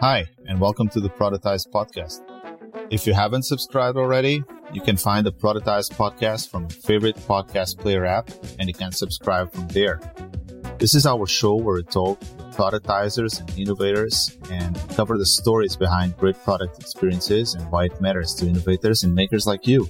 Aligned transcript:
Hi, 0.00 0.26
and 0.46 0.60
welcome 0.60 0.88
to 0.90 1.00
the 1.00 1.10
Productize 1.10 1.68
podcast. 1.68 2.22
If 2.90 3.04
you 3.04 3.14
haven't 3.14 3.42
subscribed 3.42 3.98
already, 3.98 4.44
you 4.72 4.80
can 4.80 4.96
find 4.96 5.26
the 5.26 5.32
Productize 5.32 5.90
podcast 5.90 6.50
from 6.50 6.62
your 6.62 6.70
favorite 6.70 7.16
podcast 7.16 7.78
player 7.78 8.06
app, 8.06 8.30
and 8.60 8.68
you 8.68 8.74
can 8.74 8.92
subscribe 8.92 9.52
from 9.52 9.66
there. 9.68 10.00
This 10.78 10.94
is 10.94 11.04
our 11.04 11.26
show 11.26 11.56
where 11.56 11.74
we 11.74 11.82
talk 11.82 12.20
with 12.20 12.54
productizers 12.54 13.40
and 13.40 13.58
innovators 13.58 14.38
and 14.52 14.78
cover 14.90 15.18
the 15.18 15.26
stories 15.26 15.74
behind 15.74 16.16
great 16.16 16.40
product 16.44 16.78
experiences 16.78 17.54
and 17.54 17.68
why 17.72 17.86
it 17.86 18.00
matters 18.00 18.34
to 18.34 18.46
innovators 18.46 19.02
and 19.02 19.12
makers 19.16 19.48
like 19.48 19.66
you. 19.66 19.88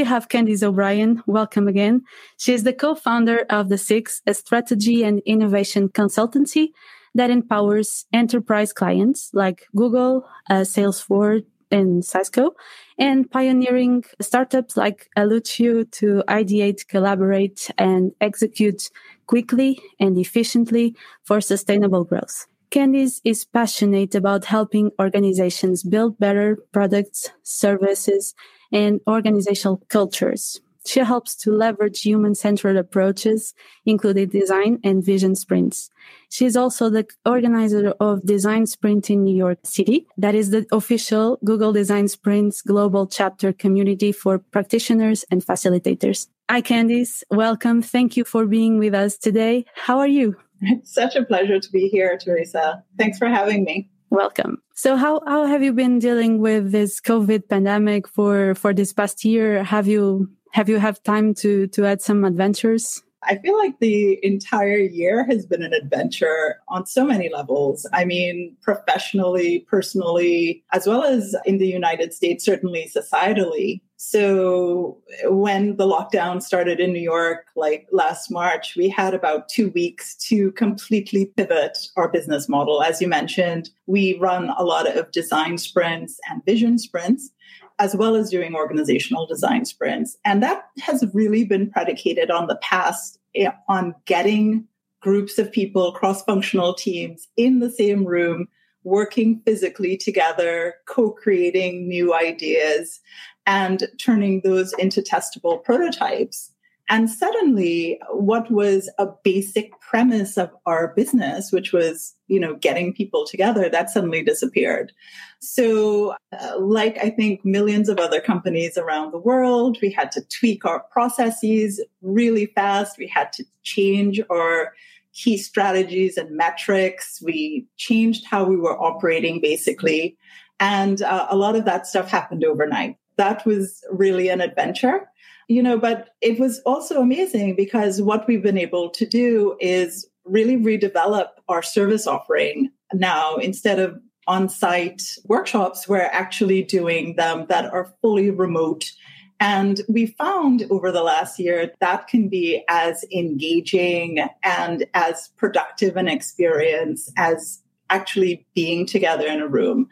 We 0.00 0.04
have 0.06 0.30
Candice 0.30 0.62
O'Brien. 0.62 1.22
Welcome 1.26 1.68
again. 1.68 2.04
She 2.38 2.54
is 2.54 2.62
the 2.62 2.72
co-founder 2.72 3.44
of 3.50 3.68
The 3.68 3.76
Six, 3.76 4.22
a 4.26 4.32
strategy 4.32 5.04
and 5.04 5.20
innovation 5.26 5.90
consultancy 5.90 6.68
that 7.14 7.28
empowers 7.28 8.06
enterprise 8.10 8.72
clients 8.72 9.28
like 9.34 9.66
Google, 9.76 10.26
uh, 10.48 10.64
Salesforce, 10.64 11.44
and 11.70 12.02
Cisco, 12.02 12.52
and 12.98 13.30
pioneering 13.30 14.04
startups 14.22 14.74
like 14.74 15.10
Allucio 15.18 15.84
to 15.90 16.24
ideate, 16.28 16.88
collaborate, 16.88 17.70
and 17.76 18.12
execute 18.22 18.88
quickly 19.26 19.78
and 20.00 20.16
efficiently 20.16 20.96
for 21.24 21.42
sustainable 21.42 22.04
growth. 22.04 22.46
Candice 22.70 23.20
is 23.24 23.44
passionate 23.44 24.14
about 24.14 24.44
helping 24.44 24.92
organizations 25.00 25.82
build 25.82 26.20
better 26.20 26.56
products, 26.70 27.30
services, 27.42 28.32
and 28.70 29.00
organizational 29.08 29.82
cultures. 29.88 30.60
She 30.86 31.00
helps 31.00 31.34
to 31.36 31.50
leverage 31.50 32.02
human 32.02 32.34
centered 32.36 32.76
approaches, 32.76 33.54
including 33.84 34.28
design 34.28 34.78
and 34.84 35.04
vision 35.04 35.34
sprints. 35.34 35.90
She 36.30 36.46
is 36.46 36.56
also 36.56 36.88
the 36.88 37.06
organizer 37.26 37.90
of 37.98 38.24
Design 38.24 38.66
Sprint 38.66 39.10
in 39.10 39.24
New 39.24 39.36
York 39.36 39.58
City. 39.64 40.06
That 40.16 40.36
is 40.36 40.50
the 40.50 40.64
official 40.70 41.38
Google 41.44 41.72
Design 41.72 42.06
Sprints 42.06 42.62
global 42.62 43.06
chapter 43.06 43.52
community 43.52 44.12
for 44.12 44.38
practitioners 44.38 45.24
and 45.30 45.44
facilitators. 45.44 46.28
Hi, 46.48 46.62
Candice. 46.62 47.24
Welcome. 47.30 47.82
Thank 47.82 48.16
you 48.16 48.24
for 48.24 48.46
being 48.46 48.78
with 48.78 48.94
us 48.94 49.16
today. 49.16 49.66
How 49.74 49.98
are 49.98 50.08
you? 50.08 50.36
It's 50.60 50.92
such 51.00 51.16
a 51.16 51.24
pleasure 51.24 51.58
to 51.58 51.72
be 51.72 51.88
here, 51.88 52.18
Teresa. 52.18 52.82
Thanks 52.98 53.18
for 53.18 53.28
having 53.28 53.64
me. 53.64 53.90
Welcome. 54.10 54.58
So 54.74 54.96
how, 54.96 55.20
how 55.26 55.46
have 55.46 55.62
you 55.62 55.72
been 55.72 55.98
dealing 55.98 56.40
with 56.40 56.72
this 56.72 57.00
COVID 57.00 57.48
pandemic 57.48 58.08
for, 58.08 58.54
for 58.56 58.74
this 58.74 58.92
past 58.92 59.24
year? 59.24 59.62
Have 59.62 59.86
you, 59.86 60.28
have 60.52 60.68
you 60.68 60.78
have 60.78 61.02
time 61.04 61.34
to, 61.34 61.68
to 61.68 61.86
add 61.86 62.02
some 62.02 62.24
adventures? 62.24 63.02
I 63.22 63.36
feel 63.36 63.56
like 63.58 63.78
the 63.80 64.18
entire 64.22 64.78
year 64.78 65.26
has 65.26 65.44
been 65.44 65.62
an 65.62 65.74
adventure 65.74 66.56
on 66.68 66.86
so 66.86 67.04
many 67.04 67.28
levels. 67.28 67.86
I 67.92 68.04
mean, 68.04 68.56
professionally, 68.62 69.66
personally, 69.68 70.64
as 70.72 70.86
well 70.86 71.04
as 71.04 71.36
in 71.44 71.58
the 71.58 71.66
United 71.66 72.14
States, 72.14 72.44
certainly 72.44 72.90
societally. 72.94 73.82
So 74.02 74.96
when 75.24 75.76
the 75.76 75.86
lockdown 75.86 76.40
started 76.40 76.80
in 76.80 76.90
New 76.94 77.02
York, 77.02 77.48
like 77.54 77.86
last 77.92 78.30
March, 78.30 78.74
we 78.74 78.88
had 78.88 79.12
about 79.12 79.50
two 79.50 79.68
weeks 79.72 80.14
to 80.28 80.52
completely 80.52 81.26
pivot 81.26 81.76
our 81.98 82.08
business 82.08 82.48
model. 82.48 82.82
As 82.82 83.02
you 83.02 83.08
mentioned, 83.08 83.68
we 83.86 84.18
run 84.18 84.54
a 84.56 84.64
lot 84.64 84.88
of 84.88 85.12
design 85.12 85.58
sprints 85.58 86.18
and 86.30 86.42
vision 86.46 86.78
sprints 86.78 87.30
as 87.78 87.94
well 87.94 88.16
as 88.16 88.30
doing 88.30 88.54
organizational 88.54 89.26
design 89.26 89.66
sprints. 89.66 90.16
And 90.24 90.42
that 90.42 90.70
has 90.80 91.04
really 91.12 91.44
been 91.44 91.70
predicated 91.70 92.30
on 92.30 92.46
the 92.46 92.56
past 92.56 93.18
eh, 93.34 93.50
on 93.68 93.94
getting 94.06 94.66
groups 95.00 95.38
of 95.38 95.52
people, 95.52 95.92
cross 95.92 96.24
functional 96.24 96.72
teams 96.72 97.28
in 97.36 97.58
the 97.58 97.70
same 97.70 98.06
room, 98.06 98.48
working 98.84 99.40
physically 99.44 99.96
together, 99.96 100.74
co 100.86 101.10
creating 101.10 101.88
new 101.88 102.14
ideas, 102.14 103.00
and 103.46 103.88
turning 103.98 104.40
those 104.42 104.72
into 104.74 105.02
testable 105.02 105.62
prototypes. 105.62 106.52
And 106.90 107.08
suddenly, 107.08 108.00
what 108.10 108.50
was 108.50 108.90
a 108.98 109.06
basic 109.22 109.80
premise 109.80 110.36
of 110.36 110.50
our 110.66 110.88
business, 110.88 111.52
which 111.52 111.72
was, 111.72 112.16
you 112.26 112.40
know, 112.40 112.56
getting 112.56 112.92
people 112.92 113.24
together, 113.24 113.68
that 113.68 113.90
suddenly 113.90 114.24
disappeared. 114.24 114.92
So, 115.38 116.14
uh, 116.32 116.58
like 116.58 116.98
I 116.98 117.10
think 117.10 117.44
millions 117.44 117.88
of 117.88 117.98
other 117.98 118.20
companies 118.20 118.76
around 118.76 119.12
the 119.12 119.18
world, 119.18 119.78
we 119.80 119.92
had 119.92 120.10
to 120.12 120.22
tweak 120.22 120.64
our 120.64 120.80
processes 120.90 121.80
really 122.02 122.46
fast. 122.46 122.98
We 122.98 123.06
had 123.06 123.32
to 123.34 123.44
change 123.62 124.20
our 124.28 124.72
key 125.14 125.36
strategies 125.36 126.16
and 126.16 126.36
metrics. 126.36 127.20
We 127.22 127.66
changed 127.76 128.26
how 128.26 128.44
we 128.44 128.56
were 128.56 128.80
operating 128.80 129.40
basically. 129.40 130.16
And 130.58 131.02
uh, 131.02 131.26
a 131.30 131.36
lot 131.36 131.56
of 131.56 131.64
that 131.64 131.86
stuff 131.86 132.08
happened 132.10 132.44
overnight. 132.44 132.96
That 133.16 133.44
was 133.46 133.84
really 133.90 134.28
an 134.28 134.40
adventure 134.40 135.06
you 135.48 135.64
know, 135.64 135.76
but 135.76 136.10
it 136.20 136.38
was 136.38 136.60
also 136.60 137.02
amazing 137.02 137.56
because 137.56 138.00
what 138.00 138.28
we've 138.28 138.40
been 138.40 138.56
able 138.56 138.88
to 138.90 139.04
do 139.04 139.56
is 139.58 140.08
really 140.24 140.56
redevelop 140.56 141.26
our 141.48 141.60
service 141.60 142.06
offering 142.06 142.70
now 142.94 143.36
instead 143.36 143.80
of 143.80 144.00
on 144.26 144.48
site 144.48 145.02
workshops, 145.24 145.88
we're 145.88 146.08
actually 146.12 146.62
doing 146.62 147.16
them 147.16 147.46
that 147.48 147.64
are 147.72 147.92
fully 148.00 148.30
remote. 148.30 148.92
And 149.40 149.80
we 149.88 150.06
found 150.06 150.66
over 150.70 150.92
the 150.92 151.02
last 151.02 151.38
year 151.38 151.72
that 151.80 152.06
can 152.06 152.28
be 152.28 152.62
as 152.68 153.04
engaging 153.10 154.28
and 154.44 154.86
as 154.92 155.28
productive 155.38 155.96
an 155.96 156.08
experience 156.08 157.10
as 157.16 157.62
actually 157.88 158.46
being 158.54 158.86
together 158.86 159.26
in 159.26 159.40
a 159.40 159.48
room. 159.48 159.88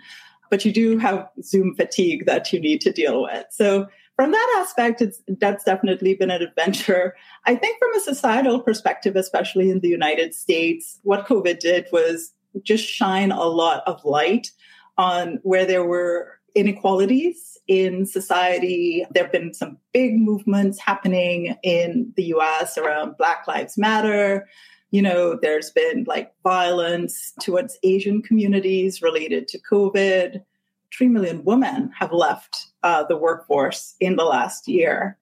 But 0.50 0.64
you 0.64 0.72
do 0.72 0.98
have 0.98 1.28
Zoom 1.42 1.74
fatigue 1.74 2.26
that 2.26 2.52
you 2.52 2.60
need 2.60 2.82
to 2.82 2.92
deal 2.92 3.22
with. 3.22 3.46
So 3.50 3.88
from 4.16 4.32
that 4.32 4.56
aspect, 4.60 5.00
it's 5.00 5.22
that's 5.40 5.64
definitely 5.64 6.14
been 6.14 6.30
an 6.30 6.42
adventure. 6.42 7.14
I 7.46 7.54
think 7.54 7.78
from 7.78 7.94
a 7.94 8.00
societal 8.00 8.60
perspective, 8.60 9.16
especially 9.16 9.70
in 9.70 9.80
the 9.80 9.88
United 9.88 10.34
States, 10.34 10.98
what 11.04 11.26
COVID 11.26 11.58
did 11.58 11.86
was 11.92 12.32
just 12.62 12.84
shine 12.84 13.30
a 13.30 13.44
lot 13.44 13.82
of 13.86 14.04
light 14.04 14.50
on 14.96 15.38
where 15.42 15.64
there 15.64 15.84
were 15.84 16.37
inequalities 16.58 17.56
in 17.68 18.06
society. 18.06 19.06
There 19.10 19.24
have 19.24 19.32
been 19.32 19.54
some 19.54 19.78
big 19.92 20.18
movements 20.18 20.78
happening 20.80 21.56
in 21.62 22.12
the 22.16 22.24
US 22.34 22.76
around 22.76 23.16
Black 23.16 23.46
Lives 23.46 23.78
Matter. 23.78 24.48
You 24.90 25.02
know, 25.02 25.38
there's 25.40 25.70
been 25.70 26.04
like 26.08 26.32
violence 26.42 27.32
towards 27.40 27.78
Asian 27.82 28.22
communities 28.22 29.02
related 29.02 29.46
to 29.48 29.60
COVID. 29.70 30.42
3 30.96 31.08
million 31.08 31.44
women 31.44 31.92
have 31.98 32.12
left 32.12 32.68
uh, 32.82 33.04
the 33.04 33.16
workforce 33.16 33.94
in 34.00 34.16
the 34.16 34.24
last 34.24 34.66
year 34.66 35.18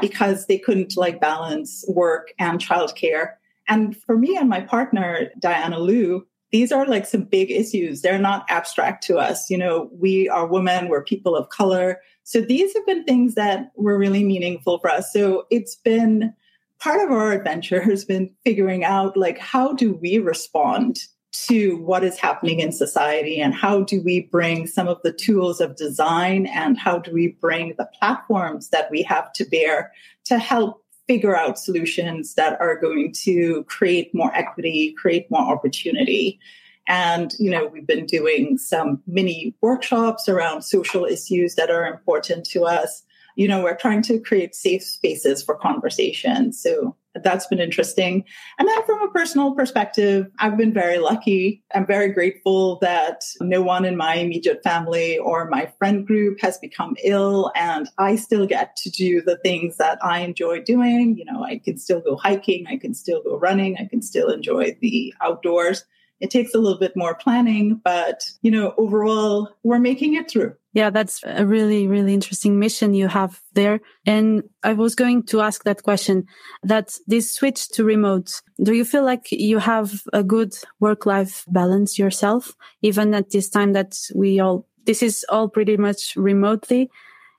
because 0.00 0.46
they 0.46 0.58
couldn't 0.58 0.96
like 0.96 1.20
balance 1.20 1.84
work 1.88 2.32
and 2.38 2.60
childcare. 2.60 3.32
And 3.68 3.96
for 3.96 4.16
me 4.16 4.36
and 4.36 4.48
my 4.48 4.60
partner, 4.60 5.28
Diana 5.40 5.80
Liu, 5.80 6.26
these 6.50 6.72
are 6.72 6.86
like 6.86 7.06
some 7.06 7.22
big 7.22 7.50
issues. 7.50 8.02
They're 8.02 8.18
not 8.18 8.46
abstract 8.48 9.04
to 9.04 9.18
us. 9.18 9.50
You 9.50 9.58
know, 9.58 9.90
we 9.92 10.28
are 10.28 10.46
women, 10.46 10.88
we're 10.88 11.04
people 11.04 11.36
of 11.36 11.50
color. 11.50 12.00
So 12.24 12.40
these 12.40 12.74
have 12.74 12.86
been 12.86 13.04
things 13.04 13.34
that 13.34 13.72
were 13.76 13.98
really 13.98 14.24
meaningful 14.24 14.78
for 14.78 14.90
us. 14.90 15.12
So 15.12 15.46
it's 15.50 15.76
been 15.76 16.32
part 16.78 17.04
of 17.04 17.10
our 17.10 17.32
adventure 17.32 17.80
has 17.82 18.04
been 18.04 18.30
figuring 18.44 18.84
out 18.84 19.16
like 19.16 19.38
how 19.38 19.72
do 19.72 19.94
we 19.94 20.18
respond 20.18 21.00
to 21.32 21.76
what 21.82 22.02
is 22.02 22.18
happening 22.18 22.60
in 22.60 22.72
society 22.72 23.40
and 23.40 23.54
how 23.54 23.82
do 23.82 24.02
we 24.02 24.22
bring 24.22 24.66
some 24.66 24.88
of 24.88 25.00
the 25.02 25.12
tools 25.12 25.60
of 25.60 25.76
design 25.76 26.46
and 26.46 26.78
how 26.78 26.98
do 26.98 27.12
we 27.12 27.28
bring 27.40 27.74
the 27.76 27.88
platforms 27.98 28.70
that 28.70 28.90
we 28.90 29.02
have 29.02 29.32
to 29.34 29.44
bear 29.44 29.92
to 30.24 30.38
help 30.38 30.82
figure 31.08 31.34
out 31.34 31.58
solutions 31.58 32.34
that 32.34 32.60
are 32.60 32.76
going 32.76 33.12
to 33.24 33.64
create 33.64 34.14
more 34.14 34.32
equity, 34.36 34.92
create 34.92 35.28
more 35.30 35.40
opportunity. 35.42 36.38
And, 36.86 37.34
you 37.38 37.50
know, 37.50 37.66
we've 37.66 37.86
been 37.86 38.06
doing 38.06 38.58
some 38.58 39.02
mini 39.06 39.54
workshops 39.60 40.28
around 40.28 40.62
social 40.62 41.04
issues 41.04 41.54
that 41.56 41.70
are 41.70 41.86
important 41.86 42.46
to 42.50 42.64
us. 42.64 43.02
You 43.36 43.48
know, 43.48 43.62
we're 43.62 43.76
trying 43.76 44.02
to 44.02 44.20
create 44.20 44.54
safe 44.54 44.82
spaces 44.82 45.42
for 45.42 45.54
conversation. 45.54 46.52
So 46.52 46.94
that's 47.22 47.46
been 47.46 47.60
interesting. 47.60 48.24
And 48.58 48.68
then 48.68 48.82
from 48.84 49.02
a 49.02 49.10
personal 49.10 49.54
perspective, 49.54 50.26
I've 50.38 50.56
been 50.56 50.72
very 50.72 50.98
lucky. 50.98 51.62
I'm 51.74 51.86
very 51.86 52.12
grateful 52.12 52.78
that 52.80 53.24
no 53.40 53.62
one 53.62 53.84
in 53.84 53.96
my 53.96 54.16
immediate 54.16 54.62
family 54.62 55.18
or 55.18 55.48
my 55.48 55.72
friend 55.78 56.06
group 56.06 56.40
has 56.40 56.58
become 56.58 56.96
ill 57.04 57.52
and 57.54 57.88
I 57.98 58.16
still 58.16 58.46
get 58.46 58.76
to 58.76 58.90
do 58.90 59.22
the 59.22 59.36
things 59.38 59.76
that 59.76 59.98
I 60.02 60.20
enjoy 60.20 60.62
doing. 60.62 61.16
You 61.16 61.24
know, 61.24 61.44
I 61.44 61.58
can 61.58 61.78
still 61.78 62.00
go 62.00 62.16
hiking, 62.16 62.66
I 62.66 62.76
can 62.76 62.94
still 62.94 63.22
go 63.22 63.38
running, 63.38 63.76
I 63.78 63.86
can 63.86 64.02
still 64.02 64.30
enjoy 64.30 64.76
the 64.80 65.14
outdoors. 65.20 65.84
It 66.20 66.30
takes 66.30 66.54
a 66.54 66.58
little 66.58 66.78
bit 66.78 66.96
more 66.96 67.14
planning, 67.14 67.80
but 67.84 68.30
you 68.42 68.50
know, 68.50 68.74
overall, 68.76 69.50
we're 69.62 69.78
making 69.78 70.14
it 70.14 70.30
through. 70.30 70.54
Yeah, 70.74 70.90
that's 70.90 71.22
a 71.24 71.46
really, 71.46 71.88
really 71.88 72.12
interesting 72.12 72.58
mission 72.58 72.92
you 72.94 73.08
have 73.08 73.40
there. 73.54 73.80
And 74.06 74.42
I 74.62 74.74
was 74.74 74.94
going 74.94 75.22
to 75.24 75.40
ask 75.40 75.64
that 75.64 75.82
question 75.82 76.26
that 76.62 76.94
this 77.06 77.34
switch 77.34 77.68
to 77.70 77.84
remote, 77.84 78.42
do 78.62 78.74
you 78.74 78.84
feel 78.84 79.02
like 79.02 79.32
you 79.32 79.58
have 79.58 80.02
a 80.12 80.22
good 80.22 80.54
work 80.78 81.06
life 81.06 81.44
balance 81.48 81.98
yourself, 81.98 82.54
even 82.82 83.14
at 83.14 83.30
this 83.30 83.48
time 83.48 83.72
that 83.72 83.96
we 84.14 84.40
all, 84.40 84.66
this 84.84 85.02
is 85.02 85.24
all 85.30 85.48
pretty 85.48 85.76
much 85.78 86.14
remotely? 86.16 86.90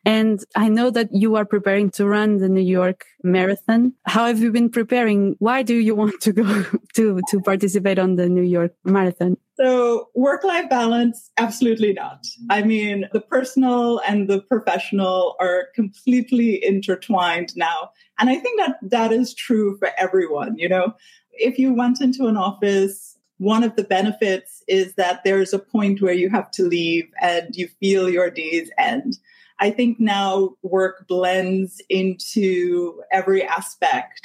And 0.06 0.44
I 0.56 0.70
know 0.70 0.90
that 0.92 1.10
you 1.12 1.36
are 1.36 1.46
preparing 1.46 1.90
to 1.92 2.06
run 2.08 2.38
the 2.38 2.50
New 2.50 2.62
York 2.62 3.06
Marathon. 3.24 3.94
How 4.06 4.26
have 4.26 4.40
you 4.40 4.52
been 4.52 4.70
preparing? 4.70 5.36
Why 5.40 5.62
do 5.62 5.76
you 5.76 5.94
want 5.94 6.22
to 6.22 6.34
go 6.34 6.64
to, 6.96 7.20
to 7.30 7.42
participate 7.42 8.00
on 8.00 8.16
the 8.16 8.30
New 8.30 8.44
York 8.44 8.74
Marathon? 8.84 9.38
So, 9.60 10.08
work 10.16 10.46
life 10.46 10.70
balance, 10.70 11.32
absolutely 11.38 11.92
not. 11.92 12.26
I 12.50 12.62
mean, 12.62 13.10
the 13.12 13.20
personal 13.20 14.00
and 14.08 14.30
the 14.30 14.42
professional 14.42 15.36
are 15.42 15.68
completely 15.76 16.64
intertwined 16.64 17.58
now. 17.58 17.92
And 18.20 18.30
I 18.30 18.38
think 18.38 18.58
that 18.62 18.78
that 18.84 19.12
is 19.12 19.34
true 19.34 19.78
for 19.78 19.90
everyone. 19.98 20.58
You 20.58 20.70
know, 20.70 20.94
if 21.34 21.60
you 21.60 21.74
went 21.74 22.00
into 22.00 22.28
an 22.28 22.38
office, 22.38 23.18
one 23.38 23.64
of 23.64 23.76
the 23.76 23.84
benefits 23.84 24.64
is 24.68 24.94
that 24.96 25.24
there's 25.24 25.54
a 25.54 25.60
point 25.60 26.02
where 26.02 26.14
you 26.14 26.30
have 26.30 26.52
to 26.52 26.64
leave 26.64 27.10
and 27.22 27.56
you 27.56 27.68
feel 27.80 28.10
your 28.10 28.30
days 28.30 28.70
end. 28.78 29.18
I 29.60 29.72
think 29.72 30.00
now 30.00 30.52
work 30.62 31.08
blends 31.08 31.82
into 31.90 33.02
every 33.12 33.44
aspect 33.44 34.22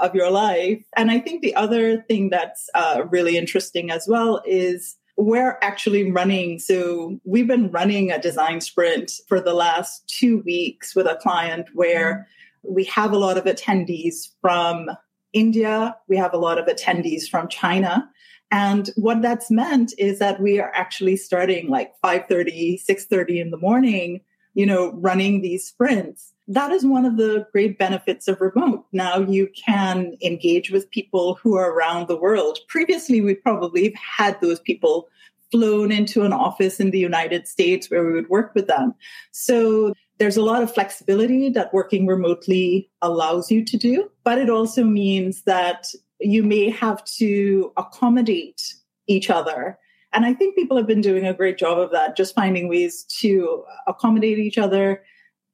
of 0.00 0.14
your 0.14 0.30
life. 0.30 0.82
And 0.96 1.10
I 1.10 1.18
think 1.18 1.42
the 1.42 1.54
other 1.54 2.02
thing 2.02 2.30
that's 2.30 2.68
uh, 2.74 3.02
really 3.10 3.36
interesting 3.36 3.90
as 3.90 4.06
well 4.08 4.42
is 4.46 4.96
we're 5.16 5.58
actually 5.62 6.10
running. 6.12 6.58
So 6.60 7.18
we've 7.24 7.48
been 7.48 7.70
running 7.70 8.10
a 8.10 8.20
design 8.20 8.60
sprint 8.60 9.12
for 9.28 9.40
the 9.40 9.54
last 9.54 10.06
two 10.08 10.42
weeks 10.44 10.94
with 10.94 11.06
a 11.06 11.16
client 11.16 11.68
where 11.74 12.28
we 12.62 12.84
have 12.84 13.12
a 13.12 13.18
lot 13.18 13.36
of 13.36 13.44
attendees 13.44 14.28
from 14.40 14.90
India, 15.32 15.96
we 16.08 16.16
have 16.16 16.32
a 16.32 16.38
lot 16.38 16.58
of 16.58 16.66
attendees 16.66 17.28
from 17.28 17.48
China. 17.48 18.08
And 18.50 18.88
what 18.96 19.20
that's 19.20 19.50
meant 19.50 19.92
is 19.98 20.20
that 20.20 20.40
we 20.40 20.58
are 20.58 20.72
actually 20.74 21.16
starting 21.16 21.68
like 21.68 21.92
5:30, 22.02 22.78
6:30 22.78 23.40
in 23.40 23.50
the 23.50 23.58
morning 23.58 24.20
you 24.54 24.66
know, 24.66 24.92
running 24.92 25.40
these 25.40 25.66
sprints. 25.66 26.32
That 26.46 26.72
is 26.72 26.84
one 26.84 27.04
of 27.04 27.16
the 27.16 27.46
great 27.52 27.78
benefits 27.78 28.26
of 28.26 28.40
remote. 28.40 28.86
Now 28.92 29.18
you 29.18 29.48
can 29.66 30.16
engage 30.22 30.70
with 30.70 30.90
people 30.90 31.34
who 31.42 31.56
are 31.56 31.72
around 31.72 32.08
the 32.08 32.16
world. 32.16 32.58
Previously, 32.68 33.20
we 33.20 33.34
probably 33.34 33.94
had 34.16 34.40
those 34.40 34.60
people 34.60 35.08
flown 35.50 35.92
into 35.92 36.24
an 36.24 36.32
office 36.32 36.80
in 36.80 36.90
the 36.90 36.98
United 36.98 37.46
States 37.46 37.90
where 37.90 38.04
we 38.04 38.12
would 38.12 38.28
work 38.28 38.54
with 38.54 38.66
them. 38.66 38.94
So 39.30 39.94
there's 40.18 40.36
a 40.36 40.42
lot 40.42 40.62
of 40.62 40.72
flexibility 40.72 41.48
that 41.50 41.72
working 41.72 42.06
remotely 42.06 42.90
allows 43.02 43.50
you 43.50 43.64
to 43.64 43.76
do, 43.76 44.10
but 44.24 44.38
it 44.38 44.50
also 44.50 44.84
means 44.84 45.42
that 45.42 45.88
you 46.20 46.42
may 46.42 46.70
have 46.70 47.04
to 47.04 47.72
accommodate 47.76 48.74
each 49.06 49.30
other 49.30 49.78
and 50.12 50.24
I 50.24 50.34
think 50.34 50.54
people 50.54 50.76
have 50.76 50.86
been 50.86 51.00
doing 51.00 51.26
a 51.26 51.34
great 51.34 51.58
job 51.58 51.78
of 51.78 51.90
that, 51.92 52.16
just 52.16 52.34
finding 52.34 52.68
ways 52.68 53.04
to 53.20 53.64
accommodate 53.86 54.38
each 54.38 54.58
other, 54.58 55.02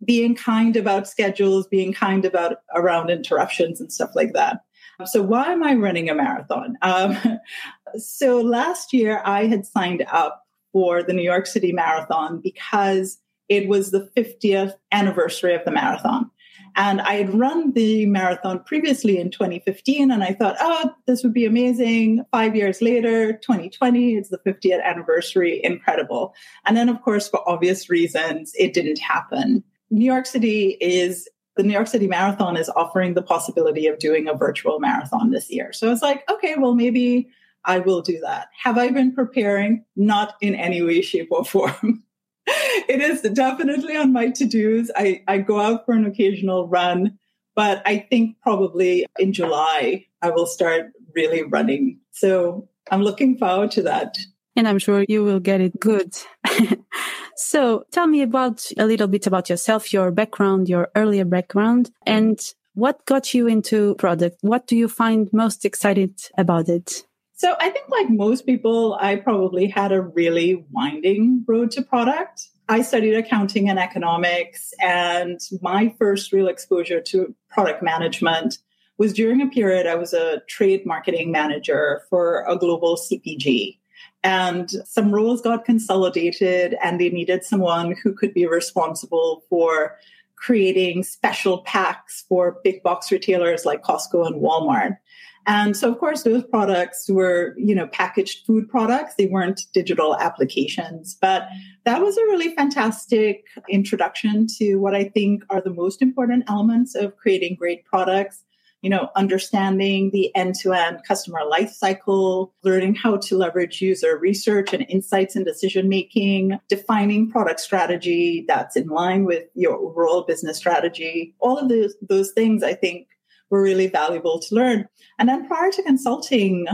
being 0.05 0.35
kind 0.35 0.77
about 0.77 1.09
schedules, 1.09 1.67
being 1.67 1.93
kind 1.93 2.25
about 2.25 2.59
around 2.75 3.11
interruptions 3.11 3.81
and 3.81 3.93
stuff 3.93 4.11
like 4.15 4.33
that. 4.33 4.61
So, 5.07 5.23
why 5.23 5.53
am 5.53 5.63
I 5.65 5.75
running 5.75 6.09
a 6.09 6.15
marathon? 6.15 6.77
Um, 6.83 7.17
so, 7.97 8.41
last 8.41 8.93
year 8.93 9.23
I 9.25 9.47
had 9.47 9.67
signed 9.67 10.05
up 10.13 10.45
for 10.73 11.03
the 11.03 11.13
New 11.13 11.23
York 11.23 11.47
City 11.47 11.73
Marathon 11.73 12.41
because 12.41 13.19
it 13.49 13.69
was 13.69 13.91
the 13.91 14.11
50th 14.17 14.75
anniversary 14.93 15.55
of 15.55 15.65
the 15.65 15.71
marathon. 15.71 16.31
And 16.77 17.01
I 17.01 17.15
had 17.15 17.35
run 17.35 17.73
the 17.73 18.07
marathon 18.07 18.63
previously 18.65 19.19
in 19.19 19.31
2015, 19.31 20.11
and 20.11 20.25
I 20.25 20.33
thought, 20.33 20.57
oh, 20.61 20.91
this 21.07 21.23
would 21.23 21.33
be 21.33 21.47
amazing. 21.47 22.25
Five 22.33 22.57
years 22.57 22.83
later, 22.83 23.33
2020, 23.33 24.17
it's 24.17 24.31
the 24.31 24.39
50th 24.39 24.83
anniversary, 24.83 25.61
incredible. 25.63 26.35
And 26.65 26.77
then, 26.77 26.89
of 26.89 27.01
course, 27.03 27.29
for 27.29 27.49
obvious 27.49 27.89
reasons, 27.89 28.53
it 28.59 28.73
didn't 28.75 28.99
happen. 28.99 29.63
New 29.91 30.05
York 30.05 30.27
City 30.27 30.77
is 30.81 31.29
the 31.57 31.63
New 31.63 31.73
York 31.73 31.87
City 31.87 32.09
Marathon 32.09 32.57
is 32.57 32.69
offering 32.71 33.15
the 33.15 33.23
possibility 33.23 33.87
of 33.87 33.99
doing 33.99 34.27
a 34.27 34.35
virtual 34.35 34.81
marathon 34.81 35.31
this 35.31 35.51
year. 35.51 35.73
So 35.73 35.93
it's 35.93 36.03
like, 36.03 36.29
okay, 36.29 36.57
well, 36.59 36.75
maybe 36.75 37.29
I 37.65 37.79
will 37.79 38.03
do 38.03 38.19
that. 38.21 38.49
Have 38.63 38.77
I 38.77 38.91
been 38.91 39.15
preparing? 39.15 39.85
Not 39.97 40.35
in 40.41 40.55
any 40.55 40.83
way, 40.83 41.01
shape, 41.01 41.29
or 41.31 41.45
form. 41.45 42.03
it 42.89 43.01
is 43.01 43.23
definitely 43.33 43.97
on 43.97 44.13
my 44.13 44.31
to 44.31 44.45
dos. 44.45 44.91
I, 44.97 45.23
I 45.27 45.39
go 45.39 45.61
out 45.61 45.87
for 45.87 45.93
an 45.93 46.05
occasional 46.05 46.69
run, 46.69 47.19
but 47.55 47.83
I 47.87 47.99
think 48.11 48.37
probably 48.43 49.07
in 49.19 49.33
July 49.33 50.07
I 50.23 50.31
will 50.31 50.47
start 50.47 50.93
really 51.15 51.43
running. 51.43 52.01
So 52.13 52.69
I'm 52.91 53.03
looking 53.03 53.39
forward 53.39 53.71
to 53.73 53.83
that. 53.83 54.17
And 54.57 54.69
I'm 54.69 54.79
sure 54.79 55.05
you 55.09 55.25
will 55.25 55.41
get 55.41 55.61
it 55.61 55.79
good. 55.81 56.15
so 57.37 57.85
tell 57.91 58.07
me 58.07 58.23
about 58.23 58.65
a 58.79 58.87
little 58.87 59.09
bit 59.09 59.27
about 59.27 59.49
yourself, 59.49 59.93
your 59.93 60.11
background, 60.11 60.69
your 60.69 60.91
earlier 60.95 61.25
background, 61.25 61.91
and 62.07 62.39
what 62.75 63.05
got 63.07 63.35
you 63.35 63.47
into 63.47 63.95
product? 63.97 64.39
What 64.43 64.67
do 64.67 64.77
you 64.77 64.89
find 64.89 65.29
most 65.33 65.65
excited 65.65 66.21
about 66.37 66.69
it? 66.69 67.05
So 67.37 67.57
I 67.59 67.71
think, 67.71 67.89
like 67.89 68.09
most 68.11 68.47
people, 68.47 68.97
I 69.01 69.17
probably 69.17 69.67
had 69.67 69.91
a 69.93 70.01
really 70.01 70.65
winding 70.71 71.45
road 71.47 71.73
to 71.73 71.83
product. 71.83 72.49
I 72.69 72.81
studied 72.83 73.15
accounting 73.15 73.69
and 73.69 73.79
economics, 73.79 74.73
and 74.81 75.41
my 75.61 75.95
first 75.99 76.33
real 76.33 76.49
exposure 76.49 77.01
to 77.01 77.35
product 77.51 77.83
management 77.83 78.59
was 78.97 79.13
during 79.13 79.43
a 79.43 79.49
period 79.49 79.87
I 79.87 79.97
was 79.97 80.15
a 80.15 80.41
trade 80.49 80.87
marketing 80.87 81.33
manager 81.33 82.03
for 82.09 82.45
a 82.49 82.57
global 82.57 82.97
CPG. 82.97 83.79
And 84.23 84.71
some 84.87 85.13
roles 85.13 85.43
got 85.43 85.65
consolidated, 85.65 86.77
and 86.83 87.01
they 87.01 87.11
needed 87.11 87.45
someone 87.45 87.97
who 88.03 88.15
could 88.15 88.33
be 88.33 88.47
responsible 88.47 89.45
for 89.51 89.99
creating 90.37 91.03
special 91.03 91.59
packs 91.59 92.25
for 92.29 92.59
big 92.63 92.83
box 92.83 93.11
retailers 93.11 93.65
like 93.65 93.83
Costco 93.83 94.27
and 94.27 94.41
Walmart. 94.41 94.97
And 95.47 95.77
so, 95.77 95.91
of 95.91 95.99
course, 95.99 96.23
those 96.23 96.45
products 96.45 97.09
were, 97.09 97.55
you 97.59 97.75
know, 97.75 97.87
packaged 97.89 98.47
food 98.47 98.69
products. 98.69 99.15
They 99.17 99.27
weren't 99.27 99.63
digital 99.73 100.17
applications. 100.17 101.17
But 101.21 101.49
that 101.85 102.01
was 102.01 102.17
a 102.17 102.25
really 102.25 102.55
fantastic 102.55 103.45
introduction 103.69 104.47
to 104.59 104.77
what 104.77 104.95
I 104.95 105.05
think 105.05 105.45
are 105.51 105.61
the 105.61 105.73
most 105.73 106.01
important 106.01 106.45
elements 106.49 106.95
of 106.95 107.17
creating 107.17 107.57
great 107.57 107.85
products. 107.85 108.43
You 108.81 108.91
know, 108.91 109.09
understanding 109.17 110.11
the 110.11 110.35
end 110.37 110.57
to 110.57 110.75
end 110.75 111.01
customer 111.09 111.41
life 111.49 111.71
cycle, 111.71 112.53
learning 112.65 112.97
how 112.97 113.17
to 113.17 113.39
leverage 113.39 113.81
user 113.81 114.19
research 114.19 114.75
and 114.75 114.85
insights 114.91 115.37
in 115.37 115.45
decision 115.45 115.89
making, 115.89 116.59
defining 116.69 117.31
product 117.31 117.61
strategy 117.61 118.45
that's 118.47 118.77
in 118.77 118.89
line 118.89 119.25
with 119.25 119.45
your 119.55 119.75
overall 119.75 120.25
business 120.25 120.59
strategy. 120.59 121.35
All 121.41 121.57
of 121.57 121.71
those, 121.71 121.95
those 122.03 122.33
things 122.33 122.63
I 122.63 122.75
think 122.75 123.09
were 123.51 123.63
really 123.63 123.87
valuable 123.87 124.39
to 124.39 124.55
learn. 124.55 124.87
And 125.19 125.29
then 125.29 125.47
prior 125.47 125.71
to 125.71 125.83
consulting, 125.83 126.67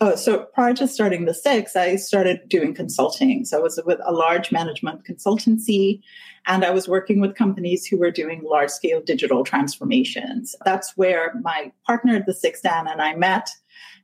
oh, 0.00 0.16
so 0.16 0.46
prior 0.54 0.74
to 0.74 0.86
starting 0.86 1.24
the 1.24 1.34
six, 1.34 1.76
I 1.76 1.96
started 1.96 2.40
doing 2.48 2.74
consulting. 2.74 3.44
So 3.44 3.58
I 3.58 3.60
was 3.60 3.80
with 3.84 4.00
a 4.04 4.12
large 4.12 4.52
management 4.52 5.04
consultancy 5.04 6.00
and 6.46 6.64
I 6.64 6.70
was 6.70 6.88
working 6.88 7.20
with 7.20 7.34
companies 7.34 7.86
who 7.86 7.98
were 7.98 8.10
doing 8.10 8.42
large 8.42 8.70
scale 8.70 9.00
digital 9.00 9.44
transformations. 9.44 10.54
That's 10.64 10.96
where 10.96 11.34
my 11.42 11.72
partner 11.86 12.16
at 12.16 12.26
the 12.26 12.34
six, 12.34 12.60
Dan, 12.60 12.86
and 12.86 13.02
I 13.02 13.14
met. 13.14 13.50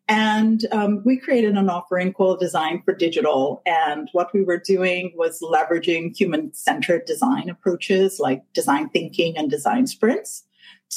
And 0.08 0.64
um, 0.70 1.02
we 1.04 1.16
created 1.16 1.56
an 1.56 1.68
offering 1.68 2.12
called 2.12 2.38
Design 2.38 2.80
for 2.84 2.94
Digital. 2.94 3.60
And 3.66 4.08
what 4.12 4.32
we 4.32 4.44
were 4.44 4.58
doing 4.58 5.12
was 5.16 5.40
leveraging 5.40 6.16
human 6.16 6.54
centered 6.54 7.06
design 7.06 7.50
approaches 7.50 8.20
like 8.20 8.42
design 8.52 8.88
thinking 8.90 9.36
and 9.36 9.50
design 9.50 9.88
sprints 9.88 10.44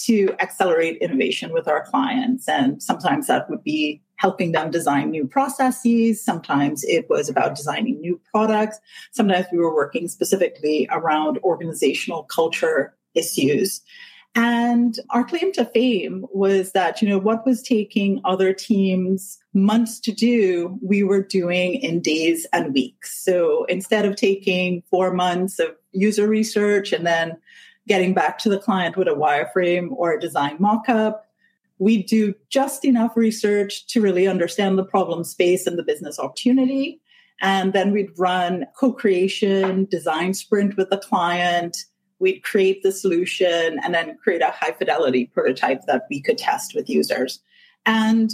to 0.05 0.33
accelerate 0.39 0.97
innovation 0.97 1.51
with 1.53 1.67
our 1.67 1.85
clients. 1.85 2.47
And 2.47 2.81
sometimes 2.81 3.27
that 3.27 3.49
would 3.49 3.63
be 3.63 4.01
helping 4.15 4.51
them 4.51 4.69
design 4.69 5.09
new 5.09 5.25
processes. 5.25 6.23
Sometimes 6.23 6.83
it 6.83 7.09
was 7.09 7.29
about 7.29 7.55
designing 7.55 7.99
new 8.01 8.19
products. 8.31 8.79
Sometimes 9.11 9.47
we 9.51 9.57
were 9.57 9.73
working 9.73 10.07
specifically 10.07 10.87
around 10.91 11.39
organizational 11.39 12.23
culture 12.23 12.93
issues. 13.15 13.81
And 14.35 14.99
our 15.09 15.23
claim 15.23 15.51
to 15.53 15.65
fame 15.65 16.25
was 16.31 16.73
that, 16.73 17.01
you 17.01 17.09
know, 17.09 17.17
what 17.17 17.45
was 17.45 17.63
taking 17.63 18.21
other 18.25 18.53
teams 18.53 19.39
months 19.53 19.99
to 20.01 20.11
do, 20.11 20.77
we 20.83 21.01
were 21.01 21.23
doing 21.23 21.75
in 21.75 22.01
days 22.01 22.45
and 22.53 22.73
weeks. 22.73 23.23
So 23.23 23.65
instead 23.65 24.05
of 24.05 24.15
taking 24.15 24.83
four 24.91 25.11
months 25.13 25.57
of 25.57 25.69
user 25.91 26.27
research 26.27 26.93
and 26.93 27.07
then 27.07 27.37
getting 27.89 28.13
back 28.13 28.37
to 28.37 28.49
the 28.49 28.59
client 28.59 28.95
with 28.95 29.07
a 29.07 29.11
wireframe 29.11 29.89
or 29.91 30.13
a 30.13 30.19
design 30.19 30.57
mockup. 30.59 31.21
We 31.79 32.03
do 32.03 32.35
just 32.49 32.85
enough 32.85 33.17
research 33.17 33.87
to 33.87 33.99
really 33.99 34.27
understand 34.27 34.77
the 34.77 34.85
problem 34.85 35.23
space 35.23 35.65
and 35.65 35.77
the 35.77 35.83
business 35.83 36.19
opportunity. 36.19 37.01
And 37.41 37.73
then 37.73 37.91
we'd 37.91 38.17
run 38.17 38.67
co 38.77 38.93
creation, 38.93 39.85
design 39.85 40.33
sprint 40.35 40.77
with 40.77 40.89
the 40.89 40.97
client. 40.97 41.77
We'd 42.19 42.43
create 42.43 42.83
the 42.83 42.91
solution 42.91 43.79
and 43.83 43.93
then 43.93 44.17
create 44.21 44.41
a 44.41 44.51
high 44.51 44.73
fidelity 44.73 45.25
prototype 45.33 45.85
that 45.87 46.03
we 46.09 46.21
could 46.21 46.37
test 46.37 46.75
with 46.75 46.89
users. 46.89 47.41
And 47.85 48.29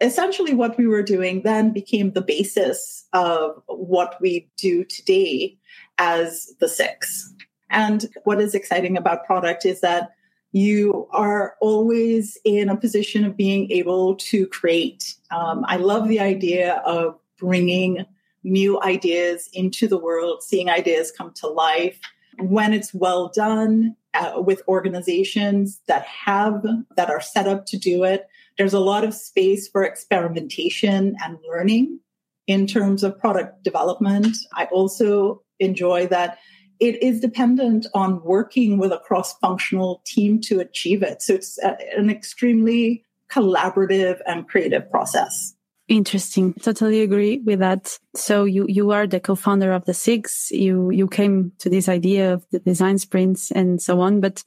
essentially, 0.00 0.54
what 0.54 0.78
we 0.78 0.86
were 0.86 1.02
doing 1.02 1.42
then 1.42 1.72
became 1.72 2.12
the 2.12 2.22
basis 2.22 3.06
of 3.12 3.62
what 3.66 4.16
we 4.20 4.50
do 4.56 4.84
today 4.84 5.58
as 5.98 6.52
the 6.60 6.68
six. 6.68 7.32
And 7.70 8.06
what 8.24 8.40
is 8.40 8.54
exciting 8.54 8.96
about 8.96 9.24
product 9.24 9.64
is 9.64 9.80
that 9.80 10.10
you 10.52 11.08
are 11.10 11.54
always 11.60 12.38
in 12.44 12.68
a 12.68 12.76
position 12.76 13.24
of 13.24 13.36
being 13.36 13.70
able 13.70 14.16
to 14.16 14.46
create. 14.46 15.14
Um, 15.30 15.64
I 15.68 15.76
love 15.76 16.08
the 16.08 16.20
idea 16.20 16.82
of 16.86 17.18
bringing 17.38 18.06
new 18.42 18.80
ideas 18.82 19.50
into 19.52 19.88
the 19.88 19.98
world, 19.98 20.42
seeing 20.42 20.70
ideas 20.70 21.12
come 21.12 21.32
to 21.34 21.48
life. 21.48 21.98
When 22.38 22.72
it's 22.72 22.94
well 22.94 23.28
done 23.28 23.96
uh, 24.14 24.40
with 24.40 24.62
organizations 24.68 25.80
that 25.88 26.04
have, 26.04 26.64
that 26.96 27.10
are 27.10 27.20
set 27.20 27.46
up 27.46 27.66
to 27.66 27.76
do 27.76 28.04
it, 28.04 28.26
there's 28.56 28.72
a 28.74 28.80
lot 28.80 29.04
of 29.04 29.12
space 29.12 29.68
for 29.68 29.84
experimentation 29.84 31.16
and 31.22 31.38
learning 31.46 32.00
in 32.46 32.66
terms 32.66 33.02
of 33.02 33.18
product 33.18 33.62
development. 33.62 34.36
I 34.54 34.66
also 34.66 35.42
enjoy 35.58 36.06
that 36.06 36.38
it 36.80 37.02
is 37.02 37.20
dependent 37.20 37.86
on 37.94 38.22
working 38.22 38.78
with 38.78 38.92
a 38.92 38.98
cross 38.98 39.36
functional 39.38 40.02
team 40.04 40.40
to 40.42 40.60
achieve 40.60 41.02
it. 41.02 41.22
So 41.22 41.34
it's 41.34 41.58
a, 41.58 41.76
an 41.96 42.10
extremely 42.10 43.04
collaborative 43.30 44.20
and 44.26 44.48
creative 44.48 44.90
process. 44.90 45.54
Interesting. 45.88 46.52
Totally 46.54 47.02
agree 47.02 47.38
with 47.38 47.60
that. 47.60 47.96
So 48.16 48.44
you, 48.44 48.66
you 48.68 48.90
are 48.90 49.06
the 49.06 49.20
co-founder 49.20 49.72
of 49.72 49.84
the 49.84 49.94
six. 49.94 50.50
You, 50.50 50.90
you 50.90 51.06
came 51.06 51.52
to 51.58 51.70
this 51.70 51.88
idea 51.88 52.34
of 52.34 52.44
the 52.50 52.58
design 52.58 52.98
sprints 52.98 53.52
and 53.52 53.80
so 53.80 54.00
on. 54.00 54.20
But 54.20 54.42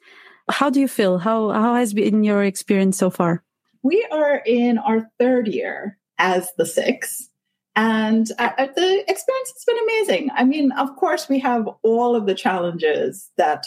how 0.49 0.69
do 0.69 0.81
you 0.81 0.87
feel? 0.87 1.17
How, 1.17 1.51
how 1.51 1.75
has 1.75 1.93
been 1.93 2.23
your 2.23 2.43
experience 2.43 2.97
so 2.97 3.09
far? 3.09 3.43
We 3.83 4.05
are 4.11 4.41
in 4.45 4.77
our 4.77 5.09
third 5.17 5.47
year 5.47 5.97
as 6.17 6.51
the 6.57 6.65
six. 6.65 7.29
And 7.75 8.29
uh, 8.37 8.49
the 8.57 9.03
experience 9.07 9.53
has 9.53 9.65
been 9.65 9.77
amazing. 9.83 10.29
I 10.35 10.43
mean, 10.43 10.71
of 10.73 10.95
course, 10.95 11.29
we 11.29 11.39
have 11.39 11.69
all 11.83 12.15
of 12.15 12.25
the 12.25 12.35
challenges 12.35 13.29
that 13.37 13.65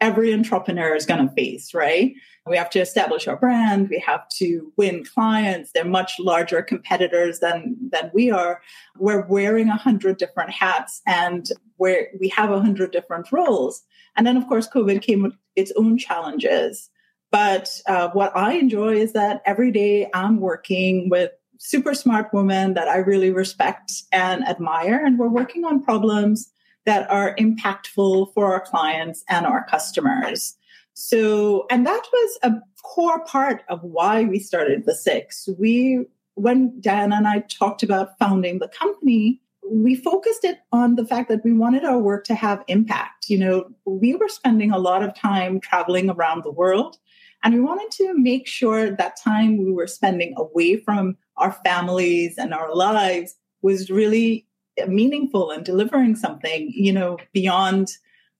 every 0.00 0.32
entrepreneur 0.32 0.94
is 0.94 1.06
going 1.06 1.26
to 1.26 1.34
face, 1.34 1.74
right? 1.74 2.14
We 2.46 2.56
have 2.56 2.70
to 2.70 2.80
establish 2.80 3.26
our 3.26 3.36
brand. 3.36 3.88
We 3.90 3.98
have 4.06 4.28
to 4.38 4.72
win 4.76 5.04
clients. 5.04 5.72
They're 5.72 5.84
much 5.84 6.20
larger 6.20 6.62
competitors 6.62 7.40
than, 7.40 7.76
than 7.90 8.10
we 8.14 8.30
are. 8.30 8.62
We're 8.96 9.26
wearing 9.26 9.68
a 9.68 9.76
hundred 9.76 10.18
different 10.18 10.50
hats 10.50 11.02
and 11.06 11.48
where 11.76 12.08
we 12.20 12.28
have 12.28 12.50
a 12.50 12.60
hundred 12.60 12.92
different 12.92 13.30
roles. 13.32 13.82
And 14.16 14.26
then, 14.26 14.36
of 14.36 14.46
course, 14.46 14.68
COVID 14.68 15.02
came 15.02 15.22
with 15.22 15.34
its 15.56 15.72
own 15.76 15.98
challenges. 15.98 16.90
But 17.30 17.80
uh, 17.86 18.08
what 18.10 18.34
I 18.36 18.54
enjoy 18.54 18.94
is 18.96 19.12
that 19.12 19.42
every 19.44 19.70
day 19.70 20.08
I'm 20.14 20.40
working 20.40 21.10
with 21.10 21.32
super 21.58 21.94
smart 21.94 22.32
woman 22.32 22.74
that 22.74 22.88
I 22.88 22.98
really 22.98 23.30
respect 23.30 23.92
and 24.12 24.46
admire. 24.48 25.04
And 25.04 25.18
we're 25.18 25.28
working 25.28 25.64
on 25.64 25.82
problems 25.82 26.50
that 26.86 27.10
are 27.10 27.36
impactful 27.36 28.32
for 28.32 28.52
our 28.52 28.60
clients 28.60 29.24
and 29.28 29.44
our 29.44 29.66
customers. 29.66 30.56
So, 30.94 31.66
and 31.70 31.86
that 31.86 32.02
was 32.12 32.38
a 32.42 32.52
core 32.82 33.24
part 33.24 33.62
of 33.68 33.82
why 33.82 34.24
we 34.24 34.38
started 34.38 34.84
the 34.84 34.94
six. 34.94 35.48
We, 35.58 36.06
when 36.34 36.80
Dan 36.80 37.12
and 37.12 37.26
I 37.28 37.40
talked 37.40 37.82
about 37.82 38.18
founding 38.18 38.58
the 38.58 38.68
company, 38.68 39.40
we 39.70 39.94
focused 39.94 40.44
it 40.44 40.60
on 40.72 40.94
the 40.94 41.04
fact 41.04 41.28
that 41.28 41.44
we 41.44 41.52
wanted 41.52 41.84
our 41.84 41.98
work 41.98 42.24
to 42.24 42.34
have 42.34 42.64
impact. 42.68 43.28
You 43.28 43.38
know, 43.38 43.70
we 43.84 44.14
were 44.14 44.28
spending 44.28 44.70
a 44.70 44.78
lot 44.78 45.02
of 45.02 45.14
time 45.14 45.60
traveling 45.60 46.08
around 46.08 46.42
the 46.42 46.50
world, 46.50 46.96
and 47.44 47.54
we 47.54 47.60
wanted 47.60 47.90
to 47.98 48.14
make 48.14 48.46
sure 48.46 48.90
that 48.90 49.20
time 49.22 49.58
we 49.58 49.70
were 49.70 49.86
spending 49.86 50.34
away 50.36 50.78
from 50.78 51.16
our 51.38 51.52
families 51.64 52.36
and 52.38 52.52
our 52.52 52.74
lives 52.74 53.34
was 53.62 53.90
really 53.90 54.46
meaningful 54.86 55.50
and 55.50 55.64
delivering 55.64 56.14
something, 56.14 56.70
you 56.74 56.92
know, 56.92 57.18
beyond 57.32 57.90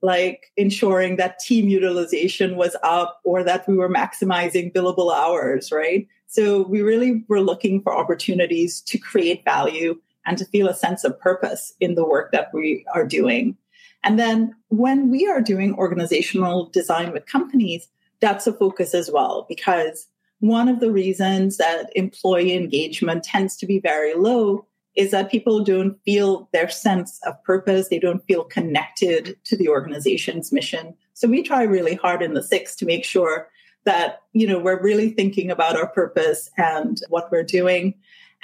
like 0.02 0.52
ensuring 0.56 1.16
that 1.16 1.40
team 1.40 1.68
utilization 1.68 2.56
was 2.56 2.76
up 2.84 3.20
or 3.24 3.42
that 3.42 3.66
we 3.66 3.76
were 3.76 3.88
maximizing 3.88 4.72
billable 4.72 5.12
hours, 5.12 5.72
right? 5.72 6.06
So 6.28 6.62
we 6.62 6.82
really 6.82 7.24
were 7.26 7.40
looking 7.40 7.82
for 7.82 7.96
opportunities 7.96 8.80
to 8.82 8.98
create 8.98 9.44
value 9.44 9.98
and 10.24 10.38
to 10.38 10.44
feel 10.44 10.68
a 10.68 10.74
sense 10.74 11.02
of 11.02 11.18
purpose 11.18 11.72
in 11.80 11.94
the 11.94 12.04
work 12.04 12.30
that 12.32 12.52
we 12.52 12.84
are 12.94 13.06
doing. 13.06 13.56
And 14.04 14.18
then 14.18 14.54
when 14.68 15.10
we 15.10 15.26
are 15.26 15.40
doing 15.40 15.74
organizational 15.74 16.66
design 16.66 17.12
with 17.12 17.26
companies, 17.26 17.88
that's 18.20 18.46
a 18.46 18.52
focus 18.52 18.94
as 18.94 19.10
well, 19.10 19.46
because 19.48 20.06
one 20.40 20.68
of 20.68 20.80
the 20.80 20.90
reasons 20.90 21.56
that 21.56 21.90
employee 21.96 22.54
engagement 22.54 23.24
tends 23.24 23.56
to 23.56 23.66
be 23.66 23.80
very 23.80 24.14
low 24.14 24.66
is 24.94 25.10
that 25.12 25.30
people 25.30 25.62
don't 25.62 25.96
feel 26.04 26.48
their 26.52 26.68
sense 26.68 27.20
of 27.24 27.42
purpose. 27.44 27.88
They 27.88 27.98
don't 27.98 28.24
feel 28.26 28.44
connected 28.44 29.36
to 29.44 29.56
the 29.56 29.68
organization's 29.68 30.52
mission. 30.52 30.94
So 31.14 31.28
we 31.28 31.42
try 31.42 31.62
really 31.62 31.94
hard 31.94 32.22
in 32.22 32.34
the 32.34 32.42
six 32.42 32.74
to 32.76 32.86
make 32.86 33.04
sure 33.04 33.48
that, 33.84 34.22
you 34.32 34.46
know, 34.46 34.58
we're 34.58 34.82
really 34.82 35.10
thinking 35.10 35.50
about 35.50 35.76
our 35.76 35.86
purpose 35.88 36.50
and 36.56 37.00
what 37.08 37.30
we're 37.30 37.44
doing. 37.44 37.94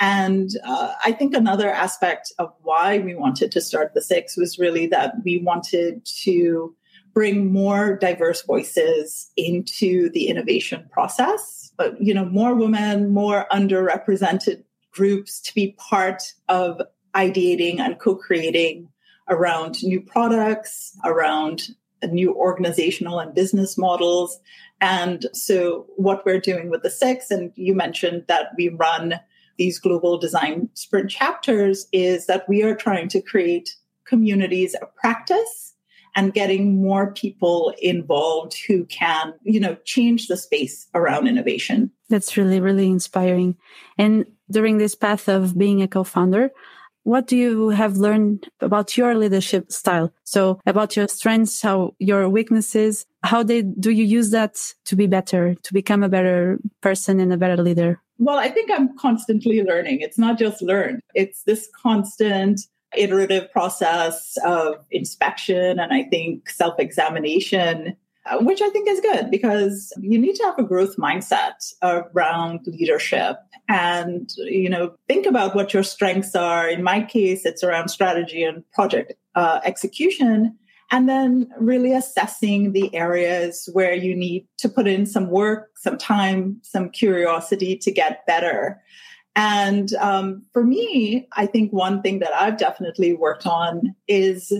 And 0.00 0.50
uh, 0.64 0.92
I 1.04 1.12
think 1.12 1.34
another 1.34 1.70
aspect 1.70 2.32
of 2.38 2.52
why 2.62 2.98
we 2.98 3.14
wanted 3.14 3.52
to 3.52 3.60
start 3.60 3.94
the 3.94 4.02
six 4.02 4.36
was 4.36 4.58
really 4.58 4.86
that 4.88 5.14
we 5.24 5.38
wanted 5.38 6.04
to 6.22 6.74
bring 7.14 7.52
more 7.52 7.97
diverse 7.97 8.42
voices 8.42 9.30
into 9.37 10.11
the 10.11 10.26
innovation 10.26 10.87
process. 10.90 11.73
But, 11.76 12.00
you 12.00 12.12
know, 12.12 12.25
more 12.25 12.54
women, 12.54 13.12
more 13.12 13.47
underrepresented 13.50 14.64
groups 14.92 15.40
to 15.42 15.54
be 15.54 15.76
part 15.78 16.35
of 16.49 16.83
ideating 17.14 17.78
and 17.78 17.99
co-creating 17.99 18.88
around 19.28 19.83
new 19.83 20.00
products, 20.00 20.99
around 21.04 21.68
new 22.11 22.35
organizational 22.35 23.18
and 23.18 23.35
business 23.35 23.78
models. 23.78 24.38
And 24.80 25.26
so 25.33 25.87
what 25.97 26.26
we're 26.26 26.40
doing 26.40 26.68
with 26.68 26.83
the 26.83 26.90
six, 26.90 27.30
and 27.30 27.52
you 27.54 27.75
mentioned 27.75 28.25
that 28.28 28.49
we 28.59 28.68
run 28.68 29.21
these 29.56 29.78
global 29.78 30.18
design 30.18 30.68
sprint 30.75 31.11
chapters, 31.11 31.87
is 31.92 32.26
that 32.26 32.49
we 32.49 32.62
are 32.62 32.75
trying 32.75 33.09
to 33.09 33.23
create 33.23 33.76
communities 34.04 34.75
of 34.75 34.94
practice 34.97 35.74
and 36.16 36.33
getting 36.33 36.83
more 36.83 37.12
people 37.12 37.75
involved 37.80 38.56
who 38.66 38.85
can, 38.87 39.35
you 39.42 39.61
know, 39.61 39.76
change 39.85 40.28
the 40.28 40.37
space 40.37 40.87
around 40.94 41.26
innovation. 41.26 41.90
That's 42.09 42.37
really, 42.37 42.61
really 42.61 42.87
inspiring. 42.87 43.56
And 43.99 44.26
during 44.50 44.78
this 44.78 44.94
path 44.94 45.28
of 45.28 45.59
being 45.59 45.83
a 45.83 45.88
co-founder, 45.88 46.50
what 47.02 47.26
do 47.26 47.37
you 47.37 47.68
have 47.68 47.99
learned 47.99 48.49
about 48.61 48.97
your 48.97 49.14
leadership 49.14 49.71
style? 49.71 50.12
So 50.25 50.61
about 50.64 50.97
your 50.97 51.06
strengths, 51.09 51.61
how 51.61 51.94
your 51.99 52.28
weaknesses, 52.28 53.04
how 53.23 53.42
they, 53.42 53.62
do 53.62 53.90
you 53.90 54.04
use 54.04 54.30
that 54.30 54.56
to 54.87 54.97
be 54.97 55.06
better, 55.06 55.54
to 55.54 55.75
become 55.75 56.02
a 56.02 56.09
better 56.09 56.59
person 56.80 57.21
and 57.21 57.33
a 57.33 57.37
better 57.37 57.62
leader? 57.62 58.00
Well, 58.18 58.38
I 58.38 58.49
think 58.49 58.71
I'm 58.71 58.97
constantly 58.97 59.62
learning. 59.62 60.00
It's 60.00 60.18
not 60.18 60.38
just 60.38 60.62
learned. 60.62 61.00
It's 61.14 61.42
this 61.42 61.68
constant 61.83 62.61
iterative 62.96 63.50
process 63.52 64.36
of 64.44 64.84
inspection 64.90 65.78
and 65.78 65.92
I 65.92 66.04
think 66.04 66.48
self 66.48 66.78
examination, 66.78 67.96
uh, 68.26 68.38
which 68.38 68.62
I 68.62 68.70
think 68.70 68.88
is 68.88 69.00
good 69.00 69.30
because 69.30 69.92
you 70.00 70.18
need 70.18 70.34
to 70.36 70.44
have 70.44 70.58
a 70.58 70.62
growth 70.62 70.96
mindset 70.96 71.72
around 71.82 72.60
leadership 72.66 73.36
and, 73.68 74.30
you 74.38 74.68
know, 74.68 74.94
think 75.08 75.26
about 75.26 75.54
what 75.54 75.72
your 75.72 75.82
strengths 75.82 76.34
are. 76.34 76.68
In 76.68 76.82
my 76.82 77.02
case, 77.02 77.46
it's 77.46 77.64
around 77.64 77.88
strategy 77.88 78.42
and 78.42 78.62
project 78.72 79.14
uh, 79.34 79.60
execution. 79.64 80.58
And 80.90 81.08
then 81.08 81.48
really 81.58 81.92
assessing 81.92 82.72
the 82.72 82.94
areas 82.94 83.68
where 83.72 83.94
you 83.94 84.14
need 84.14 84.46
to 84.58 84.68
put 84.68 84.86
in 84.86 85.06
some 85.06 85.30
work, 85.30 85.70
some 85.76 85.96
time, 85.96 86.60
some 86.62 86.90
curiosity 86.90 87.76
to 87.78 87.90
get 87.90 88.26
better. 88.26 88.82
And 89.37 89.93
um, 89.95 90.43
for 90.53 90.62
me, 90.62 91.26
I 91.33 91.47
think 91.47 91.73
one 91.73 92.03
thing 92.03 92.21
that 92.21 92.33
I've 92.35 92.57
definitely 92.57 93.14
worked 93.14 93.47
on 93.47 93.95
is 94.07 94.53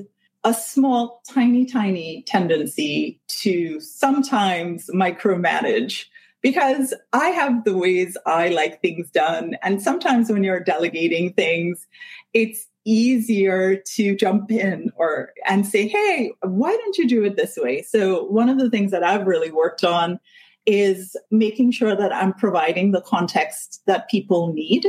a 0.43 0.53
small, 0.53 1.23
tiny, 1.29 1.65
tiny 1.65 2.23
tendency 2.27 3.21
to 3.29 3.81
sometimes 3.81 4.91
micromanage 4.93 6.07
because 6.43 6.93
I 7.13 7.29
have 7.29 7.65
the 7.65 7.77
ways 7.77 8.19
I 8.27 8.49
like 8.49 8.83
things 8.83 9.11
done. 9.11 9.57
And 9.63 9.81
sometimes 9.81 10.31
when 10.31 10.45
you're 10.45 10.61
delegating 10.61 11.33
things, 11.33 11.87
it's 12.35 12.67
easier 12.85 13.77
to 13.77 14.15
jump 14.15 14.51
in 14.51 14.93
or 14.97 15.31
and 15.49 15.67
say, 15.67 15.89
hey, 15.89 16.33
why 16.43 16.77
don't 16.77 16.99
you 16.99 17.09
do 17.09 17.25
it 17.25 17.37
this 17.37 17.57
way? 17.57 17.81
So 17.81 18.25
one 18.25 18.51
of 18.51 18.59
the 18.59 18.69
things 18.69 18.91
that 18.91 19.03
I've 19.03 19.27
really 19.27 19.51
worked 19.51 19.85
on 19.85 20.21
is 20.67 21.17
making 21.31 21.73
sure 21.73 21.95
that 21.95 22.15
I'm 22.15 22.33
providing 22.33 22.93
the 22.93 23.03
context 23.03 23.83
that 23.87 24.09
people 24.09 24.53
need 24.53 24.87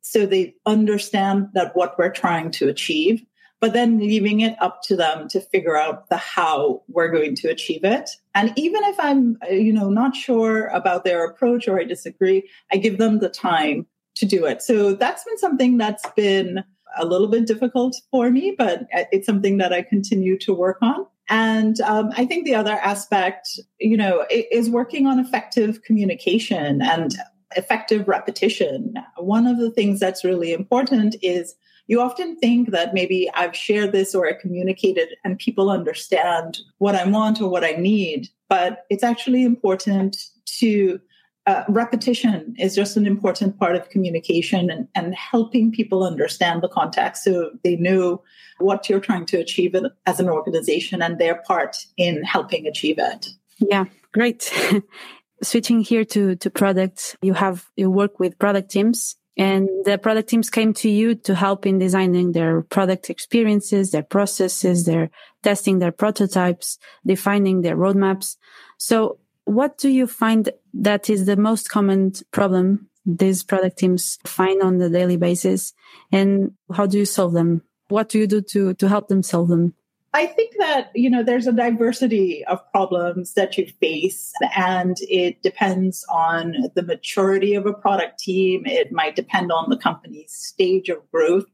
so 0.00 0.26
they 0.26 0.54
understand 0.66 1.48
that 1.54 1.76
what 1.76 1.96
we're 1.96 2.10
trying 2.10 2.50
to 2.52 2.68
achieve, 2.68 3.24
but 3.60 3.72
then 3.72 4.00
leaving 4.00 4.40
it 4.40 4.56
up 4.60 4.82
to 4.82 4.96
them 4.96 5.28
to 5.28 5.40
figure 5.40 5.76
out 5.76 6.08
the 6.08 6.16
how 6.16 6.82
we're 6.88 7.12
going 7.12 7.36
to 7.36 7.48
achieve 7.48 7.84
it. 7.84 8.10
And 8.34 8.52
even 8.56 8.82
if 8.84 8.98
I'm, 8.98 9.38
you 9.48 9.72
know, 9.72 9.88
not 9.88 10.16
sure 10.16 10.66
about 10.66 11.04
their 11.04 11.24
approach 11.24 11.68
or 11.68 11.78
I 11.78 11.84
disagree, 11.84 12.48
I 12.72 12.78
give 12.78 12.98
them 12.98 13.20
the 13.20 13.28
time 13.28 13.86
to 14.16 14.26
do 14.26 14.44
it. 14.44 14.60
So 14.60 14.94
that's 14.94 15.22
been 15.24 15.38
something 15.38 15.78
that's 15.78 16.08
been 16.16 16.64
a 16.98 17.06
little 17.06 17.28
bit 17.28 17.46
difficult 17.46 17.96
for 18.10 18.30
me, 18.30 18.54
but 18.58 18.86
it's 19.12 19.24
something 19.24 19.58
that 19.58 19.72
I 19.72 19.82
continue 19.82 20.36
to 20.38 20.52
work 20.52 20.78
on. 20.82 21.06
And 21.32 21.80
um, 21.80 22.10
I 22.14 22.26
think 22.26 22.44
the 22.44 22.54
other 22.54 22.72
aspect, 22.72 23.58
you 23.80 23.96
know, 23.96 24.26
is 24.28 24.68
working 24.68 25.06
on 25.06 25.18
effective 25.18 25.82
communication 25.82 26.82
and 26.82 27.16
effective 27.56 28.06
repetition. 28.06 28.92
One 29.16 29.46
of 29.46 29.56
the 29.56 29.70
things 29.70 29.98
that's 29.98 30.26
really 30.26 30.52
important 30.52 31.16
is 31.22 31.54
you 31.86 32.02
often 32.02 32.36
think 32.36 32.70
that 32.72 32.92
maybe 32.92 33.30
I've 33.32 33.56
shared 33.56 33.92
this 33.92 34.14
or 34.14 34.28
I 34.28 34.34
communicated 34.34 35.08
and 35.24 35.38
people 35.38 35.70
understand 35.70 36.58
what 36.76 36.94
I 36.94 37.06
want 37.08 37.40
or 37.40 37.48
what 37.48 37.64
I 37.64 37.72
need, 37.72 38.28
but 38.50 38.84
it's 38.90 39.02
actually 39.02 39.42
important 39.42 40.18
to 40.58 41.00
uh, 41.46 41.64
repetition 41.68 42.54
is 42.58 42.74
just 42.74 42.96
an 42.96 43.06
important 43.06 43.58
part 43.58 43.74
of 43.74 43.88
communication 43.90 44.70
and, 44.70 44.86
and 44.94 45.14
helping 45.14 45.72
people 45.72 46.04
understand 46.04 46.62
the 46.62 46.68
context 46.68 47.24
so 47.24 47.50
they 47.64 47.76
know 47.76 48.22
what 48.58 48.88
you're 48.88 49.00
trying 49.00 49.26
to 49.26 49.38
achieve 49.38 49.74
as 50.06 50.20
an 50.20 50.28
organization 50.28 51.02
and 51.02 51.18
their 51.18 51.42
part 51.46 51.76
in 51.96 52.22
helping 52.22 52.66
achieve 52.66 52.96
it. 52.98 53.28
Yeah, 53.58 53.86
great. 54.12 54.52
Switching 55.42 55.80
here 55.80 56.04
to, 56.04 56.36
to 56.36 56.50
products, 56.50 57.16
you 57.22 57.34
have, 57.34 57.68
you 57.76 57.90
work 57.90 58.20
with 58.20 58.38
product 58.38 58.70
teams 58.70 59.16
and 59.36 59.68
the 59.84 59.98
product 59.98 60.28
teams 60.28 60.50
came 60.50 60.74
to 60.74 60.90
you 60.90 61.14
to 61.14 61.34
help 61.34 61.64
in 61.64 61.78
designing 61.78 62.32
their 62.32 62.62
product 62.62 63.08
experiences, 63.08 63.90
their 63.90 64.02
processes, 64.02 64.84
their 64.84 65.10
testing 65.42 65.78
their 65.78 65.92
prototypes, 65.92 66.78
defining 67.06 67.62
their 67.62 67.76
roadmaps. 67.76 68.36
So 68.76 69.18
what 69.54 69.78
do 69.78 69.88
you 69.88 70.06
find 70.06 70.50
that 70.74 71.10
is 71.10 71.26
the 71.26 71.36
most 71.36 71.70
common 71.70 72.12
problem 72.30 72.88
these 73.04 73.42
product 73.42 73.78
teams 73.78 74.18
find 74.24 74.62
on 74.62 74.78
the 74.78 74.88
daily 74.88 75.16
basis 75.16 75.72
and 76.10 76.52
how 76.74 76.86
do 76.86 76.98
you 76.98 77.04
solve 77.04 77.32
them? 77.32 77.62
What 77.88 78.08
do 78.08 78.18
you 78.18 78.26
do 78.26 78.40
to, 78.40 78.74
to 78.74 78.88
help 78.88 79.08
them 79.08 79.22
solve 79.22 79.48
them? 79.48 79.74
I 80.14 80.26
think 80.26 80.54
that, 80.58 80.90
you 80.94 81.08
know, 81.08 81.22
there's 81.22 81.46
a 81.46 81.52
diversity 81.52 82.44
of 82.44 82.60
problems 82.70 83.32
that 83.32 83.56
you 83.56 83.66
face 83.80 84.30
and 84.54 84.96
it 85.00 85.42
depends 85.42 86.04
on 86.10 86.54
the 86.74 86.82
maturity 86.82 87.54
of 87.54 87.64
a 87.64 87.72
product 87.72 88.18
team. 88.18 88.64
It 88.66 88.92
might 88.92 89.16
depend 89.16 89.50
on 89.50 89.70
the 89.70 89.78
company's 89.78 90.32
stage 90.32 90.90
of 90.90 91.10
growth. 91.10 91.46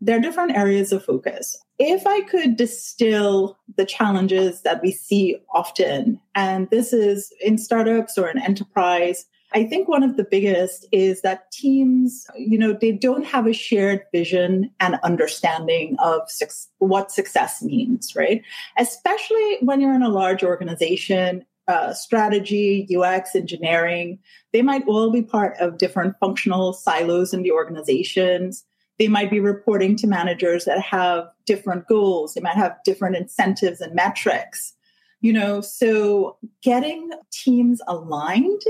There 0.00 0.16
are 0.16 0.20
different 0.20 0.56
areas 0.56 0.90
of 0.90 1.04
focus. 1.04 1.56
If 1.78 2.06
I 2.06 2.22
could 2.22 2.56
distill 2.56 3.56
the 3.76 3.84
challenges 3.84 4.62
that 4.62 4.82
we 4.82 4.90
see 4.90 5.36
often, 5.54 6.20
and 6.34 6.68
this 6.70 6.92
is 6.92 7.32
in 7.40 7.56
startups 7.56 8.18
or 8.18 8.28
in 8.28 8.38
enterprise, 8.38 9.26
I 9.54 9.64
think 9.64 9.88
one 9.88 10.02
of 10.02 10.16
the 10.16 10.24
biggest 10.24 10.86
is 10.92 11.22
that 11.22 11.50
teams, 11.52 12.26
you 12.36 12.58
know, 12.58 12.72
they 12.72 12.92
don't 12.92 13.24
have 13.24 13.46
a 13.46 13.52
shared 13.52 14.02
vision 14.12 14.70
and 14.78 14.98
understanding 15.02 15.96
of 16.00 16.30
su- 16.30 16.46
what 16.78 17.10
success 17.10 17.62
means, 17.62 18.14
right? 18.14 18.42
Especially 18.76 19.58
when 19.60 19.80
you're 19.80 19.94
in 19.94 20.02
a 20.02 20.10
large 20.10 20.42
organization, 20.42 21.46
uh, 21.66 21.92
strategy, 21.92 22.88
UX, 22.94 23.34
engineering, 23.34 24.18
they 24.52 24.62
might 24.62 24.86
all 24.86 25.10
be 25.10 25.22
part 25.22 25.56
of 25.58 25.78
different 25.78 26.16
functional 26.18 26.72
silos 26.72 27.32
in 27.32 27.42
the 27.42 27.52
organizations. 27.52 28.64
They 28.98 29.08
might 29.08 29.30
be 29.30 29.40
reporting 29.40 29.96
to 29.96 30.06
managers 30.06 30.64
that 30.64 30.80
have 30.80 31.28
different 31.46 31.86
goals. 31.86 32.34
They 32.34 32.40
might 32.40 32.56
have 32.56 32.76
different 32.84 33.16
incentives 33.16 33.80
and 33.80 33.94
metrics. 33.94 34.74
You 35.20 35.32
know, 35.32 35.60
so 35.60 36.36
getting 36.62 37.10
teams 37.32 37.80
aligned 37.88 38.62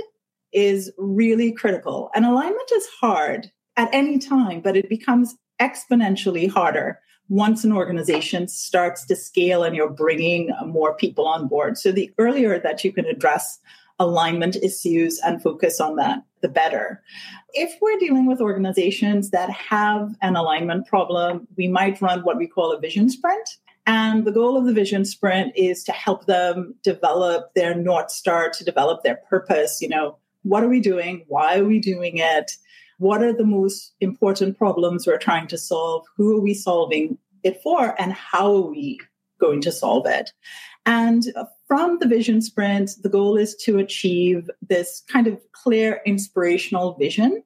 is 0.52 0.90
really 0.96 1.52
critical. 1.52 2.10
And 2.14 2.24
alignment 2.24 2.70
is 2.74 2.86
hard 3.00 3.50
at 3.76 3.90
any 3.92 4.18
time, 4.18 4.60
but 4.60 4.76
it 4.76 4.88
becomes 4.88 5.36
exponentially 5.60 6.50
harder 6.50 7.00
once 7.28 7.64
an 7.64 7.72
organization 7.72 8.48
starts 8.48 9.04
to 9.06 9.14
scale 9.14 9.62
and 9.62 9.76
you're 9.76 9.90
bringing 9.90 10.50
more 10.66 10.94
people 10.94 11.26
on 11.26 11.46
board. 11.46 11.76
So 11.76 11.92
the 11.92 12.12
earlier 12.18 12.58
that 12.58 12.84
you 12.84 12.92
can 12.92 13.04
address 13.04 13.58
alignment 13.98 14.56
issues 14.56 15.20
and 15.20 15.42
focus 15.42 15.80
on 15.80 15.96
that, 15.96 16.22
the 16.40 16.48
better. 16.48 17.02
If 17.52 17.76
we're 17.80 17.98
dealing 17.98 18.26
with 18.26 18.40
organizations 18.40 19.30
that 19.30 19.50
have 19.50 20.14
an 20.22 20.36
alignment 20.36 20.86
problem, 20.86 21.48
we 21.56 21.68
might 21.68 22.00
run 22.00 22.20
what 22.20 22.38
we 22.38 22.46
call 22.46 22.72
a 22.72 22.80
vision 22.80 23.10
sprint. 23.10 23.48
And 23.86 24.26
the 24.26 24.32
goal 24.32 24.56
of 24.56 24.66
the 24.66 24.74
vision 24.74 25.04
sprint 25.04 25.52
is 25.56 25.82
to 25.84 25.92
help 25.92 26.26
them 26.26 26.74
develop 26.82 27.54
their 27.54 27.74
North 27.74 28.10
Star, 28.10 28.50
to 28.50 28.64
develop 28.64 29.02
their 29.02 29.16
purpose, 29.28 29.80
you 29.80 29.88
know, 29.88 30.18
what 30.42 30.62
are 30.62 30.68
we 30.68 30.80
doing? 30.80 31.24
Why 31.26 31.58
are 31.58 31.64
we 31.64 31.80
doing 31.80 32.18
it? 32.18 32.52
What 32.98 33.22
are 33.22 33.32
the 33.32 33.44
most 33.44 33.94
important 34.00 34.58
problems 34.58 35.06
we're 35.06 35.18
trying 35.18 35.46
to 35.48 35.58
solve? 35.58 36.04
Who 36.16 36.36
are 36.36 36.40
we 36.40 36.54
solving 36.54 37.18
it 37.42 37.62
for? 37.62 37.94
And 38.00 38.12
how 38.12 38.54
are 38.54 38.70
we 38.70 39.00
going 39.40 39.60
to 39.62 39.72
solve 39.72 40.06
it? 40.06 40.32
And 40.88 41.26
from 41.66 41.98
the 41.98 42.08
vision 42.08 42.40
sprint, 42.40 42.92
the 43.02 43.10
goal 43.10 43.36
is 43.36 43.54
to 43.56 43.76
achieve 43.76 44.48
this 44.66 45.02
kind 45.06 45.26
of 45.26 45.38
clear 45.52 46.00
inspirational 46.06 46.94
vision 46.94 47.42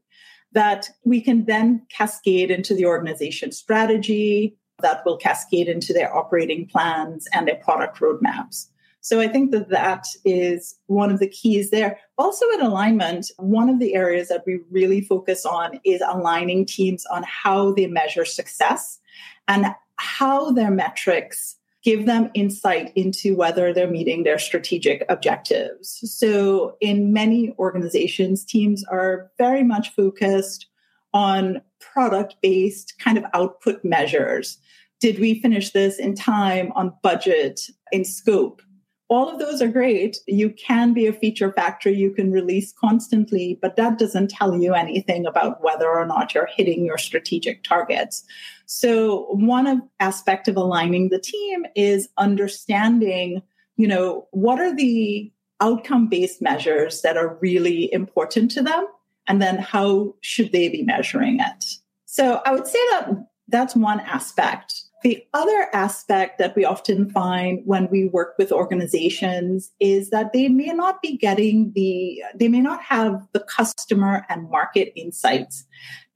that 0.52 0.88
we 1.04 1.20
can 1.20 1.46
then 1.46 1.84
cascade 1.90 2.52
into 2.52 2.72
the 2.72 2.86
organization 2.86 3.50
strategy, 3.50 4.56
that 4.78 5.04
will 5.04 5.16
cascade 5.16 5.66
into 5.66 5.92
their 5.92 6.14
operating 6.16 6.68
plans 6.68 7.26
and 7.32 7.48
their 7.48 7.56
product 7.56 7.98
roadmaps. 7.98 8.68
So 9.00 9.20
I 9.20 9.26
think 9.26 9.50
that 9.50 9.70
that 9.70 10.06
is 10.24 10.76
one 10.86 11.10
of 11.10 11.18
the 11.18 11.26
keys 11.26 11.70
there. 11.70 11.98
Also, 12.18 12.48
in 12.50 12.60
alignment, 12.60 13.32
one 13.38 13.68
of 13.68 13.80
the 13.80 13.96
areas 13.96 14.28
that 14.28 14.44
we 14.46 14.60
really 14.70 15.00
focus 15.00 15.44
on 15.44 15.80
is 15.84 16.00
aligning 16.06 16.64
teams 16.64 17.04
on 17.06 17.24
how 17.24 17.72
they 17.72 17.88
measure 17.88 18.24
success 18.24 19.00
and 19.48 19.66
how 19.96 20.52
their 20.52 20.70
metrics 20.70 21.56
give 21.82 22.06
them 22.06 22.30
insight 22.34 22.92
into 22.94 23.36
whether 23.36 23.72
they're 23.72 23.90
meeting 23.90 24.22
their 24.22 24.38
strategic 24.38 25.04
objectives. 25.08 26.00
So, 26.04 26.76
in 26.80 27.12
many 27.12 27.54
organizations, 27.58 28.44
teams 28.44 28.84
are 28.84 29.30
very 29.38 29.62
much 29.62 29.94
focused 29.94 30.66
on 31.12 31.60
product 31.80 32.36
based 32.42 32.98
kind 32.98 33.18
of 33.18 33.24
output 33.34 33.84
measures. 33.84 34.58
Did 35.00 35.18
we 35.18 35.40
finish 35.40 35.72
this 35.72 35.98
in 35.98 36.14
time, 36.14 36.72
on 36.74 36.94
budget, 37.02 37.68
in 37.90 38.04
scope? 38.04 38.62
All 39.12 39.28
of 39.28 39.38
those 39.38 39.60
are 39.60 39.68
great. 39.68 40.18
You 40.26 40.50
can 40.50 40.94
be 40.94 41.06
a 41.06 41.12
feature 41.12 41.52
factory, 41.52 41.94
you 41.94 42.10
can 42.10 42.32
release 42.32 42.72
constantly, 42.72 43.58
but 43.60 43.76
that 43.76 43.98
doesn't 43.98 44.30
tell 44.30 44.60
you 44.60 44.74
anything 44.74 45.26
about 45.26 45.62
whether 45.62 45.88
or 45.88 46.06
not 46.06 46.34
you're 46.34 46.48
hitting 46.56 46.84
your 46.84 46.98
strategic 46.98 47.62
targets. 47.62 48.24
So 48.66 49.26
one 49.32 49.66
of, 49.66 49.78
aspect 50.00 50.48
of 50.48 50.56
aligning 50.56 51.10
the 51.10 51.18
team 51.18 51.66
is 51.76 52.08
understanding, 52.16 53.42
you 53.76 53.86
know, 53.86 54.28
what 54.30 54.58
are 54.58 54.74
the 54.74 55.30
outcome 55.60 56.08
based 56.08 56.40
measures 56.40 57.02
that 57.02 57.16
are 57.16 57.36
really 57.40 57.92
important 57.92 58.50
to 58.52 58.62
them 58.62 58.86
and 59.26 59.40
then 59.40 59.58
how 59.58 60.14
should 60.20 60.52
they 60.52 60.68
be 60.68 60.82
measuring 60.82 61.38
it. 61.38 61.64
So 62.06 62.40
I 62.44 62.52
would 62.52 62.66
say 62.66 62.80
that 62.90 63.10
that's 63.48 63.76
one 63.76 64.00
aspect 64.00 64.81
the 65.02 65.24
other 65.34 65.68
aspect 65.72 66.38
that 66.38 66.54
we 66.56 66.64
often 66.64 67.10
find 67.10 67.60
when 67.64 67.88
we 67.90 68.08
work 68.08 68.34
with 68.38 68.52
organizations 68.52 69.70
is 69.80 70.10
that 70.10 70.32
they 70.32 70.48
may 70.48 70.72
not 70.72 71.02
be 71.02 71.16
getting 71.16 71.72
the, 71.74 72.22
they 72.34 72.48
may 72.48 72.60
not 72.60 72.82
have 72.82 73.26
the 73.32 73.40
customer 73.40 74.24
and 74.28 74.48
market 74.50 74.92
insights 74.96 75.64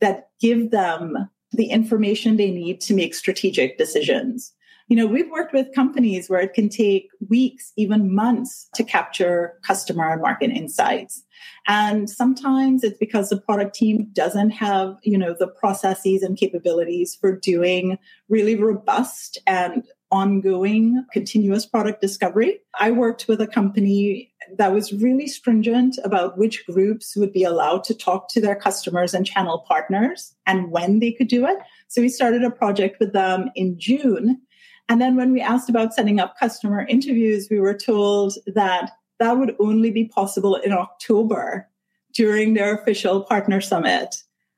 that 0.01 0.31
give 0.41 0.71
them 0.71 1.29
the 1.53 1.67
information 1.67 2.37
they 2.37 2.51
need 2.51 2.81
to 2.83 2.95
make 2.95 3.15
strategic 3.15 3.79
decisions. 3.79 4.53
You 4.89 4.97
know, 4.97 5.07
we've 5.07 5.31
worked 5.31 5.53
with 5.53 5.75
companies 5.75 6.31
where 6.31 6.41
it 6.41 6.55
can 6.55 6.69
take 6.69 7.09
weeks, 7.29 7.73
even 7.77 8.15
months 8.15 8.69
to 8.75 8.85
capture 8.85 9.59
customer 9.67 10.13
and 10.13 10.23
market 10.23 10.51
insights. 10.51 11.25
And 11.67 12.09
sometimes 12.09 12.85
it's 12.85 12.99
because 12.99 13.29
the 13.29 13.41
product 13.41 13.75
team 13.75 14.09
doesn't 14.13 14.51
have, 14.51 14.97
you 15.03 15.19
know, 15.19 15.35
the 15.37 15.49
processes 15.49 16.23
and 16.23 16.39
capabilities 16.39 17.17
for 17.21 17.37
doing 17.37 17.99
really 18.29 18.55
robust 18.55 19.39
and 19.47 19.83
ongoing 20.13 21.05
continuous 21.13 21.67
product 21.67 22.01
discovery. 22.01 22.61
I 22.79 22.93
worked 22.93 23.27
with 23.27 23.41
a 23.41 23.47
company 23.47 24.33
that 24.57 24.73
was 24.73 24.93
really 24.93 25.27
stringent 25.27 25.99
about 26.05 26.39
which 26.39 26.65
groups 26.67 27.17
would 27.17 27.33
be 27.33 27.43
allowed 27.43 27.83
to 27.85 27.95
talk 27.95 28.29
to 28.29 28.41
their 28.41 28.55
customers 28.55 29.15
and 29.15 29.27
channel 29.27 29.65
partners 29.67 30.35
and 30.47 30.71
when 30.71 31.01
they 31.01 31.11
could 31.11 31.27
do 31.27 31.45
it. 31.45 31.59
So 31.89 32.01
we 32.01 32.09
started 32.09 32.45
a 32.45 32.51
project 32.53 33.01
with 33.01 33.13
them 33.13 33.51
in 33.57 33.79
June 33.79 34.41
and 34.89 35.01
then 35.01 35.17
when 35.17 35.33
we 35.33 35.41
asked 35.41 35.69
about 35.69 35.95
setting 35.95 36.21
up 36.21 36.39
customer 36.39 36.87
interviews, 36.89 37.49
we 37.51 37.61
were 37.61 37.75
told 37.75 38.35
that 38.47 38.93
that 39.19 39.39
would 39.39 39.57
only 39.59 39.91
be 39.91 40.05
possible 40.05 40.57
in 40.57 40.73
October 40.73 41.69
during 42.15 42.55
their 42.55 42.75
official 42.75 43.23
partner 43.23 43.61
summit. 43.61 44.17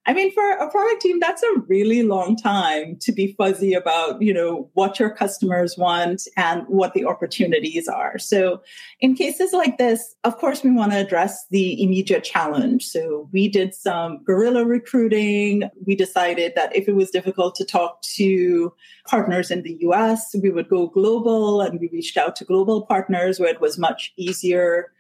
I 0.09 0.15
mean, 0.15 0.33
for 0.33 0.53
a 0.53 0.71
product 0.71 1.03
team, 1.03 1.21
that's 1.21 1.43
a 1.43 1.61
really 1.67 2.03
long 2.03 2.35
time 2.35 2.97
to 3.01 3.13
be 3.13 3.35
fuzzy 3.37 3.75
about, 3.75 4.23
you 4.23 4.33
know, 4.33 4.71
what 4.73 4.99
your 4.99 5.11
customers 5.11 5.77
want 5.77 6.23
and 6.35 6.63
what 6.67 6.95
the 6.95 7.05
opportunities 7.05 7.89
are. 7.89 8.19
So 8.19 8.63
in 9.01 9.15
cases 9.15 9.53
like 9.53 9.77
this, 9.77 10.17
of 10.25 10.39
course, 10.39 10.65
we 10.65 10.71
want 10.71 10.93
to 10.93 10.99
address 10.99 11.45
the 11.51 11.83
immediate 11.83 12.25
challenge. 12.25 12.87
So 12.87 13.29
we 13.35 13.49
did 13.49 13.75
some 13.75 14.25
guerrilla 14.25 14.65
recruiting. 14.65 15.69
We 15.87 15.95
decided 15.95 16.55
that 16.57 16.75
if 16.75 16.89
it 16.89 16.97
was 16.97 17.11
difficult 17.11 17.55
to 17.57 17.67
talk 17.67 18.01
to 18.17 18.73
partners 19.07 19.51
in 19.51 19.63
the 19.63 19.77
US, 19.81 20.35
we 20.43 20.49
would 20.49 20.71
go 20.71 20.87
global 20.87 21.61
and 21.61 21.79
we 21.79 21.91
reached 21.93 22.17
out 22.17 22.35
to 22.37 22.47
global 22.47 22.87
partners 22.87 23.39
where 23.39 23.51
it 23.51 23.61
was 23.61 23.77
much 23.77 24.15
easier 24.17 24.91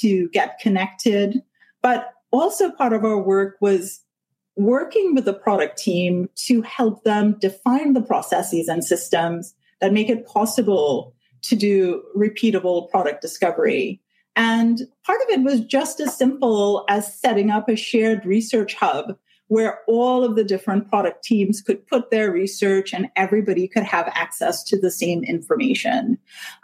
to 0.00 0.28
get 0.30 0.58
connected. 0.58 1.40
But 1.82 2.10
also 2.32 2.72
part 2.72 2.92
of 2.92 3.04
our 3.04 3.22
work 3.22 3.58
was 3.60 4.00
working 4.56 5.14
with 5.14 5.24
the 5.24 5.34
product 5.34 5.78
team 5.78 6.28
to 6.34 6.62
help 6.62 7.04
them 7.04 7.36
define 7.38 7.92
the 7.92 8.02
processes 8.02 8.68
and 8.68 8.84
systems 8.84 9.54
that 9.80 9.92
make 9.92 10.08
it 10.08 10.26
possible 10.26 11.14
to 11.42 11.54
do 11.54 12.02
repeatable 12.16 12.90
product 12.90 13.20
discovery. 13.20 14.00
And 14.34 14.80
part 15.04 15.20
of 15.22 15.30
it 15.30 15.42
was 15.42 15.60
just 15.60 16.00
as 16.00 16.16
simple 16.16 16.84
as 16.88 17.18
setting 17.18 17.50
up 17.50 17.68
a 17.68 17.76
shared 17.76 18.24
research 18.26 18.74
hub 18.74 19.16
where 19.48 19.80
all 19.86 20.24
of 20.24 20.34
the 20.34 20.42
different 20.42 20.88
product 20.88 21.22
teams 21.22 21.62
could 21.62 21.86
put 21.86 22.10
their 22.10 22.32
research 22.32 22.92
and 22.92 23.08
everybody 23.14 23.68
could 23.68 23.84
have 23.84 24.10
access 24.14 24.64
to 24.64 24.78
the 24.78 24.90
same 24.90 25.22
information. 25.22 26.18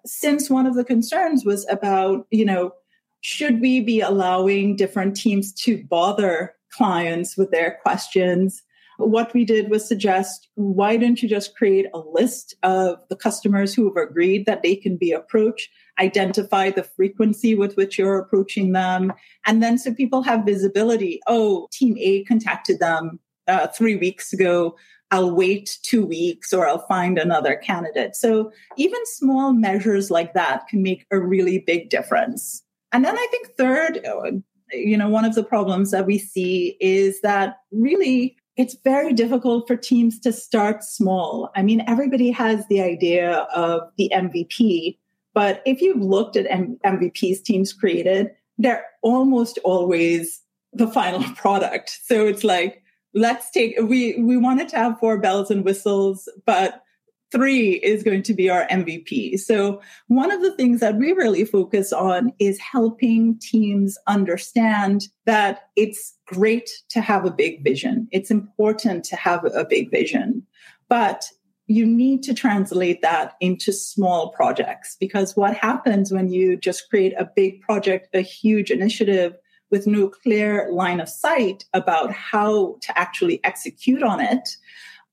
Since 0.05 0.51
one 0.51 0.67
of 0.67 0.75
the 0.75 0.85
concerns 0.85 1.45
was 1.45 1.67
about, 1.69 2.27
you 2.31 2.45
know, 2.45 2.73
should 3.21 3.61
we 3.61 3.81
be 3.81 4.01
allowing 4.01 4.75
different 4.75 5.17
teams 5.17 5.53
to 5.53 5.85
bother 5.85 6.57
clients 6.73 7.37
with 7.37 7.51
their 7.51 7.79
questions. 7.83 8.63
What 8.99 9.35
we 9.35 9.45
did 9.45 9.71
was 9.71 9.87
suggest 9.87 10.49
why 10.55 10.97
don't 10.97 11.23
you 11.23 11.29
just 11.29 11.57
create 11.57 11.87
a 11.95 11.99
list 11.99 12.55
of 12.63 12.99
the 13.09 13.17
customers 13.17 13.75
who 13.75 13.87
have 13.87 13.97
agreed 13.97 14.47
that 14.47 14.63
they 14.63 14.77
can 14.77 14.97
be 14.97 15.13
approached, 15.13 15.71
identify 16.01 16.71
the 16.71 16.85
frequency 16.85 17.55
with 17.55 17.77
which 17.77 17.99
you're 17.99 18.19
approaching 18.19 18.73
them, 18.73 19.13
and 19.47 19.63
then 19.63 19.79
so 19.79 19.95
people 19.95 20.23
have 20.23 20.45
visibility. 20.45 21.21
Oh, 21.27 21.69
team 21.73 21.97
A 21.99 22.25
contacted 22.25 22.81
them 22.81 23.19
uh, 23.49 23.67
three 23.69 23.97
weeks 23.97 24.33
ago. 24.33 24.77
I'll 25.11 25.35
wait 25.35 25.79
two 25.83 26.07
weeks 26.07 26.55
or 26.55 26.67
I'll 26.67 26.87
find 26.87 27.19
another 27.19 27.57
candidate. 27.57 28.17
So 28.17 28.51
even 28.79 28.99
small 29.05 29.53
measures 29.53 30.11
like 30.11 30.33
that 30.33 30.67
can 30.69 30.83
make 30.83 31.05
a 31.11 31.19
really 31.19 31.59
big 31.59 31.91
difference. 31.91 32.63
And 32.93 33.05
then 33.05 33.17
I 33.17 33.27
think 33.31 33.49
third, 33.59 34.07
you 34.73 34.97
know, 34.97 35.09
one 35.09 35.25
of 35.25 35.35
the 35.35 35.45
problems 35.45 35.91
that 35.91 36.07
we 36.07 36.19
see 36.19 36.77
is 36.81 37.21
that 37.21 37.59
really 37.71 38.37
it's 38.57 38.77
very 38.85 39.13
difficult 39.13 39.67
for 39.67 39.77
teams 39.77 40.19
to 40.21 40.33
start 40.33 40.85
small. 40.85 41.51
I 41.57 41.63
mean, 41.63 41.83
everybody 41.87 42.31
has 42.31 42.67
the 42.67 42.83
idea 42.83 43.47
of 43.55 43.83
the 43.97 44.13
MVP, 44.15 44.99
but 45.33 45.63
if 45.65 45.81
you've 45.81 46.03
looked 46.03 46.37
at 46.37 46.51
M- 46.51 46.79
MVPs 46.85 47.43
teams 47.43 47.73
created, 47.73 48.31
they're 48.59 48.85
almost 49.03 49.59
always 49.65 50.43
the 50.73 50.87
final 50.87 51.23
product. 51.37 51.99
So 52.05 52.27
it's 52.27 52.45
like, 52.45 52.83
let's 53.15 53.51
take, 53.51 53.77
we, 53.81 54.17
we 54.17 54.37
wanted 54.37 54.69
to 54.71 54.77
have 54.77 54.99
four 54.99 55.19
bells 55.19 55.51
and 55.51 55.65
whistles, 55.65 56.29
but 56.45 56.82
three 57.33 57.73
is 57.77 58.03
going 58.03 58.23
to 58.25 58.35
be 58.35 58.51
our 58.51 58.67
MVP. 58.69 59.39
So, 59.41 59.81
one 60.09 60.31
of 60.31 60.43
the 60.43 60.53
things 60.53 60.81
that 60.81 60.97
we 60.97 61.13
really 61.13 61.45
focus 61.45 61.93
on 61.93 62.33
is 62.39 62.59
helping 62.61 63.39
teams 63.41 63.99
understand 64.07 65.09
that 65.25 65.71
it's 65.75 66.15
great 66.27 66.71
to 66.91 67.01
have 67.01 67.25
a 67.25 67.31
big 67.31 67.65
vision. 67.65 68.07
It's 68.13 68.31
important 68.31 69.05
to 69.05 69.17
have 69.17 69.45
a 69.45 69.65
big 69.65 69.91
vision, 69.91 70.47
but 70.89 71.25
you 71.67 71.87
need 71.87 72.23
to 72.25 72.35
translate 72.35 73.01
that 73.03 73.35
into 73.41 73.73
small 73.73 74.31
projects 74.31 74.97
because 75.01 75.37
what 75.37 75.57
happens 75.57 76.13
when 76.13 76.29
you 76.29 76.57
just 76.57 76.91
create 76.91 77.15
a 77.19 77.31
big 77.35 77.61
project, 77.63 78.09
a 78.15 78.21
huge 78.21 78.71
initiative 78.71 79.35
with 79.71 79.87
no 79.87 80.09
clear 80.09 80.69
line 80.71 81.01
of 81.01 81.09
sight 81.09 81.65
about 81.73 82.13
how 82.13 82.77
to 82.83 82.99
actually 82.99 83.43
execute 83.43 84.03
on 84.03 84.21
it? 84.21 84.57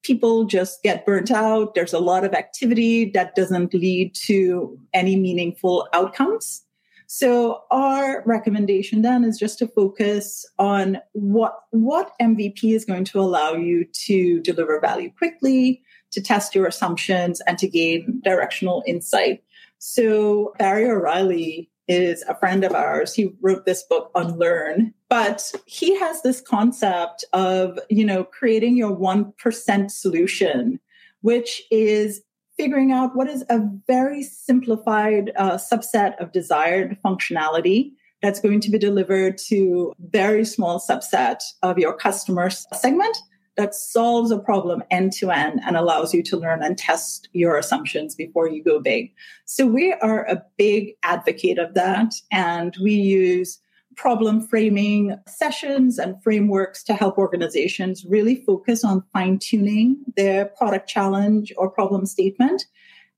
People 0.03 0.45
just 0.45 0.81
get 0.83 1.05
burnt 1.05 1.31
out. 1.31 1.75
There's 1.75 1.93
a 1.93 1.99
lot 1.99 2.23
of 2.23 2.33
activity 2.33 3.09
that 3.11 3.35
doesn't 3.35 3.73
lead 3.73 4.15
to 4.25 4.77
any 4.93 5.15
meaningful 5.15 5.87
outcomes. 5.93 6.63
So 7.11 7.63
our 7.71 8.21
recommendation 8.27 9.01
then 9.01 9.23
is 9.23 9.39
just 9.39 9.57
to 9.59 9.67
focus 9.67 10.45
on 10.59 10.99
what, 11.13 11.55
what 11.71 12.11
MVP 12.21 12.75
is 12.75 12.85
going 12.85 13.05
to 13.05 13.19
allow 13.19 13.53
you 13.53 13.85
to 14.05 14.39
deliver 14.41 14.79
value 14.79 15.11
quickly, 15.17 15.81
to 16.11 16.21
test 16.21 16.53
your 16.53 16.67
assumptions 16.67 17.41
and 17.47 17.57
to 17.57 17.67
gain 17.67 18.21
directional 18.23 18.83
insight. 18.85 19.43
So 19.79 20.53
Barry 20.59 20.87
O'Reilly 20.87 21.71
is 21.89 22.23
a 22.29 22.35
friend 22.35 22.63
of 22.63 22.73
ours. 22.73 23.13
He 23.13 23.33
wrote 23.41 23.65
this 23.65 23.83
book, 23.83 24.11
Unlearn, 24.15 24.93
but 25.09 25.51
he 25.65 25.97
has 25.99 26.21
this 26.21 26.39
concept 26.39 27.25
of, 27.33 27.79
you 27.89 28.05
know, 28.05 28.23
creating 28.23 28.77
your 28.77 28.95
1% 28.95 29.91
solution, 29.91 30.79
which 31.21 31.63
is 31.71 32.21
figuring 32.57 32.91
out 32.91 33.15
what 33.15 33.27
is 33.27 33.43
a 33.49 33.59
very 33.87 34.21
simplified 34.21 35.31
uh, 35.35 35.53
subset 35.53 36.15
of 36.19 36.31
desired 36.31 36.97
functionality 37.03 37.91
that's 38.21 38.39
going 38.39 38.59
to 38.59 38.69
be 38.69 38.77
delivered 38.77 39.37
to 39.37 39.93
a 39.97 40.09
very 40.09 40.45
small 40.45 40.79
subset 40.79 41.41
of 41.63 41.79
your 41.79 41.93
customer 41.93 42.49
segment 42.49 43.17
that 43.59 43.75
solves 43.75 44.31
a 44.31 44.39
problem 44.39 44.81
end 44.89 45.11
to 45.11 45.29
end 45.31 45.59
and 45.65 45.75
allows 45.75 46.13
you 46.13 46.23
to 46.23 46.37
learn 46.37 46.63
and 46.63 46.77
test 46.77 47.27
your 47.33 47.57
assumptions 47.57 48.15
before 48.15 48.47
you 48.47 48.63
go 48.63 48.79
big. 48.79 49.13
So 49.43 49.67
we 49.67 49.91
are 49.95 50.23
a 50.27 50.41
big 50.57 50.93
advocate 51.03 51.59
of 51.59 51.73
that. 51.73 52.13
And 52.31 52.73
we 52.81 52.93
use 52.93 53.59
problem 53.97 54.39
framing 54.47 55.13
sessions 55.27 55.99
and 55.99 56.23
frameworks 56.23 56.85
to 56.85 56.93
help 56.93 57.17
organizations 57.17 58.05
really 58.05 58.37
focus 58.45 58.85
on 58.85 59.03
fine 59.11 59.37
tuning 59.37 59.97
their 60.15 60.45
product 60.45 60.87
challenge 60.87 61.51
or 61.57 61.69
problem 61.69 62.05
statement 62.05 62.63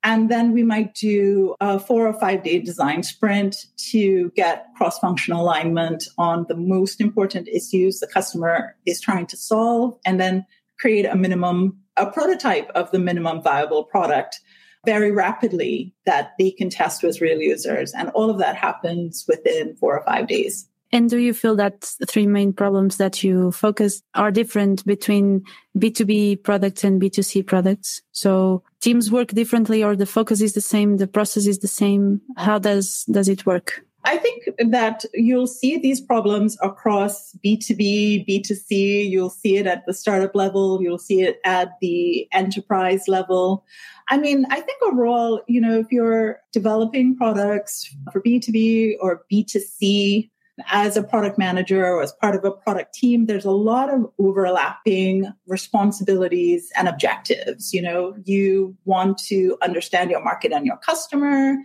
and 0.04 0.30
then 0.30 0.52
we 0.52 0.64
might 0.64 0.96
do 0.96 1.56
a 1.60 1.80
four 1.80 2.08
or 2.08 2.20
five 2.20 2.44
day 2.44 2.60
design 2.60 3.04
sprint 3.04 3.66
to 3.92 4.32
get 4.36 4.66
cross 4.76 4.98
functional 5.00 5.42
alignment 5.42 6.06
on 6.18 6.46
the 6.48 6.56
most 6.56 7.00
important 7.00 7.48
issues 7.48 8.00
the 8.00 8.08
customer 8.08 8.76
is 8.86 9.00
trying 9.00 9.28
to 9.28 9.38
solve, 9.38 9.98
and 10.06 10.20
then 10.20 10.46
create 10.80 11.06
a 11.06 11.16
minimum, 11.16 11.80
a 11.98 12.10
prototype 12.10 12.70
of 12.74 12.90
the 12.92 13.00
minimum 13.00 13.42
viable 13.42 13.84
product 13.84 14.40
very 14.86 15.12
rapidly 15.12 15.94
that 16.08 16.32
they 16.40 16.50
can 16.50 16.70
test 16.70 17.04
with 17.04 17.22
real 17.22 17.40
users. 17.40 17.94
And 17.94 18.10
all 18.10 18.32
of 18.32 18.40
that 18.40 18.56
happens 18.56 19.26
within 19.28 19.76
four 19.76 19.96
or 19.96 20.04
five 20.06 20.28
days. 20.28 20.68
And 20.92 21.10
do 21.10 21.18
you 21.18 21.34
feel 21.34 21.56
that 21.56 21.90
three 22.08 22.28
main 22.28 22.52
problems 22.52 22.98
that 22.98 23.24
you 23.24 23.52
focus 23.52 24.02
are 24.16 24.32
different 24.32 24.84
between 24.86 25.44
B2B 25.78 26.44
products 26.44 26.84
and 26.84 27.02
B2C 27.02 27.46
products? 27.46 28.02
So 28.12 28.64
teams 28.82 29.12
work 29.12 29.30
differently 29.30 29.84
or 29.84 29.96
the 29.96 30.06
focus 30.06 30.41
is 30.41 30.54
the 30.54 30.62
same, 30.62 30.98
the 30.98 31.08
process 31.08 31.46
is 31.46 31.60
the 31.60 31.67
same. 31.67 32.22
How 32.38 32.60
does, 32.60 33.06
does 33.06 33.30
it 33.30 33.46
work? 33.46 33.86
I 34.04 34.17
think 34.17 34.50
that 34.58 35.06
you'll 35.13 35.48
see 35.48 35.78
these 35.78 36.02
problems 36.02 36.58
across 36.62 37.36
B2B, 37.46 38.28
B2C. 38.28 39.08
You'll 39.10 39.30
see 39.30 39.58
it 39.58 39.67
at 39.67 39.86
the 39.86 39.94
startup 39.94 40.34
level. 40.34 40.82
You'll 40.82 40.98
see 40.98 41.22
it 41.22 41.39
at 41.46 41.74
the 41.82 42.28
enterprise 42.32 43.08
level. 43.08 43.63
I 44.10 44.17
mean, 44.17 44.46
I 44.50 44.60
think 44.60 44.82
overall, 44.82 45.41
you 45.48 45.62
know, 45.62 45.78
if 45.78 45.91
you're 45.91 46.39
developing 46.52 47.15
products 47.15 47.96
for 48.12 48.22
B2B 48.22 48.96
or 49.00 49.24
B2C, 49.32 50.32
as 50.69 50.97
a 50.97 51.04
product 51.04 51.38
manager 51.38 51.86
or 51.86 52.02
as 52.02 52.12
part 52.12 52.36
of 52.36 52.43
a 52.43 52.52
product 52.52 52.93
team, 52.93 53.26
there's 53.26 53.45
a 53.45 53.52
lot 53.52 53.93
of 53.93 54.06
overlapping 54.19 55.32
responsibilities 55.47 56.71
and 56.76 56.88
objectives. 56.88 57.74
You 57.74 57.82
know, 57.82 58.15
you 58.26 58.76
want 58.86 59.17
to 59.30 59.58
understand 59.62 60.12
your 60.12 60.24
market 60.24 60.52
and 60.52 60.65
your 60.65 60.78
customer. 60.78 61.56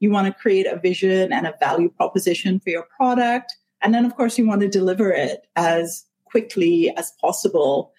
You 0.00 0.10
want 0.10 0.26
to 0.26 0.40
create 0.40 0.66
a 0.66 0.78
vision 0.78 1.32
and 1.32 1.46
a 1.46 1.54
value 1.60 1.88
proposition 1.88 2.60
for 2.60 2.70
your 2.70 2.86
product. 2.96 3.56
And 3.82 3.94
then, 3.94 4.04
of 4.04 4.16
course, 4.16 4.38
you 4.38 4.46
want 4.46 4.62
to 4.62 4.68
deliver 4.68 5.10
it 5.10 5.46
as 5.56 6.04
quickly 6.24 6.92
as 6.96 7.12
possible. 7.20 7.92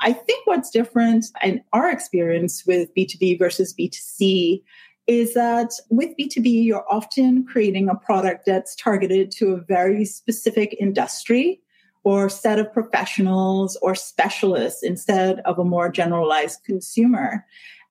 I 0.00 0.12
think 0.12 0.46
what's 0.46 0.70
different 0.70 1.26
in 1.42 1.62
our 1.72 1.90
experience 1.90 2.64
with 2.66 2.94
B2B 2.94 3.38
versus 3.38 3.74
B2C 3.78 4.62
is 5.06 5.34
that 5.34 5.72
with 5.90 6.16
B2B, 6.18 6.64
you're 6.64 6.90
often 6.90 7.44
creating 7.44 7.88
a 7.88 7.94
product 7.94 8.46
that's 8.46 8.74
targeted 8.74 9.30
to 9.32 9.52
a 9.52 9.60
very 9.60 10.04
specific 10.04 10.74
industry 10.80 11.60
or 12.04 12.28
set 12.28 12.58
of 12.58 12.72
professionals 12.72 13.76
or 13.82 13.94
specialists 13.94 14.82
instead 14.82 15.40
of 15.40 15.58
a 15.58 15.64
more 15.64 15.90
generalized 15.90 16.62
consumer. 16.64 17.44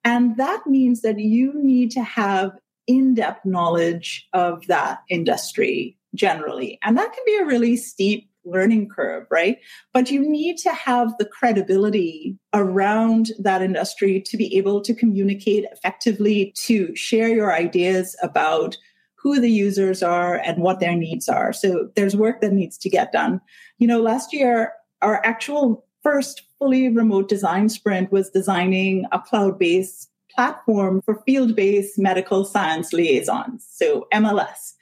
And 0.04 0.36
that 0.36 0.66
means 0.66 1.02
that 1.02 1.18
you 1.18 1.52
need 1.54 1.90
to 1.92 2.02
have 2.02 2.52
in 2.86 3.14
depth 3.14 3.44
knowledge 3.44 4.28
of 4.32 4.66
that 4.66 5.00
industry 5.08 5.96
generally. 6.14 6.78
And 6.82 6.96
that 6.98 7.12
can 7.12 7.22
be 7.26 7.36
a 7.36 7.46
really 7.46 7.76
steep 7.76 8.28
learning 8.44 8.88
curve, 8.88 9.26
right? 9.30 9.58
But 9.92 10.10
you 10.10 10.20
need 10.20 10.58
to 10.58 10.72
have 10.72 11.16
the 11.18 11.24
credibility 11.24 12.38
around 12.52 13.30
that 13.38 13.62
industry 13.62 14.20
to 14.26 14.36
be 14.36 14.56
able 14.56 14.80
to 14.82 14.94
communicate 14.94 15.64
effectively, 15.72 16.52
to 16.56 16.94
share 16.94 17.28
your 17.28 17.52
ideas 17.52 18.16
about 18.22 18.76
who 19.16 19.40
the 19.40 19.50
users 19.50 20.02
are 20.02 20.36
and 20.36 20.62
what 20.62 20.80
their 20.80 20.94
needs 20.94 21.28
are. 21.28 21.52
So 21.52 21.88
there's 21.96 22.14
work 22.14 22.42
that 22.42 22.52
needs 22.52 22.76
to 22.78 22.90
get 22.90 23.10
done. 23.10 23.40
You 23.78 23.86
know, 23.86 24.00
last 24.00 24.34
year, 24.34 24.72
our 25.00 25.24
actual 25.24 25.86
first 26.02 26.42
fully 26.58 26.88
remote 26.90 27.28
design 27.28 27.70
sprint 27.70 28.12
was 28.12 28.30
designing 28.30 29.06
a 29.12 29.18
cloud 29.18 29.58
based 29.58 30.10
platform 30.30 31.00
for 31.02 31.22
field 31.24 31.56
based 31.56 31.98
medical 31.98 32.44
science 32.44 32.92
liaisons, 32.92 33.66
so 33.70 34.06
MLS. 34.12 34.74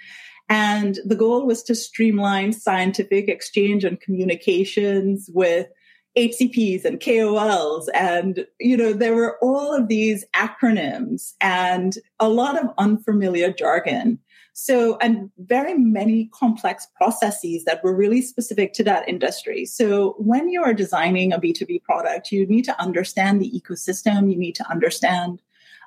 And 0.53 0.99
the 1.07 1.17
goal 1.17 1.47
was 1.47 1.62
to 1.62 1.75
streamline 1.75 2.53
scientific 2.53 3.27
exchange 3.27 3.85
and 3.85 3.99
communications 3.99 5.31
with 5.33 5.67
HCPs 6.15 6.85
and 6.85 7.01
KOLs. 7.01 7.87
And, 7.95 8.45
you 8.61 8.77
know, 8.77 8.93
there 8.93 9.15
were 9.15 9.38
all 9.41 9.75
of 9.75 9.88
these 9.88 10.27
acronyms 10.37 11.33
and 11.41 11.95
a 12.21 12.29
lot 12.29 12.62
of 12.62 12.69
unfamiliar 12.77 13.51
jargon. 13.51 14.19
So, 14.53 14.99
and 14.99 15.31
very 15.38 15.73
many 15.73 16.29
complex 16.35 16.87
processes 16.97 17.65
that 17.65 17.83
were 17.83 17.97
really 17.97 18.21
specific 18.21 18.75
to 18.75 18.85
that 18.85 19.09
industry. 19.09 19.65
So, 19.65 20.17
when 20.19 20.51
you 20.51 20.62
are 20.62 20.75
designing 20.75 21.33
a 21.33 21.41
B2B 21.41 21.83
product, 21.83 22.31
you 22.31 22.47
need 22.47 22.67
to 22.67 22.79
understand 22.79 23.41
the 23.41 23.51
ecosystem, 23.51 24.31
you 24.31 24.38
need 24.38 24.57
to 24.57 24.71
understand 24.71 25.41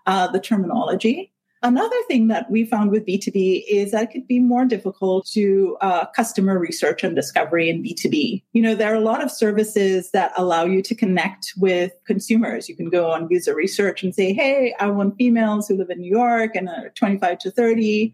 uh, 0.07 0.25
the 0.25 0.39
terminology. 0.39 1.34
Another 1.65 1.95
thing 2.07 2.27
that 2.27 2.51
we 2.51 2.63
found 2.63 2.91
with 2.91 3.07
B2B 3.07 3.63
is 3.67 3.89
that 3.89 4.03
it 4.03 4.11
could 4.11 4.27
be 4.27 4.39
more 4.39 4.65
difficult 4.65 5.25
to 5.31 5.75
uh, 5.81 6.05
customer 6.15 6.59
research 6.59 7.03
and 7.03 7.15
discovery 7.15 7.71
in 7.71 7.81
B2B. 7.81 8.43
You 8.53 8.61
know, 8.61 8.75
there 8.75 8.93
are 8.93 8.95
a 8.95 8.99
lot 8.99 9.23
of 9.23 9.31
services 9.31 10.11
that 10.11 10.31
allow 10.37 10.65
you 10.65 10.83
to 10.83 10.93
connect 10.93 11.53
with 11.57 11.91
consumers. 12.05 12.69
You 12.69 12.75
can 12.75 12.91
go 12.91 13.09
on 13.09 13.27
user 13.31 13.55
research 13.55 14.03
and 14.03 14.13
say, 14.13 14.31
hey, 14.31 14.75
I 14.79 14.85
want 14.91 15.17
females 15.17 15.67
who 15.67 15.75
live 15.75 15.89
in 15.89 16.01
New 16.01 16.11
York 16.11 16.55
and 16.55 16.69
are 16.69 16.89
25 16.89 17.39
to 17.39 17.49
30. 17.49 18.13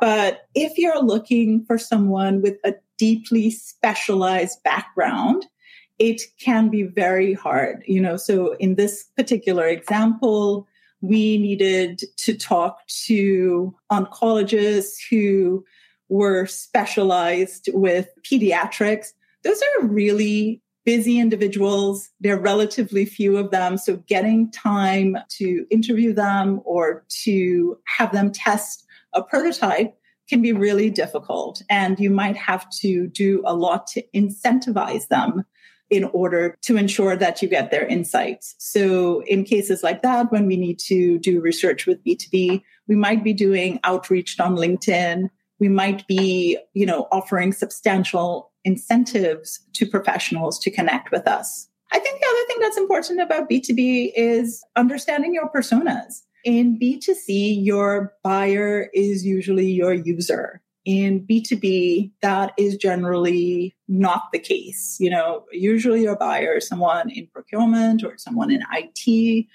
But 0.00 0.46
if 0.54 0.78
you're 0.78 1.02
looking 1.02 1.64
for 1.64 1.78
someone 1.78 2.40
with 2.40 2.58
a 2.62 2.76
deeply 2.98 3.50
specialized 3.50 4.62
background, 4.62 5.44
it 5.98 6.22
can 6.38 6.68
be 6.68 6.84
very 6.84 7.34
hard. 7.34 7.82
You 7.84 8.00
know, 8.00 8.16
so 8.16 8.52
in 8.60 8.76
this 8.76 9.08
particular 9.16 9.66
example, 9.66 10.68
we 11.02 11.36
needed 11.36 12.00
to 12.16 12.34
talk 12.34 12.78
to 13.06 13.74
oncologists 13.90 14.94
who 15.10 15.64
were 16.08 16.46
specialized 16.46 17.68
with 17.72 18.08
pediatrics. 18.22 19.08
Those 19.42 19.60
are 19.60 19.86
really 19.86 20.62
busy 20.84 21.18
individuals. 21.18 22.08
There 22.20 22.36
are 22.36 22.40
relatively 22.40 23.04
few 23.04 23.36
of 23.36 23.50
them. 23.50 23.78
So 23.78 23.96
getting 24.08 24.50
time 24.50 25.16
to 25.38 25.66
interview 25.70 26.12
them 26.12 26.60
or 26.64 27.04
to 27.24 27.78
have 27.86 28.12
them 28.12 28.32
test 28.32 28.84
a 29.12 29.22
prototype 29.22 29.94
can 30.28 30.40
be 30.40 30.52
really 30.52 30.88
difficult. 30.88 31.62
And 31.68 31.98
you 31.98 32.10
might 32.10 32.36
have 32.36 32.68
to 32.80 33.08
do 33.08 33.42
a 33.44 33.54
lot 33.54 33.86
to 33.88 34.02
incentivize 34.14 35.08
them 35.08 35.44
in 35.92 36.04
order 36.14 36.56
to 36.62 36.78
ensure 36.78 37.14
that 37.16 37.42
you 37.42 37.48
get 37.48 37.70
their 37.70 37.86
insights. 37.86 38.54
So 38.58 39.20
in 39.26 39.44
cases 39.44 39.82
like 39.82 40.00
that, 40.00 40.32
when 40.32 40.46
we 40.46 40.56
need 40.56 40.78
to 40.86 41.18
do 41.18 41.38
research 41.38 41.86
with 41.86 42.02
B2B, 42.02 42.62
we 42.88 42.96
might 42.96 43.22
be 43.22 43.34
doing 43.34 43.78
outreach 43.84 44.40
on 44.40 44.56
LinkedIn. 44.56 45.28
We 45.60 45.68
might 45.68 46.06
be, 46.06 46.58
you 46.72 46.86
know, 46.86 47.08
offering 47.12 47.52
substantial 47.52 48.50
incentives 48.64 49.60
to 49.74 49.84
professionals 49.84 50.58
to 50.60 50.70
connect 50.70 51.12
with 51.12 51.28
us. 51.28 51.68
I 51.92 51.98
think 51.98 52.18
the 52.18 52.26
other 52.26 52.46
thing 52.46 52.56
that's 52.60 52.78
important 52.78 53.20
about 53.20 53.50
B2B 53.50 54.12
is 54.16 54.64
understanding 54.76 55.34
your 55.34 55.50
personas. 55.50 56.22
In 56.42 56.78
B2C, 56.78 57.62
your 57.62 58.14
buyer 58.24 58.88
is 58.94 59.26
usually 59.26 59.70
your 59.70 59.92
user 59.92 60.62
in 60.84 61.26
B2B, 61.26 62.10
that 62.22 62.52
is 62.58 62.76
generally 62.76 63.74
not 63.88 64.24
the 64.32 64.38
case. 64.38 64.96
You 64.98 65.10
know, 65.10 65.44
usually 65.52 66.02
your 66.02 66.16
buyer 66.16 66.54
is 66.56 66.66
someone 66.66 67.10
in 67.10 67.28
procurement 67.28 68.02
or 68.02 68.18
someone 68.18 68.50
in 68.50 68.62
IT 68.72 69.46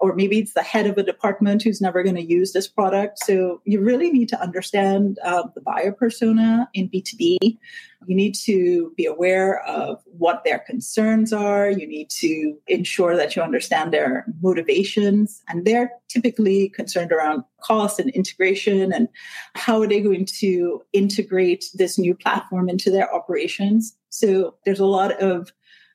or 0.00 0.14
maybe 0.14 0.38
it's 0.38 0.54
the 0.54 0.62
head 0.62 0.86
of 0.86 0.98
a 0.98 1.02
department 1.02 1.62
who's 1.62 1.80
never 1.80 2.02
going 2.02 2.16
to 2.16 2.22
use 2.22 2.52
this 2.52 2.68
product. 2.68 3.18
So 3.24 3.60
you 3.64 3.80
really 3.80 4.10
need 4.10 4.28
to 4.30 4.40
understand 4.40 5.18
uh, 5.24 5.44
the 5.54 5.60
buyer 5.60 5.92
persona 5.92 6.68
in 6.74 6.88
B2B. 6.88 7.58
You 8.06 8.14
need 8.14 8.34
to 8.44 8.92
be 8.96 9.06
aware 9.06 9.60
of 9.62 10.02
what 10.04 10.44
their 10.44 10.58
concerns 10.58 11.32
are. 11.32 11.70
You 11.70 11.86
need 11.86 12.10
to 12.10 12.56
ensure 12.66 13.16
that 13.16 13.34
you 13.34 13.42
understand 13.42 13.92
their 13.92 14.26
motivations. 14.42 15.42
And 15.48 15.64
they're 15.64 15.90
typically 16.08 16.68
concerned 16.68 17.12
around 17.12 17.44
cost 17.62 17.98
and 17.98 18.10
integration 18.10 18.92
and 18.92 19.08
how 19.54 19.80
are 19.80 19.86
they 19.86 20.00
going 20.00 20.26
to 20.40 20.82
integrate 20.92 21.64
this 21.74 21.98
new 21.98 22.14
platform 22.14 22.68
into 22.68 22.90
their 22.90 23.12
operations. 23.12 23.96
So 24.10 24.54
there's 24.64 24.80
a 24.80 24.86
lot 24.86 25.12
of 25.20 25.50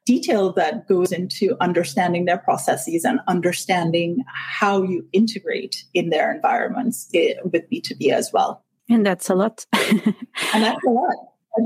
detail 0.09 0.51
that 0.53 0.87
goes 0.87 1.11
into 1.11 1.55
understanding 1.61 2.25
their 2.25 2.39
processes 2.39 3.05
and 3.05 3.19
understanding 3.27 4.23
how 4.25 4.81
you 4.81 5.07
integrate 5.13 5.83
in 5.93 6.09
their 6.09 6.33
environments 6.33 7.07
eh, 7.13 7.35
with 7.43 7.69
B2B 7.69 8.11
as 8.11 8.33
well. 8.33 8.65
And 8.89 9.05
that's 9.05 9.29
a 9.29 9.35
lot. 9.35 9.67
and 9.73 10.63
that's 10.65 10.83
a 10.83 10.89
lot. 10.89 11.15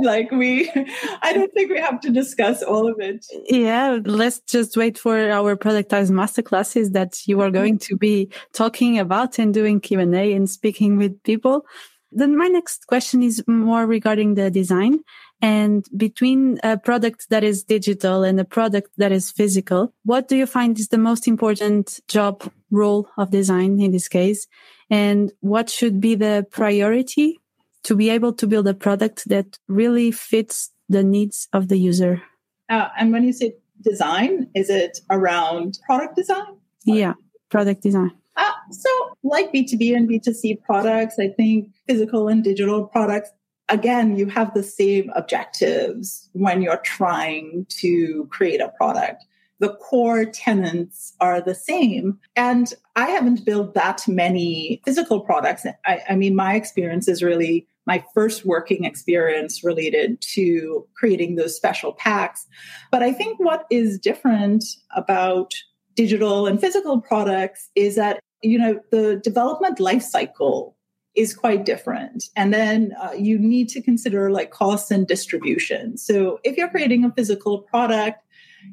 Like 0.01 0.29
we, 0.31 0.69
I 1.21 1.31
don't 1.31 1.53
think 1.53 1.71
we 1.71 1.79
have 1.79 2.01
to 2.01 2.11
discuss 2.11 2.61
all 2.61 2.91
of 2.91 2.99
it. 2.99 3.25
Yeah, 3.47 3.99
let's 4.03 4.41
just 4.41 4.75
wait 4.75 4.97
for 4.97 5.17
our 5.31 5.55
productized 5.55 6.11
masterclasses 6.11 6.91
that 6.91 7.25
you 7.25 7.39
are 7.39 7.51
going 7.51 7.79
to 7.87 7.95
be 7.95 8.29
talking 8.51 8.99
about 8.99 9.39
and 9.39 9.53
doing 9.53 9.79
Q 9.79 10.01
and 10.01 10.13
A 10.13 10.33
and 10.33 10.49
speaking 10.49 10.97
with 10.97 11.23
people. 11.23 11.65
Then 12.11 12.35
my 12.35 12.47
next 12.47 12.87
question 12.87 13.23
is 13.23 13.41
more 13.47 13.85
regarding 13.87 14.35
the 14.35 14.51
design. 14.51 14.99
And 15.43 15.85
between 15.97 16.57
a 16.63 16.77
product 16.77 17.29
that 17.29 17.43
is 17.43 17.65
digital 17.65 18.23
and 18.23 18.39
a 18.39 18.45
product 18.45 18.91
that 18.95 19.11
is 19.11 19.29
physical, 19.29 19.93
what 20.05 20.29
do 20.29 20.37
you 20.37 20.45
find 20.45 20.79
is 20.79 20.87
the 20.87 20.97
most 20.97 21.27
important 21.27 21.99
job 22.07 22.49
role 22.71 23.09
of 23.17 23.29
design 23.29 23.81
in 23.81 23.91
this 23.91 24.07
case? 24.07 24.47
And 24.89 25.33
what 25.41 25.69
should 25.69 25.99
be 25.99 26.15
the 26.15 26.47
priority 26.49 27.41
to 27.83 27.93
be 27.93 28.09
able 28.09 28.31
to 28.31 28.47
build 28.47 28.69
a 28.69 28.73
product 28.73 29.27
that 29.27 29.59
really 29.67 30.11
fits 30.11 30.71
the 30.87 31.03
needs 31.03 31.49
of 31.51 31.67
the 31.67 31.77
user? 31.77 32.21
Uh, 32.69 32.87
and 32.97 33.11
when 33.11 33.25
you 33.25 33.33
say 33.33 33.55
design, 33.81 34.49
is 34.55 34.69
it 34.69 34.99
around 35.09 35.77
product 35.85 36.15
design? 36.15 36.55
Yeah, 36.85 37.15
product 37.49 37.83
design. 37.83 38.11
Uh, 38.37 38.49
so, 38.71 38.89
like 39.23 39.51
B2B 39.51 39.93
and 39.93 40.09
B2C 40.09 40.63
products, 40.63 41.19
I 41.19 41.27
think 41.27 41.67
physical 41.85 42.29
and 42.29 42.41
digital 42.41 42.85
products 42.85 43.29
again, 43.73 44.15
you 44.15 44.27
have 44.27 44.53
the 44.53 44.63
same 44.63 45.11
objectives 45.15 46.29
when 46.33 46.61
you're 46.61 46.77
trying 46.77 47.65
to 47.81 48.27
create 48.31 48.61
a 48.61 48.69
product. 48.69 49.25
The 49.59 49.73
core 49.75 50.25
tenants 50.25 51.13
are 51.19 51.41
the 51.41 51.55
same. 51.55 52.19
And 52.35 52.73
I 52.95 53.07
haven't 53.07 53.45
built 53.45 53.73
that 53.73 54.07
many 54.07 54.81
physical 54.85 55.21
products. 55.21 55.65
I, 55.85 56.01
I 56.09 56.15
mean, 56.15 56.35
my 56.35 56.53
experience 56.55 57.07
is 57.07 57.23
really 57.23 57.67
my 57.85 58.03
first 58.13 58.45
working 58.45 58.85
experience 58.85 59.63
related 59.63 60.21
to 60.21 60.87
creating 60.95 61.35
those 61.35 61.55
special 61.55 61.93
packs. 61.93 62.45
But 62.91 63.03
I 63.03 63.11
think 63.11 63.39
what 63.39 63.65
is 63.69 63.99
different 63.99 64.63
about 64.95 65.53
digital 65.95 66.45
and 66.45 66.61
physical 66.61 67.01
products 67.01 67.69
is 67.75 67.95
that, 67.95 68.19
you 68.41 68.57
know, 68.59 68.79
the 68.91 69.17
development 69.17 69.79
life 69.79 70.03
cycle 70.03 70.75
is 71.15 71.33
quite 71.33 71.65
different. 71.65 72.29
And 72.35 72.53
then 72.53 72.93
uh, 73.01 73.11
you 73.11 73.37
need 73.37 73.69
to 73.69 73.81
consider 73.81 74.31
like 74.31 74.51
costs 74.51 74.89
and 74.91 75.07
distribution. 75.07 75.97
So 75.97 76.39
if 76.43 76.57
you're 76.57 76.69
creating 76.69 77.05
a 77.05 77.11
physical 77.11 77.59
product, 77.59 78.23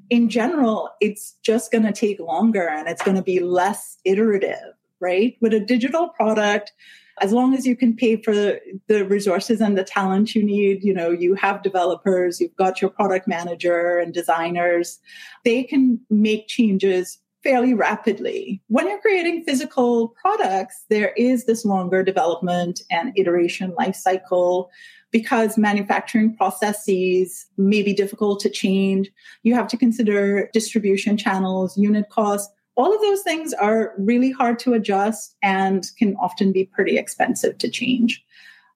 in 0.08 0.28
general, 0.28 0.90
it's 1.00 1.36
just 1.42 1.72
going 1.72 1.84
to 1.84 1.92
take 1.92 2.20
longer 2.20 2.68
and 2.68 2.88
it's 2.88 3.02
going 3.02 3.16
to 3.16 3.22
be 3.22 3.40
less 3.40 3.98
iterative, 4.04 4.74
right? 5.00 5.36
With 5.40 5.52
a 5.52 5.60
digital 5.60 6.08
product, 6.08 6.72
as 7.20 7.32
long 7.32 7.54
as 7.54 7.66
you 7.66 7.76
can 7.76 7.94
pay 7.94 8.16
for 8.16 8.32
the 8.32 9.04
resources 9.06 9.60
and 9.60 9.76
the 9.76 9.84
talent 9.84 10.34
you 10.34 10.42
need, 10.42 10.82
you 10.82 10.94
know, 10.94 11.10
you 11.10 11.34
have 11.34 11.62
developers, 11.62 12.40
you've 12.40 12.56
got 12.56 12.80
your 12.80 12.90
product 12.90 13.28
manager 13.28 13.98
and 13.98 14.14
designers, 14.14 15.00
they 15.44 15.62
can 15.62 16.00
make 16.08 16.48
changes 16.48 17.18
fairly 17.42 17.74
rapidly. 17.74 18.62
When 18.68 18.88
you're 18.88 19.00
creating 19.00 19.44
physical 19.44 20.08
products, 20.20 20.84
there 20.88 21.12
is 21.16 21.46
this 21.46 21.64
longer 21.64 22.02
development 22.02 22.82
and 22.90 23.12
iteration 23.16 23.74
life 23.78 23.96
cycle 23.96 24.70
because 25.10 25.58
manufacturing 25.58 26.36
processes 26.36 27.46
may 27.56 27.82
be 27.82 27.92
difficult 27.92 28.40
to 28.40 28.50
change. 28.50 29.10
You 29.42 29.54
have 29.54 29.68
to 29.68 29.76
consider 29.76 30.48
distribution 30.52 31.16
channels, 31.16 31.76
unit 31.76 32.10
costs. 32.10 32.52
All 32.76 32.94
of 32.94 33.00
those 33.00 33.22
things 33.22 33.52
are 33.54 33.94
really 33.98 34.30
hard 34.30 34.58
to 34.60 34.74
adjust 34.74 35.34
and 35.42 35.86
can 35.98 36.16
often 36.16 36.52
be 36.52 36.64
pretty 36.64 36.96
expensive 36.96 37.58
to 37.58 37.68
change. 37.68 38.24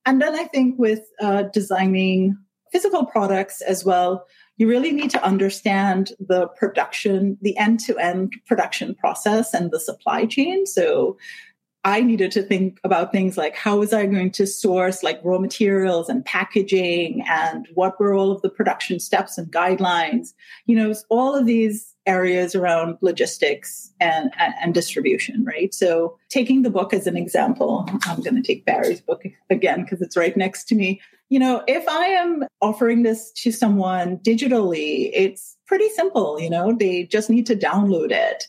And 0.06 0.20
then 0.20 0.34
I 0.34 0.44
think 0.44 0.78
with 0.78 1.02
uh, 1.20 1.44
designing 1.44 2.36
physical 2.72 3.06
products 3.06 3.62
as 3.62 3.84
well, 3.84 4.26
you 4.56 4.68
really 4.68 4.92
need 4.92 5.10
to 5.10 5.24
understand 5.24 6.12
the 6.20 6.46
production, 6.48 7.36
the 7.42 7.56
end 7.56 7.80
to 7.80 7.98
end 7.98 8.32
production 8.46 8.94
process 8.94 9.52
and 9.52 9.70
the 9.70 9.80
supply 9.80 10.26
chain. 10.26 10.64
So 10.66 11.16
I 11.84 12.00
needed 12.00 12.32
to 12.32 12.42
think 12.42 12.80
about 12.82 13.12
things 13.12 13.36
like 13.36 13.54
how 13.54 13.76
was 13.76 13.92
I 13.92 14.06
going 14.06 14.30
to 14.32 14.46
source 14.46 15.02
like 15.02 15.20
raw 15.22 15.38
materials 15.38 16.08
and 16.08 16.24
packaging 16.24 17.22
and 17.28 17.68
what 17.74 18.00
were 18.00 18.14
all 18.14 18.32
of 18.32 18.40
the 18.40 18.48
production 18.48 18.98
steps 18.98 19.36
and 19.36 19.52
guidelines, 19.52 20.32
you 20.64 20.76
know, 20.76 20.94
all 21.10 21.36
of 21.36 21.44
these 21.44 21.94
areas 22.06 22.54
around 22.54 22.96
logistics 23.02 23.92
and, 24.00 24.30
and, 24.38 24.54
and 24.62 24.74
distribution, 24.74 25.44
right? 25.44 25.74
So 25.74 26.18
taking 26.30 26.62
the 26.62 26.70
book 26.70 26.94
as 26.94 27.06
an 27.06 27.16
example, 27.16 27.86
I'm 28.04 28.22
going 28.22 28.36
to 28.36 28.42
take 28.42 28.64
Barry's 28.64 29.00
book 29.02 29.22
again 29.50 29.82
because 29.82 30.00
it's 30.00 30.16
right 30.16 30.36
next 30.36 30.64
to 30.68 30.74
me. 30.74 31.02
You 31.28 31.38
know, 31.38 31.62
if 31.66 31.86
I 31.88 32.06
am 32.06 32.44
offering 32.62 33.02
this 33.02 33.30
to 33.32 33.52
someone 33.52 34.18
digitally, 34.18 35.10
it's 35.12 35.56
pretty 35.66 35.88
simple, 35.90 36.40
you 36.40 36.48
know, 36.48 36.74
they 36.74 37.04
just 37.04 37.28
need 37.28 37.46
to 37.46 37.56
download 37.56 38.10
it 38.10 38.46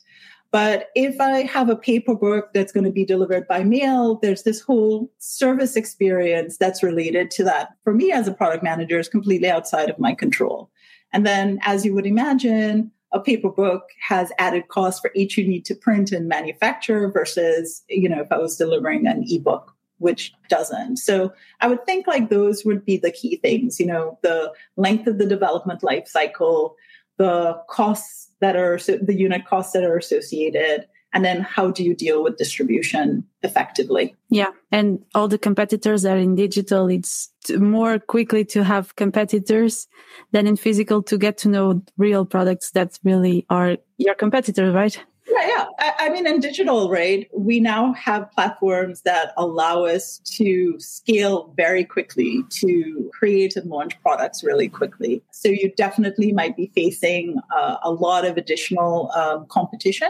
but 0.56 0.88
if 0.96 1.20
I 1.20 1.42
have 1.42 1.68
a 1.68 1.76
paperwork 1.76 2.54
that's 2.54 2.72
going 2.72 2.86
to 2.86 2.90
be 2.90 3.04
delivered 3.04 3.46
by 3.46 3.66
mail, 3.66 4.20
there's 4.22 4.44
this 4.44 4.62
whole 4.62 5.12
service 5.18 5.76
experience 5.76 6.56
that's 6.58 6.82
related 6.82 7.30
to 7.32 7.44
that. 7.44 7.72
For 7.84 7.94
me 7.94 8.14
as 8.14 8.26
a 8.26 8.34
product 8.34 8.64
manager 8.64 8.98
is 8.98 9.10
completely 9.10 9.50
outside 9.50 9.90
of 9.90 10.00
my 10.00 10.16
control. 10.16 10.72
And 11.12 11.26
then 11.26 11.60
as 11.64 11.84
you 11.84 11.94
would 11.94 12.06
imagine, 12.06 12.90
a 13.12 13.20
paper 13.20 13.50
book 13.50 13.90
has 14.08 14.32
added 14.40 14.70
costs 14.70 15.02
for 15.02 15.12
each 15.14 15.38
you 15.38 15.46
need 15.46 15.66
to 15.66 15.76
print 15.76 16.14
and 16.14 16.30
manufacture 16.30 17.12
versus, 17.12 17.84
you 17.90 18.08
know, 18.08 18.22
if 18.22 18.32
I 18.32 18.38
was 18.38 18.56
delivering 18.56 19.08
an 19.08 19.26
ebook 19.28 19.74
which 19.98 20.34
doesn't. 20.50 20.98
So 20.98 21.34
I 21.60 21.68
would 21.68 21.86
think 21.86 22.08
like 22.08 22.30
those 22.30 22.64
would 22.64 22.86
be 22.86 22.96
the 22.96 23.12
key 23.12 23.36
things, 23.36 23.78
you 23.78 23.88
know, 23.88 24.20
the 24.24 24.54
length 24.78 25.08
of 25.08 25.18
the 25.18 25.26
development 25.26 25.84
life 25.84 26.08
cycle, 26.08 26.78
the 27.18 27.62
costs 27.70 28.30
that 28.46 28.56
are 28.56 28.78
the 29.10 29.16
unit 29.28 29.44
costs 29.46 29.74
that 29.74 29.84
are 29.84 29.98
associated 29.98 30.86
and 31.14 31.24
then 31.24 31.42
how 31.42 31.72
do 31.72 31.82
you 31.82 31.96
deal 31.96 32.22
with 32.24 32.38
distribution 32.38 33.26
effectively? 33.42 34.16
Yeah 34.30 34.52
and 34.72 34.88
all 35.16 35.28
the 35.28 35.40
competitors 35.48 36.06
are 36.06 36.18
in 36.18 36.36
digital. 36.36 36.88
It's 36.98 37.32
more 37.58 37.98
quickly 37.98 38.46
to 38.54 38.64
have 38.64 38.96
competitors 38.96 39.88
than 40.34 40.46
in 40.46 40.58
physical 40.58 41.02
to 41.04 41.18
get 41.18 41.38
to 41.40 41.50
know 41.50 41.82
real 41.98 42.24
products 42.26 42.72
that 42.72 43.00
really 43.04 43.46
are 43.50 43.78
your 43.98 44.16
competitors 44.16 44.74
right 44.76 44.96
yeah, 45.36 45.48
yeah. 45.48 45.66
I, 45.80 45.94
I, 46.00 46.10
mean, 46.10 46.28
in 46.28 46.40
digital, 46.40 46.90
right, 46.90 47.28
we 47.34 47.60
now 47.60 47.94
have 47.94 48.32
platforms 48.32 49.02
that 49.02 49.34
allow 49.38 49.86
us 49.86 50.20
to 50.36 50.80
scale 50.80 51.54
very 51.58 51.84
quickly, 51.84 52.44
to 52.62 53.10
create 53.14 53.56
and 53.56 53.70
launch 53.70 54.00
products 54.02 54.44
really 54.44 54.70
quickly. 54.70 55.22
So 55.32 55.50
you 55.50 55.74
definitely 55.76 56.32
might 56.32 56.56
be 56.56 56.72
facing 56.76 57.38
uh, 57.56 57.78
a 57.84 57.92
lot 57.92 58.26
of 58.26 58.38
additional 58.38 59.12
um, 59.16 59.46
competition. 59.50 60.10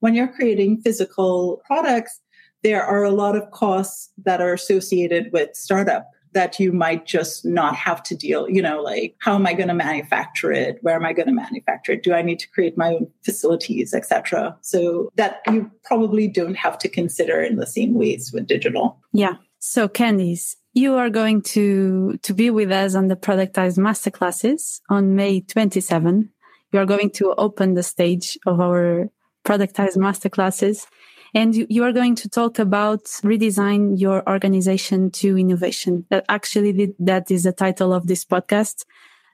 When 0.00 0.14
you're 0.14 0.28
creating 0.28 0.82
physical 0.82 1.62
products, 1.66 2.20
there 2.62 2.82
are 2.82 3.04
a 3.04 3.10
lot 3.10 3.36
of 3.36 3.50
costs 3.52 4.10
that 4.24 4.40
are 4.40 4.52
associated 4.52 5.32
with 5.32 5.54
startup 5.54 6.10
that 6.32 6.60
you 6.60 6.72
might 6.72 7.06
just 7.06 7.44
not 7.44 7.74
have 7.76 8.02
to 8.04 8.14
deal, 8.14 8.48
you 8.48 8.60
know, 8.60 8.82
like 8.82 9.16
how 9.20 9.34
am 9.34 9.46
I 9.46 9.54
going 9.54 9.68
to 9.68 9.74
manufacture 9.74 10.52
it? 10.52 10.78
Where 10.82 10.94
am 10.94 11.04
I 11.04 11.12
going 11.12 11.28
to 11.28 11.32
manufacture 11.32 11.92
it? 11.92 12.02
Do 12.02 12.12
I 12.12 12.22
need 12.22 12.38
to 12.40 12.50
create 12.50 12.76
my 12.76 12.94
own 12.94 13.10
facilities, 13.24 13.94
etc.? 13.94 14.56
So 14.60 15.10
that 15.16 15.40
you 15.46 15.70
probably 15.84 16.28
don't 16.28 16.56
have 16.56 16.78
to 16.78 16.88
consider 16.88 17.40
in 17.40 17.56
the 17.56 17.66
same 17.66 17.94
ways 17.94 18.32
with 18.32 18.46
digital. 18.46 18.98
Yeah. 19.12 19.34
So 19.58 19.88
Candice, 19.88 20.56
you 20.74 20.94
are 20.94 21.10
going 21.10 21.42
to 21.42 22.18
to 22.22 22.34
be 22.34 22.50
with 22.50 22.70
us 22.70 22.94
on 22.94 23.08
the 23.08 23.16
productized 23.16 23.78
masterclasses 23.78 24.80
on 24.90 25.16
May 25.16 25.40
27. 25.40 26.30
You 26.72 26.78
are 26.78 26.86
going 26.86 27.10
to 27.12 27.34
open 27.38 27.74
the 27.74 27.82
stage 27.82 28.38
of 28.46 28.60
our 28.60 29.08
productized 29.44 29.96
masterclasses 29.96 30.86
and 31.34 31.54
you, 31.54 31.66
you, 31.68 31.84
are 31.84 31.92
going 31.92 32.14
to 32.16 32.28
talk 32.28 32.58
about 32.58 33.04
redesign 33.22 33.98
your 33.98 34.28
organization 34.28 35.10
to 35.12 35.38
innovation. 35.38 36.06
That 36.10 36.24
actually, 36.28 36.94
that 36.98 37.30
is 37.30 37.44
the 37.44 37.52
title 37.52 37.92
of 37.92 38.06
this 38.06 38.24
podcast. 38.24 38.84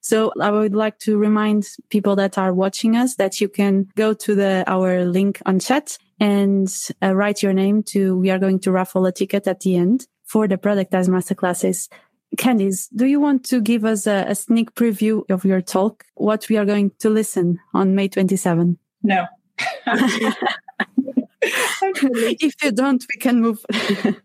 So 0.02 0.33
I 0.40 0.50
would 0.50 0.74
like 0.74 0.98
to 1.00 1.16
remind 1.16 1.68
people 1.88 2.16
that 2.16 2.37
are 2.37 2.52
watching 2.52 2.96
us 2.96 3.14
that 3.16 3.40
you 3.40 3.48
can 3.48 3.88
go 3.94 4.12
to 4.14 4.35
the, 4.35 4.64
our 4.66 5.05
link 5.05 5.40
on 5.46 5.61
chat 5.61 5.96
and 6.18 6.68
uh, 7.00 7.14
write 7.14 7.42
your 7.42 7.52
name 7.52 7.85
to, 7.85 8.18
we 8.18 8.31
are 8.31 8.38
going 8.38 8.59
to 8.61 8.72
raffle 8.72 9.07
a 9.07 9.12
ticket 9.12 9.46
at 9.46 9.61
the 9.61 9.76
end 9.76 10.09
for 10.24 10.48
the 10.48 10.57
productized 10.57 11.09
masterclasses. 11.09 11.88
Candice, 12.37 12.88
do 12.94 13.07
you 13.07 13.20
want 13.20 13.44
to 13.44 13.61
give 13.61 13.85
us 13.85 14.07
a, 14.07 14.24
a 14.26 14.35
sneak 14.35 14.74
preview 14.74 15.28
of 15.31 15.44
your 15.44 15.61
talk? 15.61 16.05
What 16.14 16.48
we 16.48 16.57
are 16.57 16.64
going 16.64 16.90
to 16.98 17.11
listen 17.11 17.61
on 17.72 17.94
May 17.94 18.09
27? 18.09 18.78
No. 19.05 19.26
if 21.42 22.55
you 22.62 22.72
don't, 22.72 23.05
we 23.12 23.20
can 23.20 23.40
move. 23.40 23.64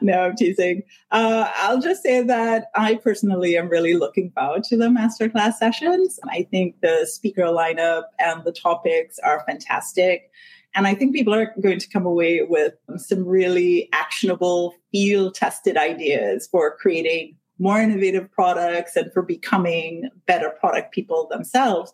no, 0.00 0.20
I'm 0.20 0.36
teasing. 0.36 0.82
Uh, 1.10 1.50
I'll 1.56 1.80
just 1.80 2.02
say 2.02 2.22
that 2.22 2.66
I 2.74 2.96
personally 2.96 3.56
am 3.56 3.68
really 3.68 3.94
looking 3.94 4.30
forward 4.32 4.64
to 4.64 4.76
the 4.76 4.86
masterclass 4.86 5.54
sessions. 5.54 6.18
I 6.28 6.46
think 6.50 6.80
the 6.80 7.06
speaker 7.06 7.44
lineup 7.44 8.04
and 8.18 8.44
the 8.44 8.52
topics 8.52 9.18
are 9.18 9.44
fantastic. 9.46 10.30
And 10.74 10.86
I 10.86 10.94
think 10.94 11.14
people 11.14 11.34
are 11.34 11.54
going 11.60 11.78
to 11.78 11.88
come 11.88 12.04
away 12.04 12.42
with 12.42 12.74
some 12.96 13.24
really 13.24 13.88
actionable, 13.92 14.74
field 14.90 15.34
tested 15.34 15.76
ideas 15.76 16.48
for 16.50 16.76
creating 16.76 17.36
more 17.58 17.80
innovative 17.80 18.30
products 18.30 18.96
and 18.96 19.12
for 19.12 19.22
becoming 19.22 20.08
better 20.26 20.50
product 20.60 20.92
people 20.92 21.28
themselves. 21.30 21.92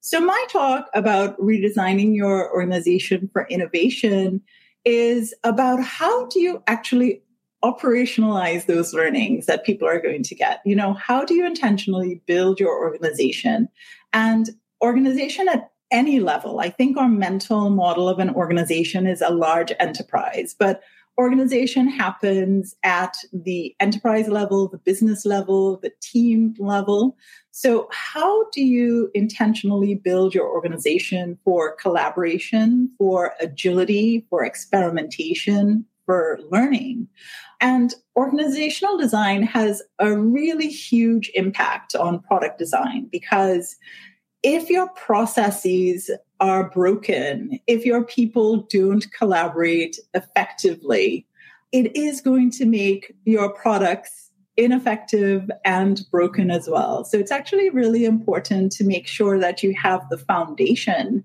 So 0.00 0.20
my 0.20 0.46
talk 0.50 0.88
about 0.94 1.38
redesigning 1.38 2.14
your 2.14 2.52
organization 2.52 3.28
for 3.32 3.46
innovation 3.48 4.40
is 4.84 5.34
about 5.44 5.82
how 5.82 6.26
do 6.26 6.40
you 6.40 6.62
actually 6.66 7.22
operationalize 7.62 8.66
those 8.66 8.94
learnings 8.94 9.46
that 9.46 9.64
people 9.64 9.86
are 9.86 10.00
going 10.00 10.22
to 10.22 10.34
get? 10.34 10.60
You 10.64 10.74
know, 10.74 10.94
how 10.94 11.24
do 11.24 11.34
you 11.34 11.44
intentionally 11.44 12.22
build 12.26 12.58
your 12.58 12.78
organization 12.78 13.68
and 14.12 14.48
organization 14.82 15.48
at 15.48 15.70
any 15.90 16.20
level? 16.20 16.60
I 16.60 16.70
think 16.70 16.96
our 16.96 17.08
mental 17.08 17.68
model 17.68 18.08
of 18.08 18.18
an 18.18 18.30
organization 18.30 19.06
is 19.06 19.20
a 19.20 19.30
large 19.30 19.72
enterprise, 19.78 20.54
but 20.58 20.80
organization 21.20 21.86
happens 21.86 22.74
at 22.82 23.14
the 23.30 23.76
enterprise 23.78 24.26
level, 24.26 24.68
the 24.68 24.78
business 24.78 25.26
level, 25.26 25.76
the 25.76 25.92
team 26.00 26.54
level. 26.58 27.14
So, 27.50 27.88
how 27.92 28.48
do 28.52 28.62
you 28.62 29.10
intentionally 29.12 29.94
build 29.94 30.34
your 30.34 30.48
organization 30.48 31.38
for 31.44 31.76
collaboration, 31.76 32.90
for 32.96 33.34
agility, 33.38 34.24
for 34.30 34.42
experimentation, 34.42 35.84
for 36.06 36.40
learning? 36.50 37.06
And 37.60 37.94
organizational 38.16 38.96
design 38.96 39.42
has 39.42 39.82
a 39.98 40.16
really 40.16 40.68
huge 40.68 41.30
impact 41.34 41.94
on 41.94 42.20
product 42.20 42.58
design 42.58 43.08
because 43.12 43.76
if 44.42 44.70
your 44.70 44.88
processes 44.90 46.10
are 46.40 46.70
broken, 46.70 47.60
if 47.66 47.84
your 47.84 48.02
people 48.02 48.62
don't 48.70 49.12
collaborate 49.12 49.98
effectively, 50.14 51.26
it 51.72 51.94
is 51.96 52.20
going 52.20 52.50
to 52.50 52.66
make 52.66 53.14
your 53.24 53.52
products 53.52 54.30
ineffective 54.56 55.50
and 55.64 56.02
broken 56.10 56.50
as 56.50 56.68
well. 56.68 57.04
So 57.04 57.18
it's 57.18 57.30
actually 57.30 57.70
really 57.70 58.04
important 58.04 58.72
to 58.72 58.84
make 58.84 59.06
sure 59.06 59.38
that 59.38 59.62
you 59.62 59.74
have 59.74 60.08
the 60.08 60.18
foundation 60.18 61.24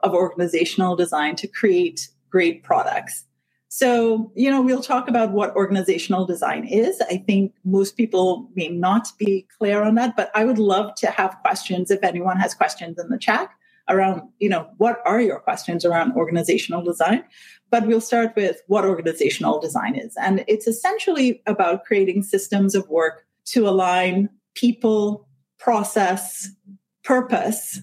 of 0.00 0.12
organizational 0.12 0.96
design 0.96 1.36
to 1.36 1.46
create 1.46 2.08
great 2.30 2.62
products. 2.62 3.24
So, 3.68 4.30
you 4.34 4.50
know, 4.50 4.62
we'll 4.62 4.82
talk 4.82 5.08
about 5.08 5.32
what 5.32 5.54
organizational 5.56 6.24
design 6.26 6.64
is. 6.64 7.00
I 7.10 7.18
think 7.18 7.52
most 7.64 7.96
people 7.96 8.48
may 8.54 8.68
not 8.68 9.08
be 9.18 9.46
clear 9.58 9.82
on 9.82 9.96
that, 9.96 10.16
but 10.16 10.30
I 10.34 10.44
would 10.44 10.58
love 10.58 10.94
to 10.96 11.10
have 11.10 11.36
questions 11.42 11.90
if 11.90 12.02
anyone 12.02 12.38
has 12.38 12.54
questions 12.54 12.98
in 12.98 13.08
the 13.08 13.18
chat 13.18 13.50
around, 13.88 14.22
you 14.38 14.48
know, 14.48 14.68
what 14.78 15.00
are 15.04 15.20
your 15.20 15.40
questions 15.40 15.84
around 15.84 16.12
organizational 16.12 16.82
design? 16.82 17.24
But 17.70 17.86
we'll 17.86 18.00
start 18.00 18.34
with 18.36 18.60
what 18.66 18.84
organizational 18.84 19.60
design 19.60 19.94
is. 19.96 20.14
And 20.20 20.44
it's 20.46 20.66
essentially 20.66 21.42
about 21.46 21.84
creating 21.84 22.22
systems 22.22 22.74
of 22.74 22.88
work 22.88 23.26
to 23.46 23.68
align 23.68 24.28
people, 24.54 25.28
process, 25.58 26.48
purpose 27.04 27.80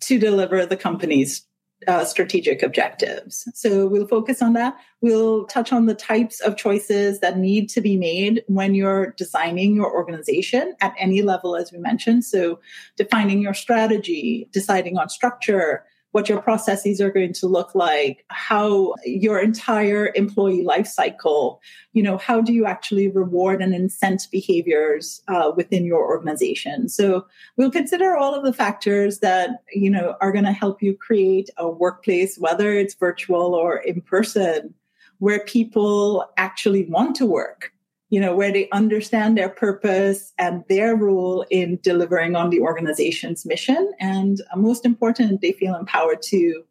to 0.00 0.18
deliver 0.18 0.66
the 0.66 0.76
company's 0.76 1.46
uh, 1.86 2.04
strategic 2.04 2.62
objectives. 2.62 3.48
So 3.54 3.86
we'll 3.86 4.08
focus 4.08 4.42
on 4.42 4.52
that. 4.54 4.76
We'll 5.00 5.44
touch 5.46 5.72
on 5.72 5.86
the 5.86 5.94
types 5.94 6.40
of 6.40 6.56
choices 6.56 7.20
that 7.20 7.38
need 7.38 7.68
to 7.70 7.80
be 7.80 7.96
made 7.96 8.42
when 8.48 8.74
you're 8.74 9.12
designing 9.16 9.76
your 9.76 9.92
organization 9.92 10.74
at 10.80 10.94
any 10.98 11.22
level, 11.22 11.56
as 11.56 11.72
we 11.72 11.78
mentioned. 11.78 12.24
So 12.24 12.58
defining 12.96 13.40
your 13.40 13.54
strategy, 13.54 14.48
deciding 14.52 14.98
on 14.98 15.08
structure, 15.08 15.84
what 16.16 16.30
your 16.30 16.40
processes 16.40 16.98
are 16.98 17.10
going 17.10 17.34
to 17.34 17.46
look 17.46 17.74
like, 17.74 18.24
how 18.28 18.94
your 19.04 19.38
entire 19.38 20.10
employee 20.14 20.64
life 20.64 20.86
cycle, 20.86 21.60
you 21.92 22.02
know, 22.02 22.16
how 22.16 22.40
do 22.40 22.54
you 22.54 22.64
actually 22.64 23.06
reward 23.08 23.60
and 23.60 23.74
incent 23.74 24.26
behaviors 24.30 25.20
uh, 25.28 25.52
within 25.54 25.84
your 25.84 26.02
organization? 26.02 26.88
So 26.88 27.26
we'll 27.58 27.70
consider 27.70 28.16
all 28.16 28.34
of 28.34 28.46
the 28.46 28.54
factors 28.54 29.18
that, 29.18 29.62
you 29.70 29.90
know, 29.90 30.16
are 30.22 30.32
going 30.32 30.46
to 30.46 30.52
help 30.52 30.82
you 30.82 30.96
create 30.96 31.50
a 31.58 31.68
workplace, 31.68 32.38
whether 32.38 32.72
it's 32.72 32.94
virtual 32.94 33.54
or 33.54 33.76
in 33.76 34.00
person, 34.00 34.72
where 35.18 35.40
people 35.40 36.24
actually 36.38 36.86
want 36.86 37.14
to 37.16 37.26
work 37.26 37.74
you 38.08 38.20
know, 38.20 38.34
where 38.34 38.52
they 38.52 38.68
understand 38.70 39.36
their 39.36 39.48
purpose 39.48 40.32
and 40.38 40.62
their 40.68 40.94
role 40.94 41.44
in 41.50 41.78
delivering 41.82 42.36
on 42.36 42.50
the 42.50 42.60
organization's 42.60 43.44
mission. 43.44 43.92
And 43.98 44.40
uh, 44.52 44.56
most 44.56 44.84
important, 44.84 45.40
they 45.40 45.52
feel 45.52 45.74
empowered 45.74 46.22
to 46.22 46.62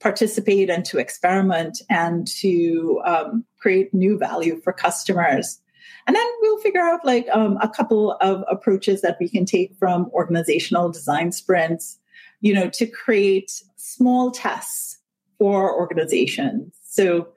participate 0.00 0.68
and 0.68 0.84
to 0.84 0.98
experiment 0.98 1.80
and 1.88 2.26
to 2.26 3.00
um, 3.06 3.44
create 3.58 3.94
new 3.94 4.18
value 4.18 4.60
for 4.60 4.72
customers. 4.72 5.60
And 6.06 6.16
then 6.16 6.26
we'll 6.40 6.58
figure 6.58 6.80
out 6.80 7.04
like 7.04 7.28
um, 7.32 7.56
a 7.62 7.68
couple 7.68 8.16
of 8.20 8.44
approaches 8.50 9.00
that 9.02 9.16
we 9.20 9.28
can 9.28 9.46
take 9.46 9.74
from 9.76 10.10
organizational 10.12 10.90
design 10.90 11.30
sprints, 11.32 11.98
you 12.40 12.52
know, 12.52 12.68
to 12.70 12.86
create 12.86 13.62
small 13.76 14.32
tests 14.32 14.98
for 15.38 15.72
organizations. 15.72 16.74
So 16.82 17.28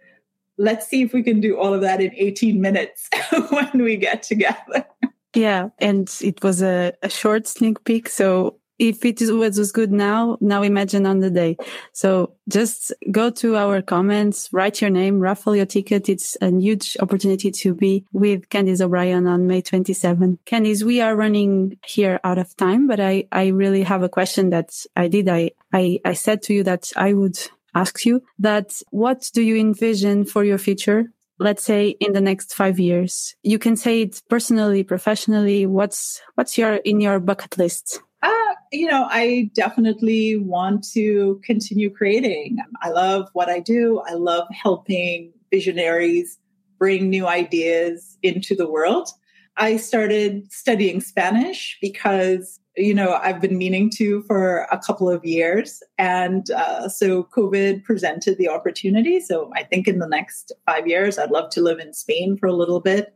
let's 0.57 0.87
see 0.87 1.01
if 1.01 1.13
we 1.13 1.23
can 1.23 1.41
do 1.41 1.57
all 1.57 1.73
of 1.73 1.81
that 1.81 2.01
in 2.01 2.11
18 2.15 2.59
minutes 2.59 3.09
when 3.49 3.83
we 3.83 3.97
get 3.97 4.23
together. 4.23 4.85
Yeah, 5.33 5.69
and 5.79 6.09
it 6.21 6.41
was 6.43 6.61
a, 6.61 6.93
a 7.03 7.09
short 7.09 7.45
sneak 7.47 7.83
peek. 7.83 8.07
So 8.07 8.57
if 8.77 9.05
it 9.05 9.21
was, 9.21 9.57
was 9.57 9.71
good 9.71 9.91
now, 9.91 10.37
now 10.41 10.61
imagine 10.61 11.05
on 11.05 11.19
the 11.19 11.29
day. 11.29 11.57
So 11.93 12.33
just 12.49 12.93
go 13.11 13.29
to 13.31 13.55
our 13.55 13.81
comments, 13.81 14.49
write 14.51 14.81
your 14.81 14.89
name, 14.89 15.19
raffle 15.19 15.55
your 15.55 15.65
ticket. 15.65 16.09
It's 16.09 16.37
a 16.41 16.51
huge 16.51 16.97
opportunity 16.99 17.51
to 17.51 17.73
be 17.73 18.05
with 18.11 18.49
Candice 18.49 18.81
O'Brien 18.81 19.27
on 19.27 19.47
May 19.47 19.61
27. 19.61 20.39
Candice, 20.45 20.83
we 20.83 20.99
are 21.01 21.15
running 21.15 21.77
here 21.85 22.19
out 22.23 22.37
of 22.37 22.55
time, 22.57 22.87
but 22.87 22.99
I, 22.99 23.27
I 23.31 23.47
really 23.47 23.83
have 23.83 24.03
a 24.03 24.09
question 24.09 24.49
that 24.49 24.73
I 24.95 25.07
did. 25.07 25.29
I, 25.29 25.51
I, 25.71 25.99
I 26.03 26.13
said 26.13 26.41
to 26.43 26.53
you 26.53 26.63
that 26.63 26.91
I 26.97 27.13
would 27.13 27.37
asks 27.75 28.05
you 28.05 28.23
that 28.39 28.81
what 28.89 29.29
do 29.33 29.41
you 29.41 29.57
envision 29.57 30.25
for 30.25 30.43
your 30.43 30.57
future? 30.57 31.11
Let's 31.37 31.63
say 31.63 31.89
in 31.99 32.13
the 32.13 32.21
next 32.21 32.53
five 32.53 32.79
years, 32.79 33.35
you 33.43 33.59
can 33.59 33.75
say 33.75 34.03
it 34.03 34.21
personally, 34.29 34.83
professionally. 34.83 35.65
What's, 35.65 36.21
what's 36.35 36.57
your, 36.57 36.75
in 36.75 37.01
your 37.01 37.19
bucket 37.19 37.57
list? 37.57 37.99
Uh, 38.23 38.31
you 38.71 38.87
know, 38.87 39.05
I 39.09 39.51
definitely 39.53 40.37
want 40.37 40.87
to 40.93 41.41
continue 41.43 41.89
creating. 41.89 42.57
I 42.81 42.89
love 42.89 43.29
what 43.33 43.49
I 43.49 43.59
do. 43.59 44.01
I 44.07 44.13
love 44.13 44.47
helping 44.49 45.33
visionaries 45.51 46.39
bring 46.79 47.09
new 47.09 47.27
ideas 47.27 48.17
into 48.23 48.55
the 48.55 48.69
world. 48.69 49.09
I 49.57 49.77
started 49.77 50.51
studying 50.51 51.01
Spanish 51.01 51.77
because 51.81 52.59
you 52.77 52.93
know, 52.93 53.13
I've 53.13 53.41
been 53.41 53.57
meaning 53.57 53.89
to 53.91 54.21
for 54.23 54.67
a 54.71 54.77
couple 54.77 55.09
of 55.09 55.23
years. 55.23 55.81
And 55.97 56.49
uh, 56.51 56.89
so 56.89 57.23
COVID 57.23 57.83
presented 57.83 58.37
the 58.37 58.49
opportunity. 58.49 59.19
So 59.19 59.51
I 59.55 59.63
think 59.63 59.87
in 59.87 59.99
the 59.99 60.07
next 60.07 60.51
five 60.65 60.87
years, 60.87 61.17
I'd 61.17 61.31
love 61.31 61.49
to 61.51 61.61
live 61.61 61.79
in 61.79 61.93
Spain 61.93 62.37
for 62.37 62.47
a 62.47 62.53
little 62.53 62.81
bit 62.81 63.15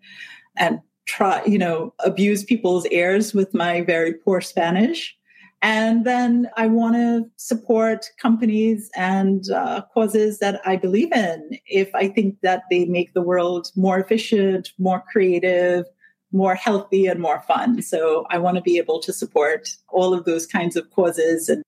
and 0.57 0.79
try, 1.05 1.43
you 1.45 1.57
know, 1.57 1.93
abuse 1.99 2.43
people's 2.43 2.85
ears 2.87 3.33
with 3.33 3.53
my 3.53 3.81
very 3.81 4.13
poor 4.13 4.41
Spanish. 4.41 5.15
And 5.61 6.05
then 6.05 6.47
I 6.55 6.67
want 6.67 6.95
to 6.95 7.29
support 7.35 8.05
companies 8.21 8.89
and 8.95 9.43
uh, 9.51 9.81
causes 9.93 10.39
that 10.39 10.61
I 10.65 10.77
believe 10.77 11.11
in 11.11 11.59
if 11.65 11.93
I 11.93 12.07
think 12.07 12.37
that 12.43 12.63
they 12.69 12.85
make 12.85 13.13
the 13.13 13.21
world 13.21 13.69
more 13.75 13.99
efficient, 13.99 14.71
more 14.77 15.03
creative, 15.11 15.83
more 16.31 16.55
healthy 16.55 17.07
and 17.07 17.19
more 17.19 17.41
fun. 17.41 17.81
So 17.81 18.25
I 18.29 18.37
want 18.37 18.55
to 18.55 18.61
be 18.61 18.77
able 18.77 18.99
to 19.01 19.13
support 19.13 19.69
all 19.89 20.13
of 20.13 20.25
those 20.25 20.45
kinds 20.45 20.75
of 20.75 20.89
causes 20.91 21.49
and, 21.49 21.63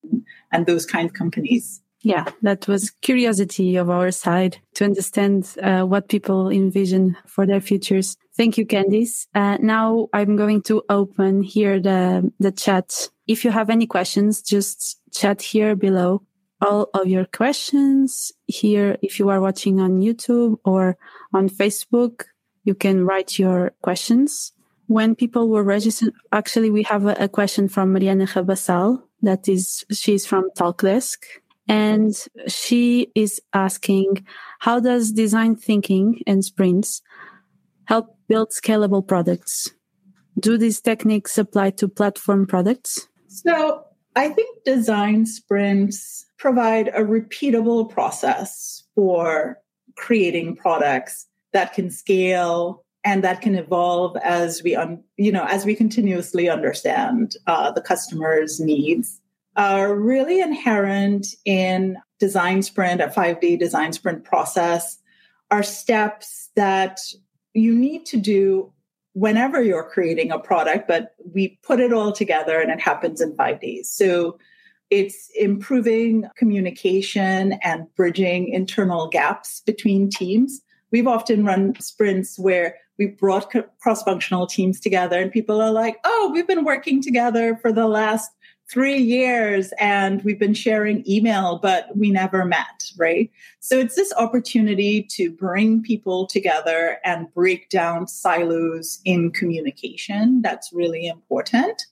and 0.52 0.66
those 0.66 0.86
kind 0.86 1.10
of 1.10 1.14
companies. 1.14 1.82
Yeah, 2.04 2.26
that 2.42 2.68
was 2.68 2.90
curiosity 2.90 3.76
of 3.76 3.90
our 3.90 4.10
side 4.10 4.58
to 4.74 4.86
understand 4.86 5.56
uh, 5.62 5.84
what 5.84 6.10
people 6.10 6.50
envision 6.50 7.16
for 7.28 7.46
their 7.46 7.62
futures. 7.62 8.18
Thank 8.36 8.58
you, 8.58 8.66
Candice. 8.66 9.28
Uh, 9.36 9.58
now 9.62 10.08
I'm 10.12 10.36
going 10.36 10.64
to 10.64 10.82
open 10.90 11.44
here 11.44 11.80
the, 11.80 12.32
the 12.40 12.52
chat. 12.52 13.10
If 13.28 13.46
you 13.46 13.52
have 13.52 13.70
any 13.70 13.86
questions, 13.86 14.42
just 14.42 15.00
chat 15.14 15.44
here 15.44 15.76
below 15.76 16.24
all 16.62 16.90
of 16.94 17.08
your 17.08 17.26
questions 17.26 18.32
here. 18.48 18.98
If 19.02 19.20
you 19.20 19.30
are 19.30 19.42
watching 19.42 19.80
on 19.80 20.02
YouTube 20.02 20.58
or 20.64 20.98
on 21.34 21.50
Facebook, 21.50 22.24
you 22.64 22.76
can 22.76 23.06
write 23.06 23.40
your 23.40 23.74
questions. 23.82 24.54
When 24.88 25.16
people 25.16 25.50
were 25.50 25.64
registered, 25.64 26.14
actually, 26.32 26.70
we 26.70 26.84
have 26.84 27.06
a, 27.06 27.16
a 27.20 27.30
question 27.30 27.70
from 27.70 27.94
Mariana 27.94 28.26
Rabassal. 28.26 29.02
That 29.22 29.48
is, 29.48 29.86
she's 29.92 30.26
from 30.26 30.50
Talkdesk. 30.58 31.18
And 31.68 32.14
she 32.48 33.08
is 33.16 33.42
asking, 33.54 34.26
how 34.60 34.80
does 34.80 35.12
design 35.12 35.56
thinking 35.56 36.22
and 36.28 36.44
sprints 36.44 37.02
help 37.86 38.18
build 38.28 38.50
scalable 38.50 39.08
products? 39.08 39.72
Do 40.40 40.58
these 40.58 40.82
techniques 40.82 41.38
apply 41.38 41.72
to 41.72 41.88
platform 41.88 42.46
products? 42.46 43.08
So 43.28 43.86
I 44.16 44.30
think 44.30 44.64
design 44.66 45.26
sprints 45.26 46.26
provide 46.38 46.90
a 46.90 47.02
repeatable 47.02 47.90
process 47.90 48.84
for 48.96 49.58
creating 49.96 50.58
products 50.58 51.28
that 51.54 51.74
can 51.74 51.90
scale 51.90 52.84
and 53.04 53.24
that 53.24 53.42
can 53.42 53.56
evolve 53.56 54.16
as 54.18 54.62
we 54.64 54.76
un, 54.76 55.04
you 55.18 55.32
know 55.32 55.46
as 55.46 55.66
we 55.66 55.76
continuously 55.76 56.50
understand 56.50 57.36
uh, 57.48 57.72
the 57.72 57.82
customer's 57.82 58.60
needs 58.60 59.20
are 59.56 59.96
really 59.96 60.40
inherent 60.40 61.28
in 61.46 61.98
design 62.20 62.62
sprint 62.62 63.02
a 63.02 63.10
five 63.10 63.40
day 63.42 63.56
design 63.56 63.94
sprint 63.94 64.24
process 64.24 65.00
are 65.50 65.64
steps 65.64 66.50
that 66.56 67.00
you 67.54 67.74
need 67.76 68.06
to 68.06 68.18
do 68.18 68.72
whenever 69.14 69.62
you're 69.62 69.90
creating 69.90 70.32
a 70.32 70.40
product 70.40 70.88
but 70.88 71.16
we 71.34 71.60
put 71.64 71.80
it 71.80 71.92
all 71.92 72.12
together 72.12 72.62
and 72.62 72.72
it 72.72 72.80
happens 72.80 73.20
in 73.20 73.36
five 73.36 73.60
days 73.60 73.92
so 73.92 74.38
it's 74.90 75.30
improving 75.40 76.26
communication 76.36 77.54
and 77.64 77.88
bridging 77.96 78.50
internal 78.50 79.08
gaps 79.08 79.62
between 79.66 80.10
teams 80.10 80.62
we've 80.92 81.08
often 81.08 81.46
run 81.46 81.80
sprints 81.80 82.38
where 82.38 82.76
we've 82.98 83.18
brought 83.18 83.52
cross 83.80 84.04
functional 84.04 84.46
teams 84.46 84.80
together 84.80 85.20
and 85.20 85.32
people 85.32 85.62
are 85.62 85.72
like, 85.72 85.98
oh, 86.04 86.30
we've 86.34 86.48
been 86.48 86.64
working 86.66 87.02
together 87.02 87.58
for 87.62 87.72
the 87.72 87.88
last 87.88 88.32
three 88.72 88.98
years 88.98 89.74
and 89.80 90.24
we've 90.24 90.40
been 90.40 90.54
sharing 90.54 91.04
email, 91.10 91.60
but 91.62 91.88
we 91.98 92.10
never 92.10 92.46
met, 92.46 92.92
right? 92.98 93.30
So 93.60 93.78
it's 93.78 93.96
this 93.96 94.14
opportunity 94.18 95.04
to 95.12 95.30
bring 95.30 95.82
people 95.82 96.26
together 96.26 96.98
and 97.04 97.32
break 97.34 97.70
down 97.70 98.08
silos 98.08 99.02
in 99.04 99.32
communication. 99.32 100.42
That's 100.42 100.72
really 100.72 101.06
important. 101.06 101.86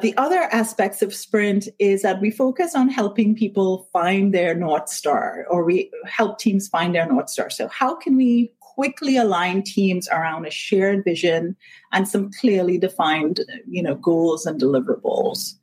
The 0.00 0.16
other 0.16 0.48
aspects 0.50 1.02
of 1.02 1.14
Sprint 1.14 1.68
is 1.78 2.00
that 2.02 2.22
we 2.22 2.30
focus 2.30 2.74
on 2.74 2.88
helping 2.88 3.34
people 3.34 3.88
find 3.92 4.32
their 4.32 4.54
North 4.54 4.88
Star 4.88 5.44
or 5.50 5.62
we 5.62 5.90
help 6.06 6.38
teams 6.38 6.68
find 6.68 6.94
their 6.94 7.06
North 7.06 7.28
Star. 7.28 7.50
So, 7.50 7.68
how 7.68 7.96
can 7.96 8.16
we 8.16 8.50
quickly 8.60 9.18
align 9.18 9.62
teams 9.62 10.08
around 10.08 10.46
a 10.46 10.50
shared 10.50 11.04
vision 11.04 11.54
and 11.92 12.08
some 12.08 12.30
clearly 12.32 12.78
defined 12.78 13.40
you 13.68 13.82
know, 13.82 13.94
goals 13.94 14.46
and 14.46 14.58
deliverables? 14.58 15.54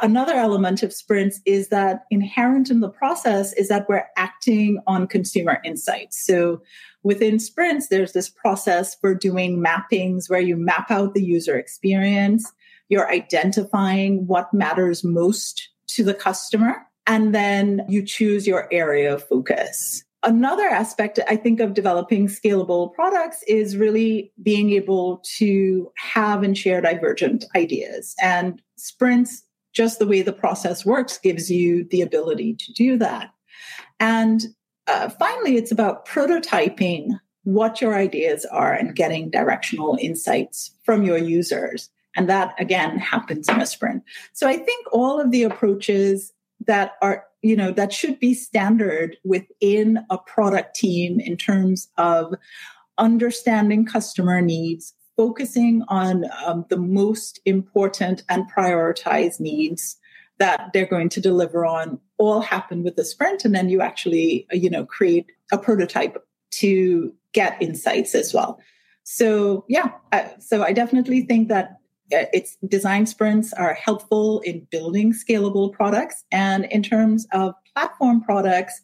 Another 0.00 0.34
element 0.34 0.82
of 0.82 0.92
sprints 0.92 1.40
is 1.44 1.68
that 1.68 2.04
inherent 2.10 2.70
in 2.70 2.80
the 2.80 2.88
process 2.88 3.52
is 3.54 3.68
that 3.68 3.88
we're 3.90 4.06
acting 4.16 4.80
on 4.86 5.06
consumer 5.06 5.60
insights. 5.64 6.26
So 6.26 6.62
within 7.02 7.38
sprints, 7.38 7.88
there's 7.88 8.12
this 8.12 8.28
process 8.30 8.94
for 8.94 9.14
doing 9.14 9.62
mappings 9.62 10.30
where 10.30 10.40
you 10.40 10.56
map 10.56 10.90
out 10.90 11.12
the 11.12 11.22
user 11.22 11.58
experience 11.58 12.52
you're 12.88 13.10
identifying 13.10 14.26
what 14.26 14.52
matters 14.52 15.04
most 15.04 15.68
to 15.88 16.04
the 16.04 16.14
customer, 16.14 16.86
and 17.06 17.34
then 17.34 17.84
you 17.88 18.04
choose 18.04 18.46
your 18.46 18.68
area 18.72 19.14
of 19.14 19.26
focus. 19.26 20.02
Another 20.22 20.64
aspect 20.64 21.20
I 21.28 21.36
think 21.36 21.60
of 21.60 21.74
developing 21.74 22.26
scalable 22.26 22.92
products 22.92 23.44
is 23.46 23.76
really 23.76 24.32
being 24.42 24.72
able 24.72 25.22
to 25.36 25.92
have 25.96 26.42
and 26.42 26.58
share 26.58 26.80
divergent 26.80 27.44
ideas. 27.54 28.14
And 28.20 28.60
sprints, 28.76 29.44
just 29.72 30.00
the 30.00 30.06
way 30.06 30.22
the 30.22 30.32
process 30.32 30.84
works, 30.84 31.18
gives 31.18 31.48
you 31.50 31.86
the 31.90 32.00
ability 32.00 32.54
to 32.54 32.72
do 32.72 32.98
that. 32.98 33.30
And 34.00 34.42
uh, 34.88 35.10
finally, 35.10 35.56
it's 35.56 35.70
about 35.70 36.08
prototyping 36.08 37.10
what 37.44 37.80
your 37.80 37.94
ideas 37.94 38.44
are 38.46 38.72
and 38.72 38.96
getting 38.96 39.30
directional 39.30 39.96
insights 40.00 40.72
from 40.82 41.04
your 41.04 41.18
users. 41.18 41.88
And 42.16 42.28
that 42.28 42.54
again 42.58 42.98
happens 42.98 43.48
in 43.48 43.60
a 43.60 43.66
sprint. 43.66 44.02
So 44.32 44.48
I 44.48 44.56
think 44.56 44.86
all 44.92 45.20
of 45.20 45.30
the 45.30 45.42
approaches 45.42 46.32
that 46.66 46.92
are 47.02 47.24
you 47.42 47.54
know, 47.54 47.70
that 47.70 47.92
should 47.92 48.18
be 48.18 48.34
standard 48.34 49.16
within 49.22 50.04
a 50.10 50.18
product 50.18 50.74
team 50.74 51.20
in 51.20 51.36
terms 51.36 51.88
of 51.96 52.34
understanding 52.98 53.86
customer 53.86 54.40
needs, 54.40 54.94
focusing 55.16 55.84
on 55.86 56.24
um, 56.44 56.64
the 56.70 56.76
most 56.76 57.38
important 57.44 58.24
and 58.28 58.50
prioritized 58.50 59.38
needs 59.38 59.96
that 60.38 60.70
they're 60.72 60.86
going 60.86 61.08
to 61.10 61.20
deliver 61.20 61.64
on 61.64 62.00
all 62.18 62.40
happen 62.40 62.82
with 62.82 62.96
the 62.96 63.04
sprint 63.04 63.44
and 63.44 63.54
then 63.54 63.68
you 63.68 63.80
actually 63.80 64.46
you 64.50 64.68
know 64.68 64.84
create 64.84 65.26
a 65.52 65.58
prototype 65.58 66.16
to 66.50 67.14
get 67.32 67.60
insights 67.60 68.14
as 68.14 68.34
well 68.34 68.58
so 69.02 69.64
yeah 69.68 69.92
so 70.38 70.62
i 70.62 70.72
definitely 70.72 71.22
think 71.22 71.48
that 71.48 71.64
uh, 71.66 71.72
Uh, 72.12 72.26
it's 72.32 72.56
design 72.68 73.06
sprints 73.06 73.52
are 73.54 73.74
helpful 73.74 74.40
in 74.40 74.66
building 74.70 75.12
scalable 75.12 75.72
products 75.72 76.24
and 76.30 76.64
in 76.66 76.82
terms 76.82 77.26
of 77.32 77.52
platform 77.74 78.20
products 78.22 78.80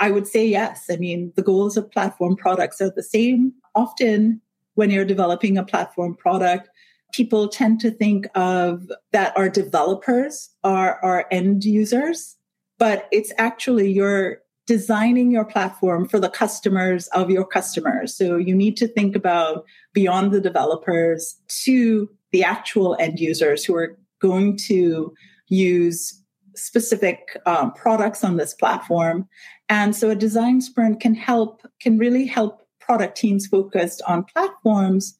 i 0.00 0.10
would 0.10 0.26
say 0.26 0.44
yes 0.44 0.86
i 0.90 0.96
mean 0.96 1.32
the 1.36 1.42
goals 1.42 1.76
of 1.76 1.88
platform 1.92 2.34
products 2.34 2.80
are 2.80 2.90
the 2.90 3.04
same 3.04 3.52
often 3.76 4.40
when 4.74 4.90
you're 4.90 5.04
developing 5.04 5.56
a 5.56 5.64
platform 5.64 6.14
product 6.16 6.68
people 7.12 7.48
tend 7.48 7.80
to 7.80 7.90
think 7.90 8.26
of 8.34 8.90
that 9.12 9.36
our 9.36 9.48
developers 9.48 10.50
are 10.64 11.02
our 11.02 11.26
end 11.30 11.64
users, 11.64 12.36
but 12.78 13.08
it's 13.10 13.32
actually 13.38 13.90
you're 13.90 14.38
designing 14.66 15.30
your 15.30 15.44
platform 15.44 16.08
for 16.08 16.18
the 16.18 16.28
customers 16.28 17.06
of 17.08 17.30
your 17.30 17.46
customers. 17.46 18.16
So 18.16 18.36
you 18.36 18.54
need 18.54 18.76
to 18.78 18.88
think 18.88 19.14
about 19.14 19.64
beyond 19.94 20.32
the 20.32 20.40
developers 20.40 21.36
to 21.64 22.10
the 22.36 22.44
actual 22.44 22.94
end 23.00 23.18
users 23.18 23.64
who 23.64 23.74
are 23.74 23.98
going 24.20 24.58
to 24.58 25.14
use 25.48 26.22
specific 26.54 27.18
um, 27.46 27.72
products 27.72 28.22
on 28.22 28.36
this 28.36 28.52
platform. 28.52 29.26
And 29.70 29.96
so 29.96 30.10
a 30.10 30.14
design 30.14 30.60
sprint 30.60 31.00
can 31.00 31.14
help, 31.14 31.62
can 31.80 31.96
really 31.96 32.26
help 32.26 32.60
product 32.78 33.16
teams 33.16 33.46
focused 33.46 34.02
on 34.06 34.24
platforms 34.24 35.16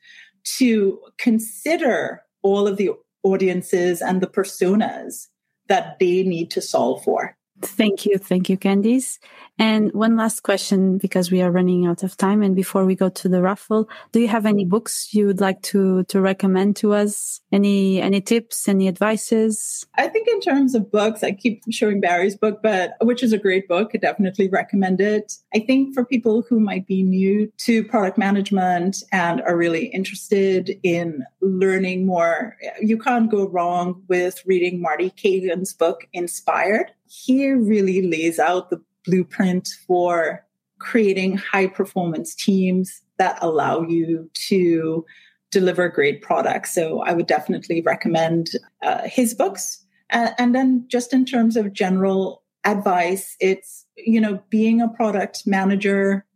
to 0.58 1.00
consider 1.16 2.22
all 2.42 2.68
of 2.68 2.76
the 2.76 2.90
audiences 3.22 4.02
and 4.02 4.20
the 4.20 4.26
personas 4.26 5.28
that 5.68 5.98
they 5.98 6.22
need 6.22 6.50
to 6.50 6.60
solve 6.60 7.02
for. 7.02 7.34
Thank 7.62 8.04
you. 8.04 8.18
Thank 8.18 8.48
you, 8.48 8.58
Candice. 8.58 9.18
And 9.58 9.90
one 9.94 10.16
last 10.16 10.40
question 10.40 10.98
because 10.98 11.30
we 11.30 11.40
are 11.40 11.50
running 11.50 11.86
out 11.86 12.02
of 12.02 12.16
time. 12.16 12.42
And 12.42 12.54
before 12.54 12.84
we 12.84 12.94
go 12.94 13.08
to 13.08 13.28
the 13.28 13.40
raffle, 13.40 13.88
do 14.12 14.20
you 14.20 14.28
have 14.28 14.44
any 14.44 14.66
books 14.66 15.14
you 15.14 15.26
would 15.26 15.40
like 15.40 15.62
to, 15.62 16.04
to 16.04 16.20
recommend 16.20 16.76
to 16.76 16.92
us? 16.92 17.40
Any, 17.50 18.00
any 18.02 18.20
tips, 18.20 18.68
any 18.68 18.86
advices? 18.88 19.86
I 19.96 20.08
think 20.08 20.28
in 20.28 20.40
terms 20.40 20.74
of 20.74 20.92
books, 20.92 21.24
I 21.24 21.32
keep 21.32 21.62
showing 21.70 22.00
Barry's 22.00 22.36
book, 22.36 22.60
but 22.62 22.92
which 23.00 23.22
is 23.22 23.32
a 23.32 23.38
great 23.38 23.66
book. 23.66 23.92
I 23.94 23.98
definitely 23.98 24.48
recommend 24.48 25.00
it. 25.00 25.32
I 25.54 25.60
think 25.60 25.94
for 25.94 26.04
people 26.04 26.42
who 26.42 26.60
might 26.60 26.86
be 26.86 27.02
new 27.02 27.50
to 27.58 27.84
product 27.84 28.18
management 28.18 29.02
and 29.12 29.40
are 29.40 29.56
really 29.56 29.86
interested 29.86 30.78
in 30.82 31.24
learning 31.40 32.04
more, 32.04 32.56
you 32.80 32.98
can't 32.98 33.30
go 33.30 33.48
wrong 33.48 34.02
with 34.08 34.42
reading 34.44 34.82
Marty 34.82 35.10
Cagan's 35.10 35.72
book, 35.72 36.06
Inspired. 36.12 36.92
He 37.08 37.50
really 37.50 38.02
lays 38.02 38.38
out 38.38 38.70
the 38.70 38.82
blueprint 39.04 39.68
for 39.86 40.44
creating 40.78 41.38
high 41.38 41.66
performance 41.66 42.34
teams 42.34 43.02
that 43.18 43.38
allow 43.40 43.82
you 43.82 44.30
to 44.48 45.04
deliver 45.50 45.88
great 45.88 46.22
products. 46.22 46.74
So 46.74 47.00
I 47.02 47.12
would 47.12 47.26
definitely 47.26 47.80
recommend 47.80 48.50
uh, 48.82 49.02
his 49.04 49.32
books. 49.32 49.84
And, 50.10 50.34
and 50.38 50.54
then 50.54 50.84
just 50.88 51.12
in 51.12 51.24
terms 51.24 51.56
of 51.56 51.72
general 51.72 52.42
advice, 52.64 53.36
it's, 53.40 53.86
you 53.96 54.20
know, 54.20 54.42
being 54.50 54.80
a 54.80 54.88
product 54.88 55.46
manager 55.46 56.26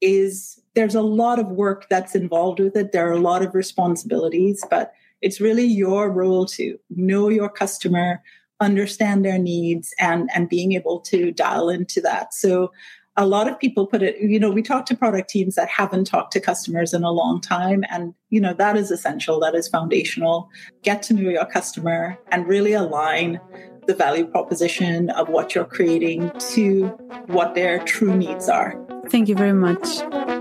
is 0.00 0.60
there's 0.74 0.94
a 0.94 1.02
lot 1.02 1.38
of 1.38 1.48
work 1.48 1.86
that's 1.90 2.14
involved 2.14 2.60
with 2.60 2.76
it. 2.76 2.92
There 2.92 3.08
are 3.08 3.12
a 3.12 3.20
lot 3.20 3.42
of 3.42 3.54
responsibilities, 3.54 4.64
but 4.70 4.92
it's 5.20 5.40
really 5.40 5.64
your 5.64 6.10
role 6.10 6.46
to 6.46 6.78
know 6.90 7.28
your 7.28 7.48
customer, 7.48 8.22
understand 8.60 9.24
their 9.24 9.38
needs 9.38 9.94
and 9.98 10.30
and 10.34 10.48
being 10.48 10.72
able 10.72 11.00
to 11.00 11.32
dial 11.32 11.68
into 11.68 12.00
that. 12.00 12.34
So 12.34 12.72
a 13.16 13.26
lot 13.26 13.48
of 13.48 13.58
people 13.58 13.86
put 13.86 14.02
it 14.02 14.16
you 14.20 14.38
know 14.38 14.50
we 14.50 14.62
talk 14.62 14.86
to 14.86 14.96
product 14.96 15.28
teams 15.28 15.54
that 15.56 15.68
haven't 15.68 16.04
talked 16.04 16.32
to 16.32 16.40
customers 16.40 16.94
in 16.94 17.02
a 17.02 17.10
long 17.10 17.40
time 17.40 17.84
and 17.90 18.14
you 18.30 18.40
know 18.40 18.54
that 18.54 18.76
is 18.76 18.90
essential 18.90 19.40
that 19.40 19.54
is 19.54 19.68
foundational. 19.68 20.48
Get 20.82 21.02
to 21.04 21.14
know 21.14 21.30
your 21.30 21.46
customer 21.46 22.18
and 22.30 22.46
really 22.46 22.72
align 22.72 23.40
the 23.86 23.94
value 23.94 24.26
proposition 24.26 25.10
of 25.10 25.28
what 25.28 25.54
you're 25.54 25.64
creating 25.64 26.30
to 26.52 26.86
what 27.26 27.54
their 27.54 27.82
true 27.84 28.14
needs 28.14 28.48
are. 28.48 28.76
Thank 29.08 29.28
you 29.28 29.34
very 29.34 29.54
much 29.54 30.39